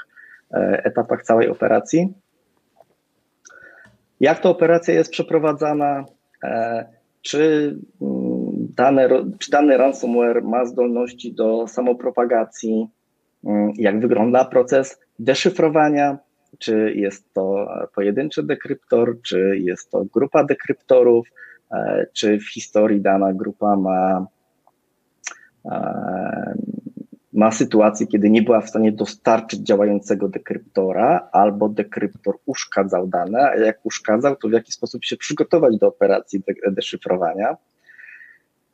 e, 0.52 0.84
etapach 0.84 1.22
całej 1.22 1.48
operacji. 1.48 2.12
Jak 4.20 4.40
ta 4.40 4.48
operacja 4.48 4.94
jest 4.94 5.10
przeprowadzana, 5.10 6.04
E, 6.44 6.84
czy 7.24 7.76
mm, 8.00 8.68
dane, 8.76 9.08
czy 9.38 9.50
dany 9.50 9.76
ransomware 9.76 10.42
ma 10.42 10.64
zdolności 10.64 11.34
do 11.34 11.66
samopropagacji, 11.68 12.88
mm, 13.44 13.72
jak 13.76 14.00
wygląda 14.00 14.44
proces 14.44 15.00
deszyfrowania, 15.18 16.18
czy 16.58 16.92
jest 16.94 17.32
to 17.32 17.68
pojedynczy 17.94 18.42
dekryptor, 18.42 19.16
czy 19.22 19.58
jest 19.58 19.90
to 19.90 20.04
grupa 20.14 20.44
dekryptorów, 20.44 21.28
e, 21.72 22.06
czy 22.12 22.38
w 22.38 22.52
historii 22.52 23.00
dana 23.00 23.32
grupa 23.32 23.76
ma 23.76 24.26
e, 25.64 26.54
ma 27.34 27.50
sytuację, 27.50 28.06
kiedy 28.06 28.30
nie 28.30 28.42
była 28.42 28.60
w 28.60 28.68
stanie 28.68 28.92
dostarczyć 28.92 29.60
działającego 29.60 30.28
dekryptora, 30.28 31.28
albo 31.32 31.68
dekryptor 31.68 32.38
uszkadzał 32.46 33.06
dane, 33.06 33.50
a 33.50 33.56
jak 33.56 33.86
uszkadzał, 33.86 34.36
to 34.36 34.48
w 34.48 34.52
jaki 34.52 34.72
sposób 34.72 35.04
się 35.04 35.16
przygotować 35.16 35.78
do 35.78 35.88
operacji 35.88 36.42
deszyfrowania. 36.70 37.56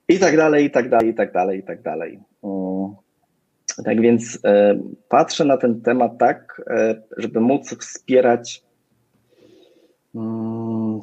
I 0.08 0.18
tak 0.18 0.36
dalej, 0.36 0.64
i 0.64 0.70
tak 0.70 0.88
dalej, 0.88 1.08
i 1.08 1.14
tak 1.14 1.32
dalej, 1.32 1.58
i 1.58 1.62
tak 1.62 1.82
dalej. 1.82 2.20
Tak 3.84 4.00
więc 4.00 4.38
e, 4.44 4.80
patrzę 5.08 5.44
na 5.44 5.56
ten 5.56 5.80
temat 5.80 6.18
tak, 6.18 6.62
e, 6.70 7.02
żeby 7.16 7.40
móc 7.40 7.76
wspierać, 7.78 8.62
mm, 8.62 8.69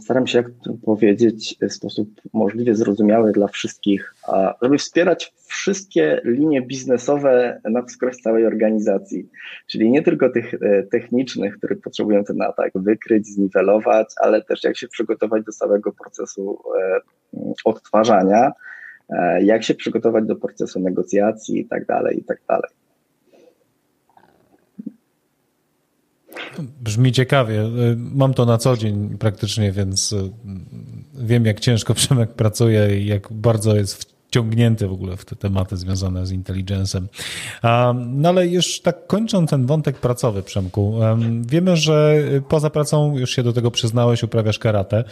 staram 0.02 0.28
się 0.28 0.38
jak 0.38 0.48
powiedzieć 0.86 1.58
w 1.62 1.74
sposób 1.74 2.10
możliwie 2.34 2.76
zrozumiały 2.76 3.32
dla 3.32 3.48
wszystkich, 3.48 4.14
żeby 4.62 4.78
wspierać 4.78 5.34
wszystkie 5.46 6.22
linie 6.24 6.62
biznesowe 6.62 7.62
na 7.64 7.84
wskroś 7.84 8.18
całej 8.18 8.46
organizacji. 8.46 9.30
Czyli 9.68 9.92
nie 9.92 10.04
tylko 10.04 10.30
tych 10.30 10.54
e, 10.54 10.84
technicznych, 10.84 11.58
które 11.58 11.76
potrzebują 11.76 12.24
ten 12.24 12.42
atak 12.42 12.72
wykryć, 12.76 13.28
zniwelować, 13.28 14.08
ale 14.22 14.42
też 14.42 14.64
jak 14.64 14.78
się 14.78 14.88
przygotować 14.88 15.44
do 15.44 15.52
całego 15.52 15.92
procesu 15.92 16.60
odtwarzania 17.66 18.52
E, 19.10 19.44
jak 19.44 19.64
się 19.64 19.76
przygotować 19.76 20.26
do 20.26 20.36
procesu 20.36 20.80
negocjacji 20.80 21.60
i 21.60 21.66
tak 21.66 21.86
dalej, 21.86 22.20
i 22.20 22.24
tak 22.24 22.38
dalej. 22.48 22.72
Brzmi 26.64 27.12
ciekawie. 27.12 27.62
E, 27.62 27.70
mam 27.98 28.34
to 28.34 28.46
na 28.46 28.58
co 28.58 28.78
dzień 28.78 29.18
praktycznie, 29.18 29.72
więc 29.72 30.14
e, 30.14 30.30
wiem, 31.14 31.46
jak 31.46 31.60
ciężko 31.60 31.94
Przemek 32.04 32.34
pracuje 32.34 33.02
i 33.02 33.06
jak 33.06 33.34
bardzo 33.34 33.76
jest 33.76 34.18
wciągnięty 34.28 34.88
w 34.88 34.92
ogóle 34.92 35.18
w 35.18 35.26
te 35.26 35.36
tematy 35.36 35.78
związane 35.78 36.26
z 36.26 36.32
intelligencem. 36.32 37.08
No 37.96 38.30
ale 38.30 38.48
już 38.48 38.82
tak 38.82 39.08
kończąc 39.08 39.50
ten 39.50 39.66
wątek 39.66 39.98
pracowy, 39.98 40.44
Przemku, 40.44 41.00
wiemy, 41.42 41.76
że 41.76 42.24
poza 42.50 42.70
pracą, 42.70 43.18
już 43.18 43.32
się 43.32 43.44
do 43.44 43.54
tego 43.54 43.72
przyznałeś, 43.72 44.24
uprawiasz 44.24 44.60
karate. 44.60 45.04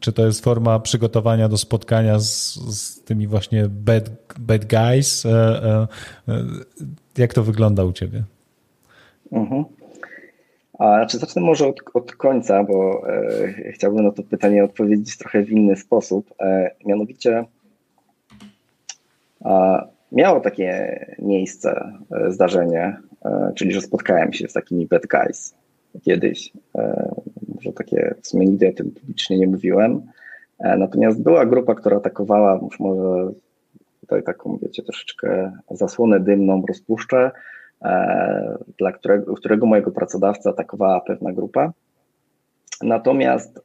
Czy 0.00 0.12
to 0.12 0.26
jest 0.26 0.44
forma 0.44 0.80
przygotowania 0.80 1.48
do 1.48 1.58
spotkania 1.58 2.18
z, 2.18 2.54
z 2.54 3.02
tymi 3.02 3.26
właśnie 3.26 3.68
bad, 3.68 4.10
bad 4.38 4.64
guys? 4.64 5.26
E, 5.26 5.30
e, 5.30 5.86
e, 6.28 6.44
jak 7.18 7.34
to 7.34 7.42
wygląda 7.42 7.84
u 7.84 7.92
ciebie? 7.92 8.24
Mhm. 9.32 9.64
A, 10.78 10.96
znaczy 10.96 11.18
zacznę 11.18 11.42
może 11.42 11.66
od, 11.66 11.80
od 11.94 12.12
końca, 12.12 12.64
bo 12.64 13.08
e, 13.08 13.72
chciałbym 13.72 14.04
na 14.04 14.12
to 14.12 14.22
pytanie 14.22 14.64
odpowiedzieć 14.64 15.18
trochę 15.18 15.42
w 15.42 15.50
inny 15.50 15.76
sposób. 15.76 16.34
E, 16.40 16.70
mianowicie 16.86 17.44
Miało 20.12 20.40
takie 20.40 21.00
miejsce, 21.18 21.92
e, 22.12 22.32
zdarzenie, 22.32 22.96
e, 23.24 23.52
czyli 23.54 23.72
że 23.72 23.80
spotkałem 23.80 24.32
się 24.32 24.48
z 24.48 24.52
takimi 24.52 24.86
bad 24.86 25.06
guys 25.06 25.54
kiedyś. 26.02 26.52
E, 26.74 27.14
może 27.54 27.72
takie, 27.72 28.14
w 28.22 28.26
sumie 28.26 28.46
nigdy 28.46 28.68
o 28.68 28.72
tym 28.72 28.90
publicznie 28.90 29.38
nie 29.38 29.46
mówiłem. 29.46 30.02
Natomiast 30.78 31.22
była 31.22 31.46
grupa, 31.46 31.74
która 31.74 31.96
atakowała, 31.96 32.60
już 32.62 32.80
może 32.80 33.32
tutaj 34.00 34.22
taką, 34.22 34.58
wiecie, 34.62 34.82
troszeczkę 34.82 35.52
zasłonę 35.70 36.20
dymną 36.20 36.62
rozpuszczę, 36.68 37.30
dla 38.78 38.92
którego, 38.92 39.34
którego 39.34 39.66
mojego 39.66 39.90
pracodawcy 39.90 40.48
atakowała 40.48 41.00
pewna 41.00 41.32
grupa. 41.32 41.72
Natomiast 42.82 43.60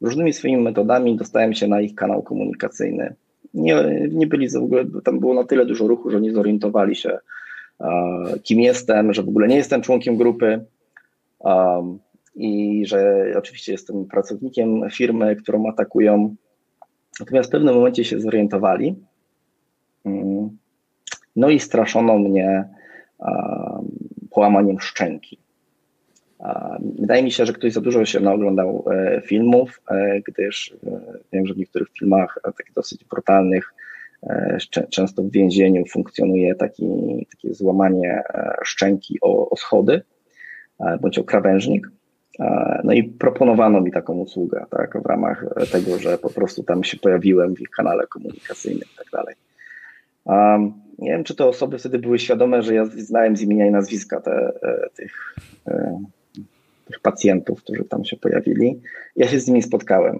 różnymi 0.00 0.32
swoimi 0.32 0.62
metodami 0.62 1.16
dostałem 1.16 1.54
się 1.54 1.68
na 1.68 1.80
ich 1.80 1.94
kanał 1.94 2.22
komunikacyjny 2.22 3.14
nie, 3.54 4.08
nie 4.10 4.26
byli 4.26 4.48
w 4.48 4.56
ogóle, 4.56 4.84
tam 5.04 5.20
było 5.20 5.34
na 5.34 5.44
tyle 5.44 5.66
dużo 5.66 5.86
ruchu, 5.86 6.10
że 6.10 6.20
nie 6.20 6.32
zorientowali 6.32 6.96
się, 6.96 7.18
kim 8.42 8.60
jestem, 8.60 9.12
że 9.12 9.22
w 9.22 9.28
ogóle 9.28 9.48
nie 9.48 9.56
jestem 9.56 9.82
członkiem 9.82 10.16
grupy 10.16 10.64
i 12.34 12.82
że 12.86 13.24
oczywiście 13.36 13.72
jestem 13.72 14.04
pracownikiem 14.04 14.90
firmy, 14.90 15.36
którą 15.36 15.66
atakują. 15.66 16.34
Natomiast 17.20 17.48
w 17.48 17.52
pewnym 17.52 17.74
momencie 17.74 18.04
się 18.04 18.20
zorientowali. 18.20 18.94
Mm. 20.04 20.48
No 21.36 21.50
i 21.50 21.60
straszono 21.60 22.18
mnie 22.18 22.68
połamaniem 24.30 24.80
szczęki. 24.80 25.38
Wydaje 26.98 27.22
mi 27.22 27.30
się, 27.30 27.46
że 27.46 27.52
ktoś 27.52 27.72
za 27.72 27.80
dużo 27.80 28.04
się 28.04 28.20
naoglądał 28.20 28.84
e, 28.90 29.20
filmów, 29.20 29.80
e, 29.90 30.20
gdyż 30.20 30.74
e, 30.86 31.00
wiem, 31.32 31.46
że 31.46 31.54
w 31.54 31.58
niektórych 31.58 31.88
filmach, 31.98 32.38
takich 32.42 32.74
dosyć 32.74 33.04
brutalnych, 33.04 33.74
często 34.90 35.22
w 35.22 35.30
więzieniu 35.30 35.86
funkcjonuje 35.86 36.54
taki, 36.54 36.86
takie 37.30 37.54
złamanie 37.54 38.22
szczęki 38.62 39.18
o, 39.20 39.50
o 39.50 39.56
schody 39.56 40.02
bądź 41.00 41.18
o 41.18 41.24
krawężnik. 41.24 41.88
No 42.84 42.92
i 42.92 43.04
proponowano 43.04 43.80
mi 43.80 43.92
taką 43.92 44.12
usługę, 44.12 44.66
tak, 44.70 45.02
w 45.02 45.06
ramach 45.06 45.44
tego, 45.72 45.98
że 45.98 46.18
po 46.18 46.30
prostu 46.30 46.62
tam 46.62 46.84
się 46.84 46.96
pojawiłem 46.96 47.54
w 47.54 47.60
ich 47.60 47.70
kanale 47.70 48.06
komunikacyjnym 48.06 48.88
i 48.94 48.98
tak 48.98 49.06
dalej. 49.12 49.34
Nie 50.98 51.10
wiem, 51.10 51.24
czy 51.24 51.34
te 51.34 51.46
osoby 51.46 51.78
wtedy 51.78 51.98
były 51.98 52.18
świadome, 52.18 52.62
że 52.62 52.74
ja 52.74 52.84
znałem 52.84 53.36
z 53.36 53.42
imienia 53.42 53.66
i 53.66 53.70
nazwiska 53.70 54.20
te, 54.20 54.52
tych 54.94 55.34
tych 56.88 57.00
pacjentów, 57.00 57.62
którzy 57.62 57.84
tam 57.84 58.04
się 58.04 58.16
pojawili. 58.16 58.80
Ja 59.16 59.28
się 59.28 59.40
z 59.40 59.46
nimi 59.46 59.62
spotkałem. 59.62 60.18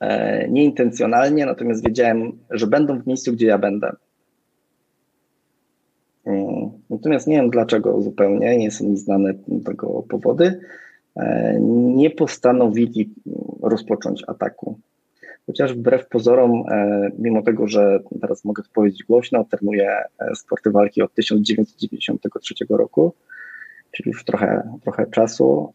E, 0.00 0.48
nieintencjonalnie, 0.48 1.46
natomiast 1.46 1.84
wiedziałem, 1.84 2.38
że 2.50 2.66
będą 2.66 3.02
w 3.02 3.06
miejscu, 3.06 3.32
gdzie 3.32 3.46
ja 3.46 3.58
będę. 3.58 3.92
Natomiast 6.90 7.26
nie 7.26 7.36
wiem 7.36 7.50
dlaczego 7.50 8.02
zupełnie, 8.02 8.58
nie 8.58 8.70
są 8.70 8.88
mi 8.88 8.96
znane 8.96 9.34
tego 9.64 10.04
powody. 10.08 10.60
E, 11.16 11.56
nie 11.94 12.10
postanowili 12.10 13.14
rozpocząć 13.62 14.22
ataku. 14.26 14.78
Chociaż 15.46 15.74
wbrew 15.74 16.08
pozorom, 16.08 16.64
e, 16.70 17.10
mimo 17.18 17.42
tego, 17.42 17.68
że 17.68 18.00
teraz 18.20 18.44
mogę 18.44 18.62
to 18.62 18.68
powiedzieć 18.74 19.04
głośno, 19.04 19.44
trenuję 19.44 19.96
sporty 20.34 20.70
walki 20.70 21.02
od 21.02 21.14
1993 21.14 22.54
roku, 22.68 23.14
czyli 23.92 24.10
już 24.10 24.24
trochę, 24.24 24.78
trochę 24.82 25.06
czasu. 25.06 25.74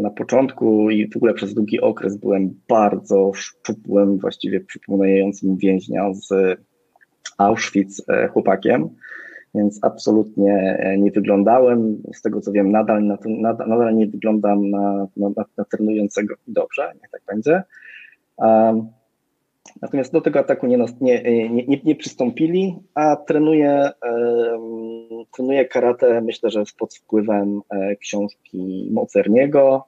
Na 0.00 0.10
początku 0.10 0.90
i 0.90 1.10
w 1.10 1.16
ogóle 1.16 1.34
przez 1.34 1.54
długi 1.54 1.80
okres 1.80 2.16
byłem 2.16 2.54
bardzo 2.68 3.32
szczupłym, 3.34 4.18
właściwie 4.18 4.60
przypominającym 4.60 5.56
więźnia 5.56 6.14
z 6.14 6.58
Auschwitz 7.38 8.02
e, 8.08 8.28
chłopakiem, 8.28 8.88
więc 9.54 9.78
absolutnie 9.82 10.54
e, 10.78 10.98
nie 10.98 11.10
wyglądałem, 11.10 12.02
z 12.14 12.22
tego 12.22 12.40
co 12.40 12.52
wiem, 12.52 12.70
nadal, 12.70 13.04
nadal, 13.28 13.68
nadal 13.68 13.96
nie 13.96 14.06
wyglądam 14.06 14.70
na, 14.70 15.06
na, 15.16 15.28
na 15.56 15.64
trenującego 15.64 16.34
dobrze, 16.46 16.92
niech 16.94 17.10
tak 17.10 17.22
będzie. 17.28 17.62
Natomiast 19.82 20.12
do 20.12 20.20
tego 20.20 20.38
ataku 20.38 20.66
nie, 20.66 20.78
nie, 21.00 21.48
nie, 21.48 21.80
nie 21.84 21.96
przystąpili, 21.96 22.76
a 22.94 23.16
trenuję 23.16 23.90
karate, 25.70 26.20
myślę, 26.20 26.50
że 26.50 26.62
pod 26.78 26.94
wpływem 26.94 27.60
e, 27.70 27.96
książki 27.96 28.88
Mocerniego, 28.92 29.84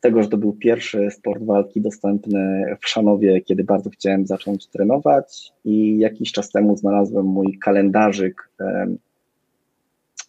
tego, 0.00 0.22
że 0.22 0.28
to 0.28 0.36
był 0.36 0.52
pierwszy 0.52 1.10
sport 1.10 1.42
walki 1.42 1.80
dostępny 1.80 2.64
w 2.80 2.88
Szanowie, 2.88 3.40
kiedy 3.40 3.64
bardzo 3.64 3.90
chciałem 3.90 4.26
zacząć 4.26 4.66
trenować 4.66 5.52
i 5.64 5.98
jakiś 5.98 6.32
czas 6.32 6.50
temu 6.50 6.76
znalazłem 6.76 7.26
mój 7.26 7.58
kalendarzyk, 7.58 8.48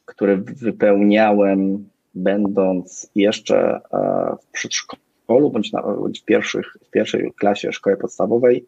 który 0.06 0.38
wypełniałem 0.38 1.90
będąc 2.16 3.10
jeszcze 3.16 3.58
e, 3.58 3.80
w 4.42 4.52
przedszkolu 4.52 5.03
bądź, 5.28 5.72
na, 5.72 5.82
bądź 5.82 6.22
w, 6.22 6.26
pierwszych, 6.26 6.78
w 6.88 6.90
pierwszej 6.90 7.32
klasie 7.38 7.72
szkoły 7.72 7.98
podstawowej 7.98 8.66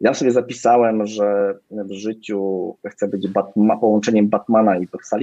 ja 0.00 0.14
sobie 0.14 0.30
zapisałem, 0.30 1.06
że 1.06 1.58
w 1.70 1.92
życiu 1.92 2.76
chcę 2.86 3.08
być 3.08 3.28
połączeniem 3.80 4.28
Batmana 4.28 4.76
i 4.76 4.86
Bruce 4.86 5.18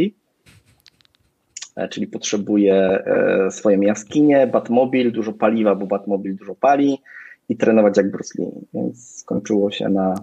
e, 1.75 1.87
czyli 1.89 2.07
potrzebuję 2.07 2.75
e, 2.75 3.51
swoją 3.51 3.81
jaskinię, 3.81 4.47
Batmobil, 4.47 5.11
dużo 5.11 5.33
paliwa, 5.33 5.75
bo 5.75 5.85
Batmobil 5.87 6.35
dużo 6.35 6.55
pali 6.55 7.01
i 7.49 7.57
trenować 7.57 7.97
jak 7.97 8.11
Bruce 8.11 8.33
Lee. 8.37 8.51
Więc 8.73 9.17
skończyło 9.17 9.71
się 9.71 9.89
na, 9.89 10.15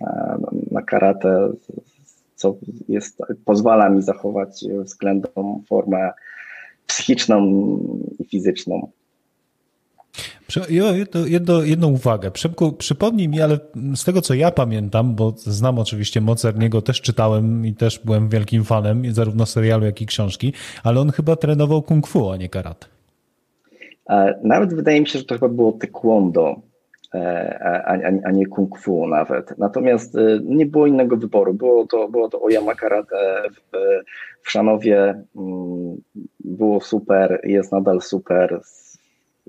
na, 0.00 0.38
na 0.70 0.82
karate, 0.82 1.52
co 2.34 2.56
jest, 2.88 3.22
pozwala 3.44 3.88
mi 3.88 4.02
zachować 4.02 4.64
względną 4.84 5.62
formę 5.68 6.10
psychiczną 6.86 7.38
i 8.18 8.24
fizyczną. 8.24 8.90
Jedno, 11.26 11.62
jedną 11.62 11.88
uwagę. 11.88 12.30
Przemku, 12.30 12.72
przypomnij 12.72 13.28
mi, 13.28 13.40
ale 13.40 13.58
z 13.94 14.04
tego 14.04 14.20
co 14.20 14.34
ja 14.34 14.50
pamiętam, 14.50 15.14
bo 15.14 15.34
znam 15.36 15.78
oczywiście 15.78 16.20
Mocerniego, 16.20 16.82
też 16.82 17.00
czytałem 17.00 17.66
i 17.66 17.74
też 17.74 17.98
byłem 17.98 18.28
wielkim 18.28 18.64
fanem 18.64 19.14
zarówno 19.14 19.46
serialu, 19.46 19.84
jak 19.84 20.02
i 20.02 20.06
książki, 20.06 20.52
ale 20.84 21.00
on 21.00 21.10
chyba 21.10 21.36
trenował 21.36 21.82
kung 21.82 22.06
fu, 22.06 22.30
a 22.30 22.36
nie 22.36 22.48
karate. 22.48 22.86
Nawet 24.42 24.74
wydaje 24.74 25.00
mi 25.00 25.06
się, 25.06 25.18
że 25.18 25.24
to 25.24 25.34
chyba 25.34 25.48
było 25.48 25.72
taekwondo, 25.72 26.56
e, 27.14 27.58
a, 27.86 27.98
a, 28.24 28.30
nie 28.30 28.46
kung 28.46 28.78
fu 28.78 29.08
nawet. 29.08 29.58
Natomiast 29.58 30.16
e, 30.16 30.40
nie 30.44 30.66
było 30.66 30.86
innego 30.86 31.16
wyboru. 31.16 31.54
Było 31.54 31.86
to, 31.86 32.08
było 32.08 32.28
to 32.28 32.42
Oyama 32.42 32.74
Karate 32.74 33.42
w, 33.52 33.76
w 34.42 34.50
Szanowie. 34.50 35.24
Mm, 35.36 35.96
było 36.40 36.80
super, 36.80 37.40
jest 37.44 37.72
nadal 37.72 38.00
super 38.00 38.60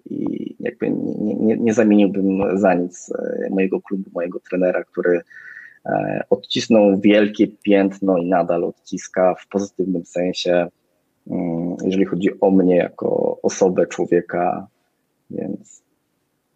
i 0.09 0.55
jakby 0.59 0.89
nie, 0.89 1.35
nie, 1.35 1.57
nie 1.57 1.73
zamieniłbym 1.73 2.57
za 2.57 2.73
nic 2.73 3.13
mojego 3.49 3.81
klubu, 3.81 4.09
mojego 4.13 4.39
trenera, 4.39 4.83
który 4.83 5.21
odcisnął 6.29 6.99
wielkie 6.99 7.47
piętno 7.47 8.17
i 8.17 8.29
nadal 8.29 8.63
odciska 8.63 9.35
w 9.35 9.47
pozytywnym 9.47 10.05
sensie, 10.05 10.67
mm, 11.27 11.75
jeżeli 11.83 12.05
chodzi 12.05 12.39
o 12.41 12.51
mnie 12.51 12.75
jako 12.75 13.39
osobę, 13.41 13.87
człowieka, 13.87 14.67
więc 15.29 15.83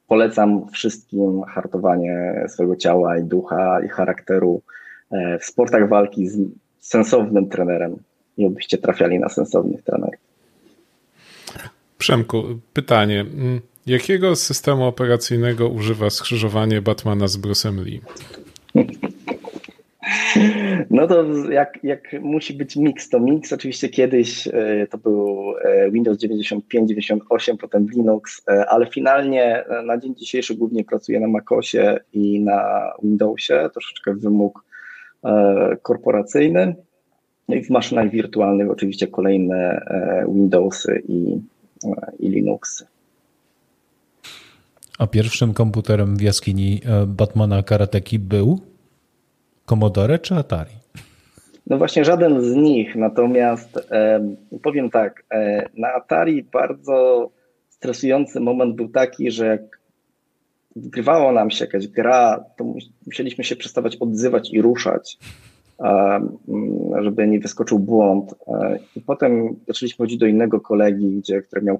polecam 0.08 0.70
wszystkim 0.70 1.42
hartowanie 1.44 2.46
swojego 2.48 2.76
ciała 2.76 3.18
i 3.18 3.24
ducha 3.24 3.82
i 3.86 3.88
charakteru 3.90 4.62
w 5.40 5.46
sportach 5.46 5.90
walki 5.90 6.28
z 6.28 6.38
sensownym 6.80 7.50
trenerem 7.50 7.96
i 8.38 8.46
obyście 8.46 8.78
trafiali 8.78 9.20
na 9.20 9.30
sensownych 9.30 9.84
trenerów. 9.84 10.29
Przemku, 12.00 12.44
pytanie. 12.74 13.26
Jakiego 13.86 14.36
systemu 14.36 14.84
operacyjnego 14.84 15.70
używa 15.70 16.10
skrzyżowanie 16.10 16.82
Batmana 16.82 17.28
z 17.28 17.38
Bruce'em 17.38 17.86
Lee? 17.86 18.02
No 20.90 21.08
to 21.08 21.26
jak, 21.52 21.80
jak 21.84 22.22
musi 22.22 22.54
być 22.54 22.76
mix, 22.76 23.10
to 23.10 23.20
mix. 23.20 23.54
Oczywiście 23.54 23.90
kiedyś 23.90 24.48
e, 24.48 24.88
to 24.92 24.98
był 24.98 25.54
e, 25.62 25.92
Windows 25.92 26.18
95, 26.18 26.90
98, 26.90 27.58
potem 27.58 27.88
Linux, 27.96 28.42
e, 28.48 28.66
ale 28.66 28.86
finalnie 28.86 29.64
na 29.86 29.98
dzień 29.98 30.16
dzisiejszy 30.16 30.56
głównie 30.56 30.84
pracuję 30.84 31.20
na 31.20 31.28
MacOSie 31.28 32.00
i 32.14 32.40
na 32.40 32.92
Windowsie, 33.04 33.70
troszeczkę 33.74 34.14
wymóg 34.14 34.64
korporacyjny. 35.82 36.76
No 37.48 37.56
i 37.56 37.64
w 37.64 37.70
maszynach 37.70 38.10
wirtualnych 38.10 38.70
oczywiście 38.72 39.08
kolejne 39.08 39.86
Windowsy 40.28 41.04
i, 41.08 41.40
i 42.20 42.30
Linuxy. 42.30 42.86
A 45.00 45.08
pierwszym 45.08 45.54
komputerem 45.54 46.18
w 46.18 46.22
jaskini 46.22 46.82
Batmana 47.08 47.64
Karateki 47.64 48.20
był 48.20 48.60
Commodore 49.66 50.20
czy 50.20 50.36
Atari? 50.36 50.72
No 51.70 51.78
właśnie 51.78 52.06
żaden 52.06 52.42
z 52.42 52.56
nich, 52.56 52.96
natomiast 52.96 53.78
e, 53.92 54.20
powiem 54.64 54.90
tak, 54.90 55.24
e, 55.32 55.70
na 55.78 55.94
Atari 55.94 56.44
bardzo 56.44 57.30
stresujący 57.70 58.40
moment 58.40 58.76
był 58.76 58.90
taki, 58.90 59.32
że 59.32 59.46
jak 59.46 59.80
wgrywało 60.76 61.32
nam 61.32 61.52
się 61.52 61.66
jakaś 61.66 61.88
gra, 61.88 62.46
to 62.58 62.74
musieliśmy 63.06 63.44
się 63.44 63.56
przestawać 63.56 63.96
odzywać 63.96 64.50
i 64.54 64.62
ruszać, 64.62 65.18
e, 65.22 65.26
żeby 67.02 67.28
nie 67.28 67.40
wyskoczył 67.40 67.80
błąd. 67.80 68.36
E, 68.48 68.80
I 68.96 69.02
potem 69.02 69.56
zaczęliśmy 69.68 70.04
chodzić 70.04 70.18
do 70.18 70.26
innego 70.26 70.60
kolegi, 70.60 71.12
gdzie, 71.12 71.42
który 71.42 71.62
miał 71.62 71.80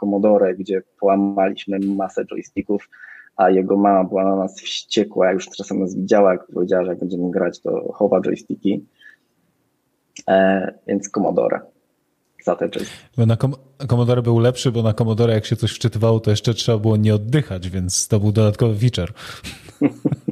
Commodore, 0.00 0.54
gdzie 0.54 0.82
połamaliśmy 1.00 1.78
masę 1.78 2.24
joysticków 2.24 2.88
a 3.36 3.50
jego 3.50 3.76
mama 3.76 4.04
była 4.04 4.24
na 4.24 4.36
nas 4.36 4.60
wściekła, 4.60 5.32
już 5.32 5.48
czasem 5.48 5.78
nas 5.78 5.94
widziała, 5.94 6.32
jak 6.32 6.46
powiedziała, 6.46 6.84
że 6.84 6.90
jak 6.90 6.98
będziemy 6.98 7.30
grać, 7.30 7.60
to 7.60 7.92
chowa 7.92 8.20
joysticki. 8.20 8.84
E, 10.28 10.74
więc 10.86 11.10
Commodore 11.10 11.60
za 12.44 12.56
te 12.56 12.68
joysticki. 12.68 13.26
Na 13.26 13.36
Commodore 13.86 14.22
był 14.22 14.38
lepszy, 14.38 14.72
bo 14.72 14.82
na 14.82 14.92
Commodore 14.92 15.34
jak 15.34 15.46
się 15.46 15.56
coś 15.56 15.72
wczytywało, 15.72 16.20
to 16.20 16.30
jeszcze 16.30 16.54
trzeba 16.54 16.78
było 16.78 16.96
nie 16.96 17.14
oddychać, 17.14 17.70
więc 17.70 18.08
to 18.08 18.20
był 18.20 18.32
dodatkowy 18.32 18.78
feature. 18.78 19.12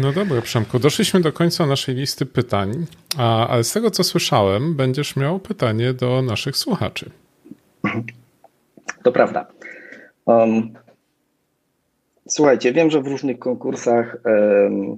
No 0.00 0.12
dobra, 0.12 0.42
Przemku, 0.42 0.78
doszliśmy 0.78 1.20
do 1.20 1.32
końca 1.32 1.66
naszej 1.66 1.94
listy 1.94 2.26
pytań, 2.26 2.86
a, 3.18 3.48
ale 3.48 3.64
z 3.64 3.72
tego 3.72 3.90
co 3.90 4.04
słyszałem, 4.04 4.74
będziesz 4.74 5.16
miał 5.16 5.38
pytanie 5.38 5.92
do 5.92 6.22
naszych 6.22 6.56
słuchaczy. 6.56 7.10
To 9.02 9.12
prawda. 9.12 9.46
Um, 10.26 10.72
słuchajcie, 12.28 12.72
wiem, 12.72 12.90
że 12.90 13.02
w 13.02 13.06
różnych 13.06 13.38
konkursach, 13.38 14.16
um, 14.24 14.96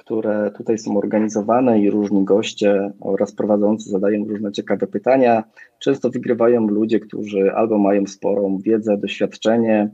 które 0.00 0.50
tutaj 0.56 0.78
są 0.78 0.98
organizowane 0.98 1.80
i 1.80 1.90
różni 1.90 2.24
goście 2.24 2.90
oraz 3.00 3.32
prowadzący 3.32 3.90
zadają 3.90 4.24
różne 4.24 4.52
ciekawe 4.52 4.86
pytania, 4.86 5.44
często 5.78 6.10
wygrywają 6.10 6.66
ludzie, 6.66 7.00
którzy 7.00 7.52
albo 7.52 7.78
mają 7.78 8.06
sporą 8.06 8.58
wiedzę, 8.58 8.96
doświadczenie, 8.96 9.90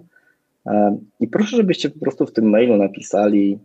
I 1.19 1.27
proszę, 1.27 1.57
żebyście 1.57 1.89
po 1.89 1.99
prostu 1.99 2.25
w 2.25 2.33
tym 2.33 2.49
mailu 2.49 2.77
napisali, 2.77 3.59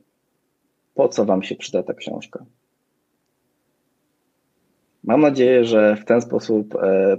po 0.94 1.08
co 1.08 1.24
Wam 1.24 1.42
się 1.42 1.54
przyda 1.56 1.82
ta 1.82 1.94
książka. 1.94 2.44
Mam 5.04 5.20
nadzieję, 5.20 5.64
że 5.64 5.96
w 5.96 6.04
ten 6.04 6.20
sposób 6.20 6.74
e, 6.74 7.16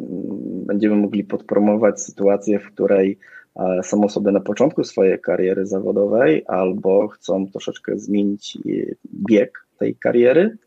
będziemy 0.66 0.96
mogli 0.96 1.24
podpromować 1.24 2.02
sytuację, 2.02 2.60
w 2.60 2.72
której 2.72 3.18
e, 3.56 3.84
są 3.84 4.04
osoby 4.04 4.32
na 4.32 4.40
początku 4.40 4.84
swojej 4.84 5.20
kariery 5.20 5.66
zawodowej 5.66 6.44
albo 6.48 7.08
chcą 7.08 7.48
troszeczkę 7.48 8.00
zmienić 8.00 8.58
e, 8.58 8.96
bieg 9.30 9.66
tej 9.80 9.96
kariery. 9.96 10.58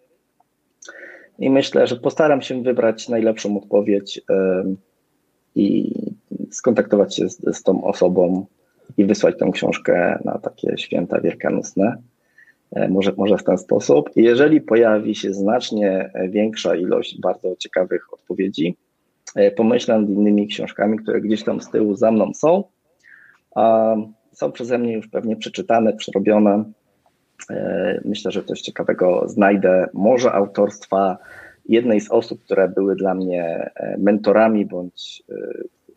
I 1.39 1.51
myślę, 1.51 1.87
że 1.87 1.97
postaram 1.97 2.43
się 2.43 2.63
wybrać 2.63 3.09
najlepszą 3.09 3.57
odpowiedź 3.57 4.23
i 5.55 5.95
skontaktować 6.51 7.17
się 7.17 7.29
z, 7.29 7.57
z 7.57 7.63
tą 7.63 7.85
osobą 7.85 8.47
i 8.97 9.05
wysłać 9.05 9.39
tę 9.39 9.51
książkę 9.53 10.19
na 10.25 10.39
takie 10.39 10.79
święta 10.79 11.21
wielkanocne. 11.21 11.97
E, 12.73 12.89
może, 12.89 13.13
może 13.17 13.39
w 13.39 13.45
ten 13.45 13.59
sposób. 13.59 14.11
Jeżeli 14.17 14.61
pojawi 14.61 15.15
się 15.15 15.35
znacznie 15.35 16.11
większa 16.29 16.77
ilość 16.77 17.21
bardzo 17.21 17.57
ciekawych 17.57 18.13
odpowiedzi, 18.13 18.77
e, 19.37 19.51
pomyślę 19.51 19.99
nad 19.99 20.11
innymi 20.11 20.47
książkami, 20.47 20.99
które 20.99 21.21
gdzieś 21.21 21.45
tam 21.45 21.61
z 21.61 21.71
tyłu 21.71 21.95
za 21.95 22.11
mną 22.11 22.35
są. 22.35 22.65
Są 24.33 24.53
przeze 24.53 24.79
mnie 24.79 24.93
już 24.93 25.09
pewnie 25.09 25.37
przeczytane, 25.37 25.93
przerobione. 25.93 26.65
E, 27.51 28.01
myślę, 28.05 28.31
że 28.31 28.45
coś 28.45 28.61
ciekawego 28.61 29.29
znajdę. 29.29 29.87
Może 29.93 30.33
autorstwa 30.33 31.19
jednej 31.69 32.01
z 32.01 32.11
osób, 32.11 32.45
które 32.45 32.69
były 32.69 32.97
dla 32.97 33.15
mnie 33.15 33.71
mentorami, 33.99 34.67
bądź 34.67 35.23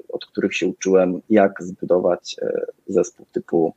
od 0.09 0.25
których 0.25 0.55
się 0.55 0.67
uczyłem, 0.67 1.21
jak 1.29 1.63
zbudować 1.63 2.35
zespół 2.87 3.25
typu 3.31 3.73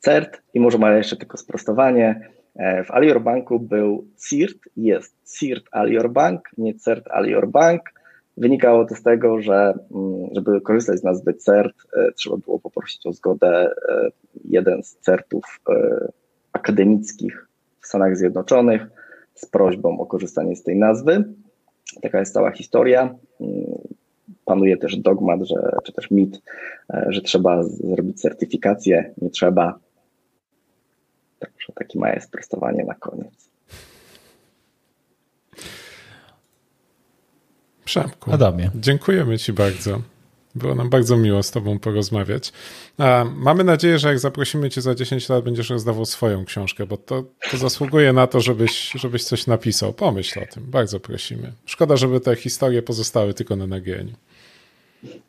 CERT 0.00 0.42
i 0.54 0.60
może 0.60 0.78
ma 0.78 0.92
jeszcze 0.92 1.16
tylko 1.16 1.36
sprostowanie. 1.36 2.30
E, 2.56 2.84
w 2.84 2.90
Alior 2.90 3.22
Banku 3.22 3.60
był 3.60 4.06
CIRT, 4.28 4.58
jest 4.76 5.14
CIRT 5.38 5.64
Alior 5.70 6.10
Bank, 6.10 6.48
nie 6.58 6.74
CERT 6.74 7.08
Alior 7.10 7.48
Bank. 7.48 7.82
Wynikało 8.36 8.84
to 8.84 8.94
z 8.94 9.02
tego, 9.02 9.42
że 9.42 9.74
mm, 9.94 10.28
żeby 10.32 10.60
korzystać 10.60 11.00
z 11.00 11.02
nazwy 11.02 11.34
CERT, 11.34 11.76
e, 11.96 12.12
trzeba 12.12 12.36
było 12.36 12.58
poprosić 12.58 13.06
o 13.06 13.12
zgodę 13.12 13.70
e, 13.88 14.10
jeden 14.44 14.82
z 14.82 14.96
CERTów 14.96 15.60
akademickich 16.52 17.46
w 17.80 17.86
Stanach 17.86 18.16
Zjednoczonych 18.16 18.86
z 19.34 19.46
prośbą 19.46 20.00
o 20.00 20.06
korzystanie 20.06 20.56
z 20.56 20.62
tej 20.62 20.76
nazwy. 20.76 21.24
Taka 22.02 22.20
jest 22.20 22.34
cała 22.34 22.50
historia. 22.50 23.14
Panuje 24.50 24.76
też 24.76 24.96
dogmat, 24.96 25.42
że, 25.42 25.56
czy 25.84 25.92
też 25.92 26.10
mit, 26.10 26.42
że 27.08 27.20
trzeba 27.20 27.62
zrobić 27.62 28.20
certyfikację. 28.20 29.14
Nie 29.22 29.30
trzeba, 29.30 29.78
Także 31.38 31.72
takie 31.74 31.98
małe 31.98 32.20
sprostowanie 32.20 32.84
na 32.84 32.94
koniec. 32.94 33.50
Przemku, 37.84 38.32
Adamie. 38.32 38.70
dziękujemy 38.74 39.38
Ci 39.38 39.52
bardzo. 39.52 40.00
Było 40.54 40.74
nam 40.74 40.90
bardzo 40.90 41.16
miło 41.16 41.42
z 41.42 41.50
Tobą 41.50 41.78
porozmawiać. 41.78 42.52
Mamy 43.34 43.64
nadzieję, 43.64 43.98
że 43.98 44.08
jak 44.08 44.18
zaprosimy 44.18 44.70
Cię 44.70 44.80
za 44.80 44.94
10 44.94 45.28
lat, 45.28 45.44
będziesz 45.44 45.70
rozdawał 45.70 46.04
swoją 46.04 46.44
książkę, 46.44 46.86
bo 46.86 46.96
to, 46.96 47.24
to 47.50 47.56
zasługuje 47.56 48.12
na 48.12 48.26
to, 48.26 48.40
żebyś, 48.40 48.92
żebyś 48.92 49.24
coś 49.24 49.46
napisał. 49.46 49.92
Pomyśl 49.92 50.40
o 50.40 50.46
tym, 50.54 50.62
bardzo 50.70 51.00
prosimy. 51.00 51.52
Szkoda, 51.66 51.96
żeby 51.96 52.20
te 52.20 52.36
historie 52.36 52.82
pozostały 52.82 53.34
tylko 53.34 53.56
na 53.56 53.66
nagraniu. 53.66 54.14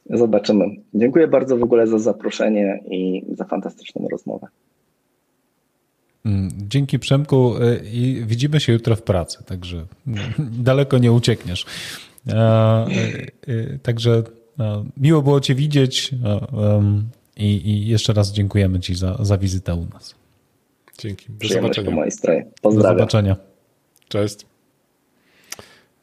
Zobaczymy. 0.10 0.66
Dziękuję 0.94 1.28
bardzo 1.28 1.58
w 1.58 1.64
ogóle 1.64 1.88
za 1.88 2.00
zaproszenie 2.00 2.84
i 2.92 3.24
za 3.36 3.46
fantastyczną 3.46 4.08
rozmowę. 4.12 4.48
Mm, 6.26 6.50
dzięki 6.68 7.00
Przemku 7.00 7.56
y, 7.58 7.82
i 7.94 8.24
widzimy 8.26 8.60
się 8.60 8.74
jutro 8.74 8.96
w 8.96 9.02
pracy, 9.02 9.44
także 9.46 9.86
daleko 10.70 10.98
nie 10.98 11.12
uciekniesz. 11.12 11.66
E, 12.28 12.88
y, 13.48 13.80
także 13.84 14.24
miło 14.98 15.22
było 15.22 15.40
Cię 15.40 15.56
widzieć 15.56 16.12
i, 17.38 17.70
i 17.70 17.88
jeszcze 17.88 18.14
raz 18.14 18.32
dziękujemy 18.32 18.80
Ci 18.80 18.96
za, 18.96 19.18
za 19.20 19.38
wizytę 19.38 19.76
u 19.76 19.86
nas. 19.94 20.16
Dzięki. 20.98 21.26
Do 21.30 21.48
zobaczenia. 21.48 21.90
Po 21.90 21.96
mojej 21.96 22.12
stronie. 22.12 22.46
Pozdrawiam. 22.62 22.98
Do 22.98 23.00
zobaczenia. 23.00 23.36
Cześć. 24.08 24.46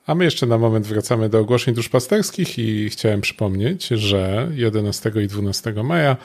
A 0.08 0.14
my 0.14 0.24
jeszcze 0.24 0.46
na 0.46 0.58
moment 0.58 0.86
wracamy 0.86 1.28
do 1.28 1.38
ogłoszeń 1.38 1.74
duszpasterskich 1.74 2.58
i 2.58 2.90
chciałem 2.90 3.20
przypomnieć, 3.20 3.88
że 3.88 4.48
11 4.54 5.12
i 5.24 5.26
12 5.26 5.72
maja 5.72 6.16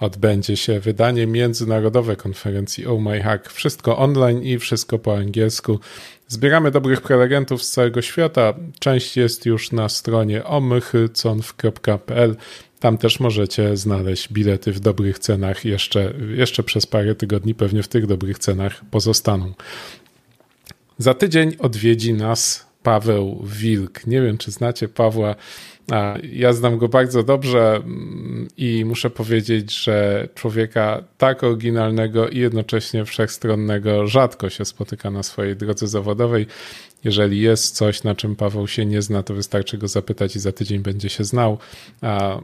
odbędzie 0.00 0.56
się 0.56 0.80
wydanie 0.80 1.26
międzynarodowe 1.26 2.16
konferencji 2.16 2.86
Oh 2.86 3.00
My 3.00 3.22
Hack. 3.22 3.52
Wszystko 3.52 3.98
online 3.98 4.42
i 4.42 4.58
wszystko 4.58 4.98
po 4.98 5.16
angielsku. 5.16 5.80
Zbieramy 6.28 6.70
dobrych 6.70 7.00
prelegentów 7.00 7.62
z 7.62 7.70
całego 7.70 8.02
świata. 8.02 8.54
Część 8.78 9.16
jest 9.16 9.46
już 9.46 9.72
na 9.72 9.88
stronie 9.88 10.44
omychyconf.pl. 10.44 12.36
Tam 12.80 12.98
też 12.98 13.20
możecie 13.20 13.76
znaleźć 13.76 14.32
bilety 14.32 14.72
w 14.72 14.80
dobrych 14.80 15.18
cenach. 15.18 15.64
Jeszcze, 15.64 16.12
jeszcze 16.36 16.62
przez 16.62 16.86
parę 16.86 17.14
tygodni 17.14 17.54
pewnie 17.54 17.82
w 17.82 17.88
tych 17.88 18.06
dobrych 18.06 18.38
cenach 18.38 18.80
pozostaną. 18.90 19.52
Za 20.98 21.14
tydzień 21.14 21.56
odwiedzi 21.58 22.12
nas 22.12 22.67
Paweł 22.82 23.42
Wilk. 23.44 24.06
Nie 24.06 24.22
wiem, 24.22 24.38
czy 24.38 24.50
znacie 24.50 24.88
Pawła. 24.88 25.34
Ja 26.32 26.52
znam 26.52 26.78
go 26.78 26.88
bardzo 26.88 27.22
dobrze 27.22 27.76
mm, 27.76 28.48
i 28.56 28.84
muszę 28.84 29.10
powiedzieć, 29.10 29.82
że 29.84 30.28
człowieka 30.34 31.04
tak 31.18 31.44
oryginalnego 31.44 32.28
i 32.28 32.38
jednocześnie 32.38 33.04
wszechstronnego 33.04 34.06
rzadko 34.06 34.50
się 34.50 34.64
spotyka 34.64 35.10
na 35.10 35.22
swojej 35.22 35.56
drodze 35.56 35.88
zawodowej. 35.88 36.46
Jeżeli 37.04 37.40
jest 37.40 37.76
coś, 37.76 38.02
na 38.04 38.14
czym 38.14 38.36
Paweł 38.36 38.68
się 38.68 38.86
nie 38.86 39.02
zna, 39.02 39.22
to 39.22 39.34
wystarczy 39.34 39.78
go 39.78 39.88
zapytać 39.88 40.36
i 40.36 40.40
za 40.40 40.52
tydzień 40.52 40.78
będzie 40.80 41.08
się 41.08 41.24
znał. 41.24 41.58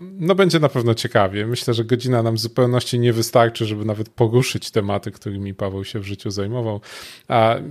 No 0.00 0.34
będzie 0.34 0.60
na 0.60 0.68
pewno 0.68 0.94
ciekawie. 0.94 1.46
Myślę, 1.46 1.74
że 1.74 1.84
godzina 1.84 2.22
nam 2.22 2.34
w 2.34 2.38
zupełności 2.38 2.98
nie 2.98 3.12
wystarczy, 3.12 3.66
żeby 3.66 3.84
nawet 3.84 4.08
poruszyć 4.08 4.70
tematy, 4.70 5.10
którymi 5.10 5.54
Paweł 5.54 5.84
się 5.84 5.98
w 5.98 6.04
życiu 6.04 6.30
zajmował. 6.30 6.80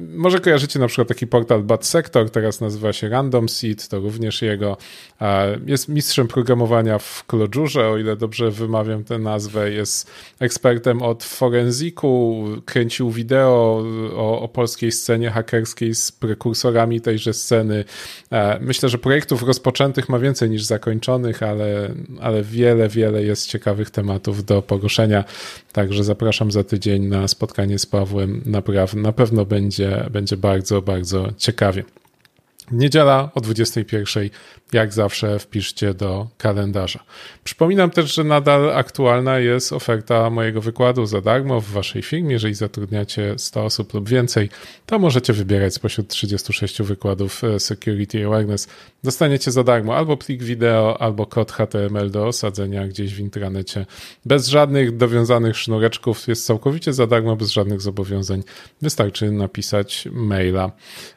Może 0.10 0.40
kojarzycie 0.40 0.80
na 0.80 0.88
przykład 0.88 1.08
taki 1.08 1.28
portal 1.28 1.64
Bad 1.64 1.86
Sector, 1.86 2.30
teraz 2.30 2.62
nazywa 2.62 2.94
się 2.94 3.10
Random 3.10 3.50
Seed, 3.50 3.88
to 3.88 4.00
również 4.00 4.42
jego. 4.42 4.78
Jest 5.66 5.90
mistrzem 5.90 6.28
programowania 6.28 7.00
w 7.00 7.24
Clojurze, 7.28 7.88
o 7.88 7.98
ile 7.98 8.16
dobrze 8.16 8.52
wymawiam 8.52 9.04
tę 9.04 9.20
nazwę. 9.20 9.72
Jest 9.72 10.12
ekspertem 10.40 11.02
od 11.02 11.24
forenziku, 11.24 12.46
kręcił 12.66 13.12
wideo 13.12 13.86
o, 14.16 14.42
o 14.42 14.48
polskiej 14.48 14.92
scenie 14.92 15.30
hakerskiej 15.30 15.96
z 15.96 16.12
prekursorem 16.12 16.73
autorami 16.74 17.02
tejże 17.02 17.34
sceny. 17.34 17.86
E, 18.32 18.60
myślę, 18.62 18.90
że 18.90 18.98
projektów 18.98 19.44
rozpoczętych 19.44 20.10
ma 20.10 20.20
więcej 20.20 20.50
niż 20.50 20.64
zakończonych, 20.64 21.44
ale, 21.44 21.90
ale 22.22 22.44
wiele, 22.44 22.90
wiele 22.90 23.24
jest 23.24 23.48
ciekawych 23.48 23.90
tematów 23.90 24.46
do 24.46 24.62
poruszenia. 24.62 25.24
Także 25.72 26.04
zapraszam 26.04 26.52
za 26.52 26.64
tydzień 26.64 27.08
na 27.08 27.28
spotkanie 27.28 27.80
z 27.80 27.86
Pawłem. 27.86 28.42
Naprawdę, 28.46 29.02
na 29.02 29.12
pewno 29.12 29.46
będzie, 29.46 30.06
będzie 30.12 30.38
bardzo, 30.38 30.82
bardzo 30.82 31.28
ciekawie. 31.38 31.84
Niedziela 32.72 33.32
o 33.36 33.42
21 33.42 34.30
jak 34.74 34.94
zawsze 34.94 35.40
wpiszcie 35.40 35.94
do 35.94 36.28
kalendarza. 36.38 37.00
Przypominam 37.44 37.90
też, 37.90 38.16
że 38.16 38.24
nadal 38.24 38.78
aktualna 38.78 39.40
jest 39.40 39.74
oferta 39.74 40.30
mojego 40.30 40.62
wykładu 40.62 41.06
za 41.06 41.22
darmo 41.22 41.62
w 41.62 41.72
waszej 41.72 42.02
firmie. 42.02 42.32
Jeżeli 42.32 42.54
zatrudniacie 42.54 43.36
100 43.38 43.66
osób 43.66 43.94
lub 43.94 44.10
więcej, 44.10 44.50
to 44.86 45.00
możecie 45.00 45.34
wybierać 45.34 45.74
spośród 45.74 46.08
36 46.08 46.82
wykładów 46.82 47.44
e, 47.44 47.60
Security 47.60 48.26
Awareness. 48.26 48.68
Dostaniecie 49.04 49.52
za 49.52 49.64
darmo 49.64 49.96
albo 49.96 50.18
plik 50.18 50.44
wideo, 50.44 51.02
albo 51.02 51.26
kod 51.26 51.52
HTML 51.52 52.12
do 52.12 52.28
osadzenia 52.28 52.88
gdzieś 52.88 53.14
w 53.14 53.20
intranecie. 53.20 53.86
Bez 54.26 54.48
żadnych 54.48 54.98
dowiązanych 54.98 55.58
sznureczków. 55.58 56.28
Jest 56.28 56.46
całkowicie 56.46 56.94
za 56.94 57.08
darmo, 57.08 57.36
bez 57.36 57.50
żadnych 57.50 57.82
zobowiązań. 57.82 58.44
Wystarczy 58.82 59.32
napisać 59.32 60.08
maila. 60.12 60.72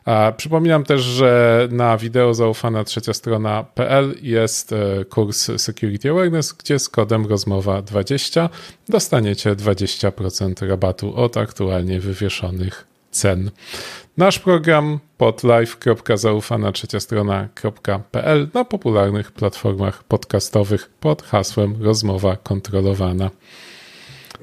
A 0.04 0.32
przypominam 0.36 0.84
też, 0.84 1.02
że 1.02 1.35
na 1.70 1.96
wideo 1.96 2.34
zaufana 2.34 2.84
trzecia 2.84 3.14
strona 3.14 3.56
na.pl 3.56 4.14
jest 4.22 4.72
e, 4.72 5.04
kurs 5.04 5.50
Security 5.56 6.10
Awareness, 6.10 6.52
gdzie 6.52 6.78
z 6.78 6.88
kodem 6.88 7.26
rozmowa 7.26 7.82
20 7.82 8.48
dostaniecie 8.88 9.54
20% 9.54 10.68
rabatu 10.68 11.16
od 11.16 11.36
aktualnie 11.36 12.00
wywieszonych 12.00 12.86
cen. 13.10 13.50
Nasz 14.16 14.38
program 14.38 14.98
pod 15.18 15.44
live.zaufana 15.44 16.72
trzecia 16.72 17.00
strona.pl 17.00 18.48
na 18.54 18.64
popularnych 18.64 19.32
platformach 19.32 20.04
podcastowych 20.04 20.90
pod 21.00 21.22
hasłem 21.22 21.82
rozmowa 21.82 22.36
kontrolowana. 22.36 23.30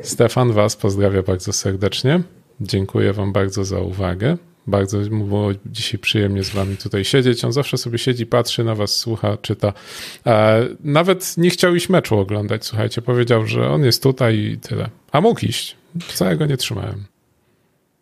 Stefan 0.01 0.51
Was 0.51 0.75
pozdrawia 0.75 1.23
bardzo 1.23 1.53
serdecznie. 1.53 2.21
Dziękuję 2.61 3.13
Wam 3.13 3.33
bardzo 3.33 3.65
za 3.65 3.79
uwagę. 3.79 4.37
Bardzo 4.68 4.97
mu 5.11 5.26
było 5.26 5.49
dzisiaj 5.66 5.99
przyjemnie 5.99 6.43
z 6.43 6.49
wami 6.49 6.78
tutaj 6.78 7.05
siedzieć. 7.05 7.45
On 7.45 7.53
zawsze 7.53 7.78
sobie 7.78 7.97
siedzi, 7.97 8.26
patrzy 8.26 8.64
na 8.64 8.76
was, 8.76 8.95
słucha, 8.95 9.38
czyta. 9.38 9.74
E, 10.26 10.68
nawet 10.80 11.38
nie 11.38 11.49
chciał 11.49 11.76
iść 11.76 11.89
meczu 11.89 12.20
oglądać, 12.20 12.66
słuchajcie. 12.66 13.01
Powiedział, 13.01 13.45
że 13.45 13.70
on 13.70 13.84
jest 13.84 14.03
tutaj 14.03 14.38
i 14.38 14.57
tyle. 14.57 14.89
A 15.11 15.22
mógł 15.22 15.45
iść. 15.45 15.76
Całego 16.14 16.45
nie 16.45 16.57
trzymałem. 16.57 17.12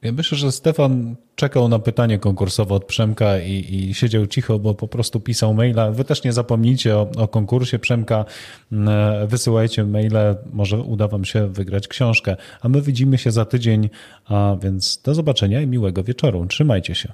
Ja 0.02 0.12
myślę, 0.12 0.38
że 0.38 0.52
Stefan 0.52 1.16
czekał 1.36 1.68
na 1.68 1.80
pytanie 1.80 2.20
konkursowe 2.20 2.76
od 2.76 2.86
Przemka 2.86 3.40
i, 3.40 3.76
i, 3.76 3.94
siedział 3.94 4.28
cicho, 4.28 4.60
bo 4.60 4.74
po 4.74 4.88
prostu 4.88 5.20
pisał 5.20 5.54
maila. 5.54 5.92
Wy 5.92 6.04
też 6.04 6.24
nie 6.24 6.34
zapomnijcie 6.34 6.98
o, 6.98 7.12
o, 7.18 7.28
konkursie 7.28 7.80
Przemka. 7.80 8.26
Mm, 8.72 9.28
wysyłajcie 9.28 9.84
maile, 9.84 10.36
może 10.54 10.78
uda 10.78 11.08
wam 11.08 11.26
się 11.26 11.48
wygrać 11.48 11.88
książkę. 11.88 12.36
A 12.62 12.70
my 12.70 12.82
widzimy 12.82 13.18
się 13.18 13.32
za 13.32 13.46
tydzień, 13.46 13.90
a 14.26 14.58
więc 14.62 15.02
do 15.02 15.14
zobaczenia 15.14 15.62
i 15.62 15.68
miłego 15.68 16.04
wieczoru. 16.04 16.46
Trzymajcie 16.46 16.96
się. 16.96 17.12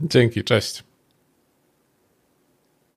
Dzięki, 0.00 0.44
cześć. 0.44 0.89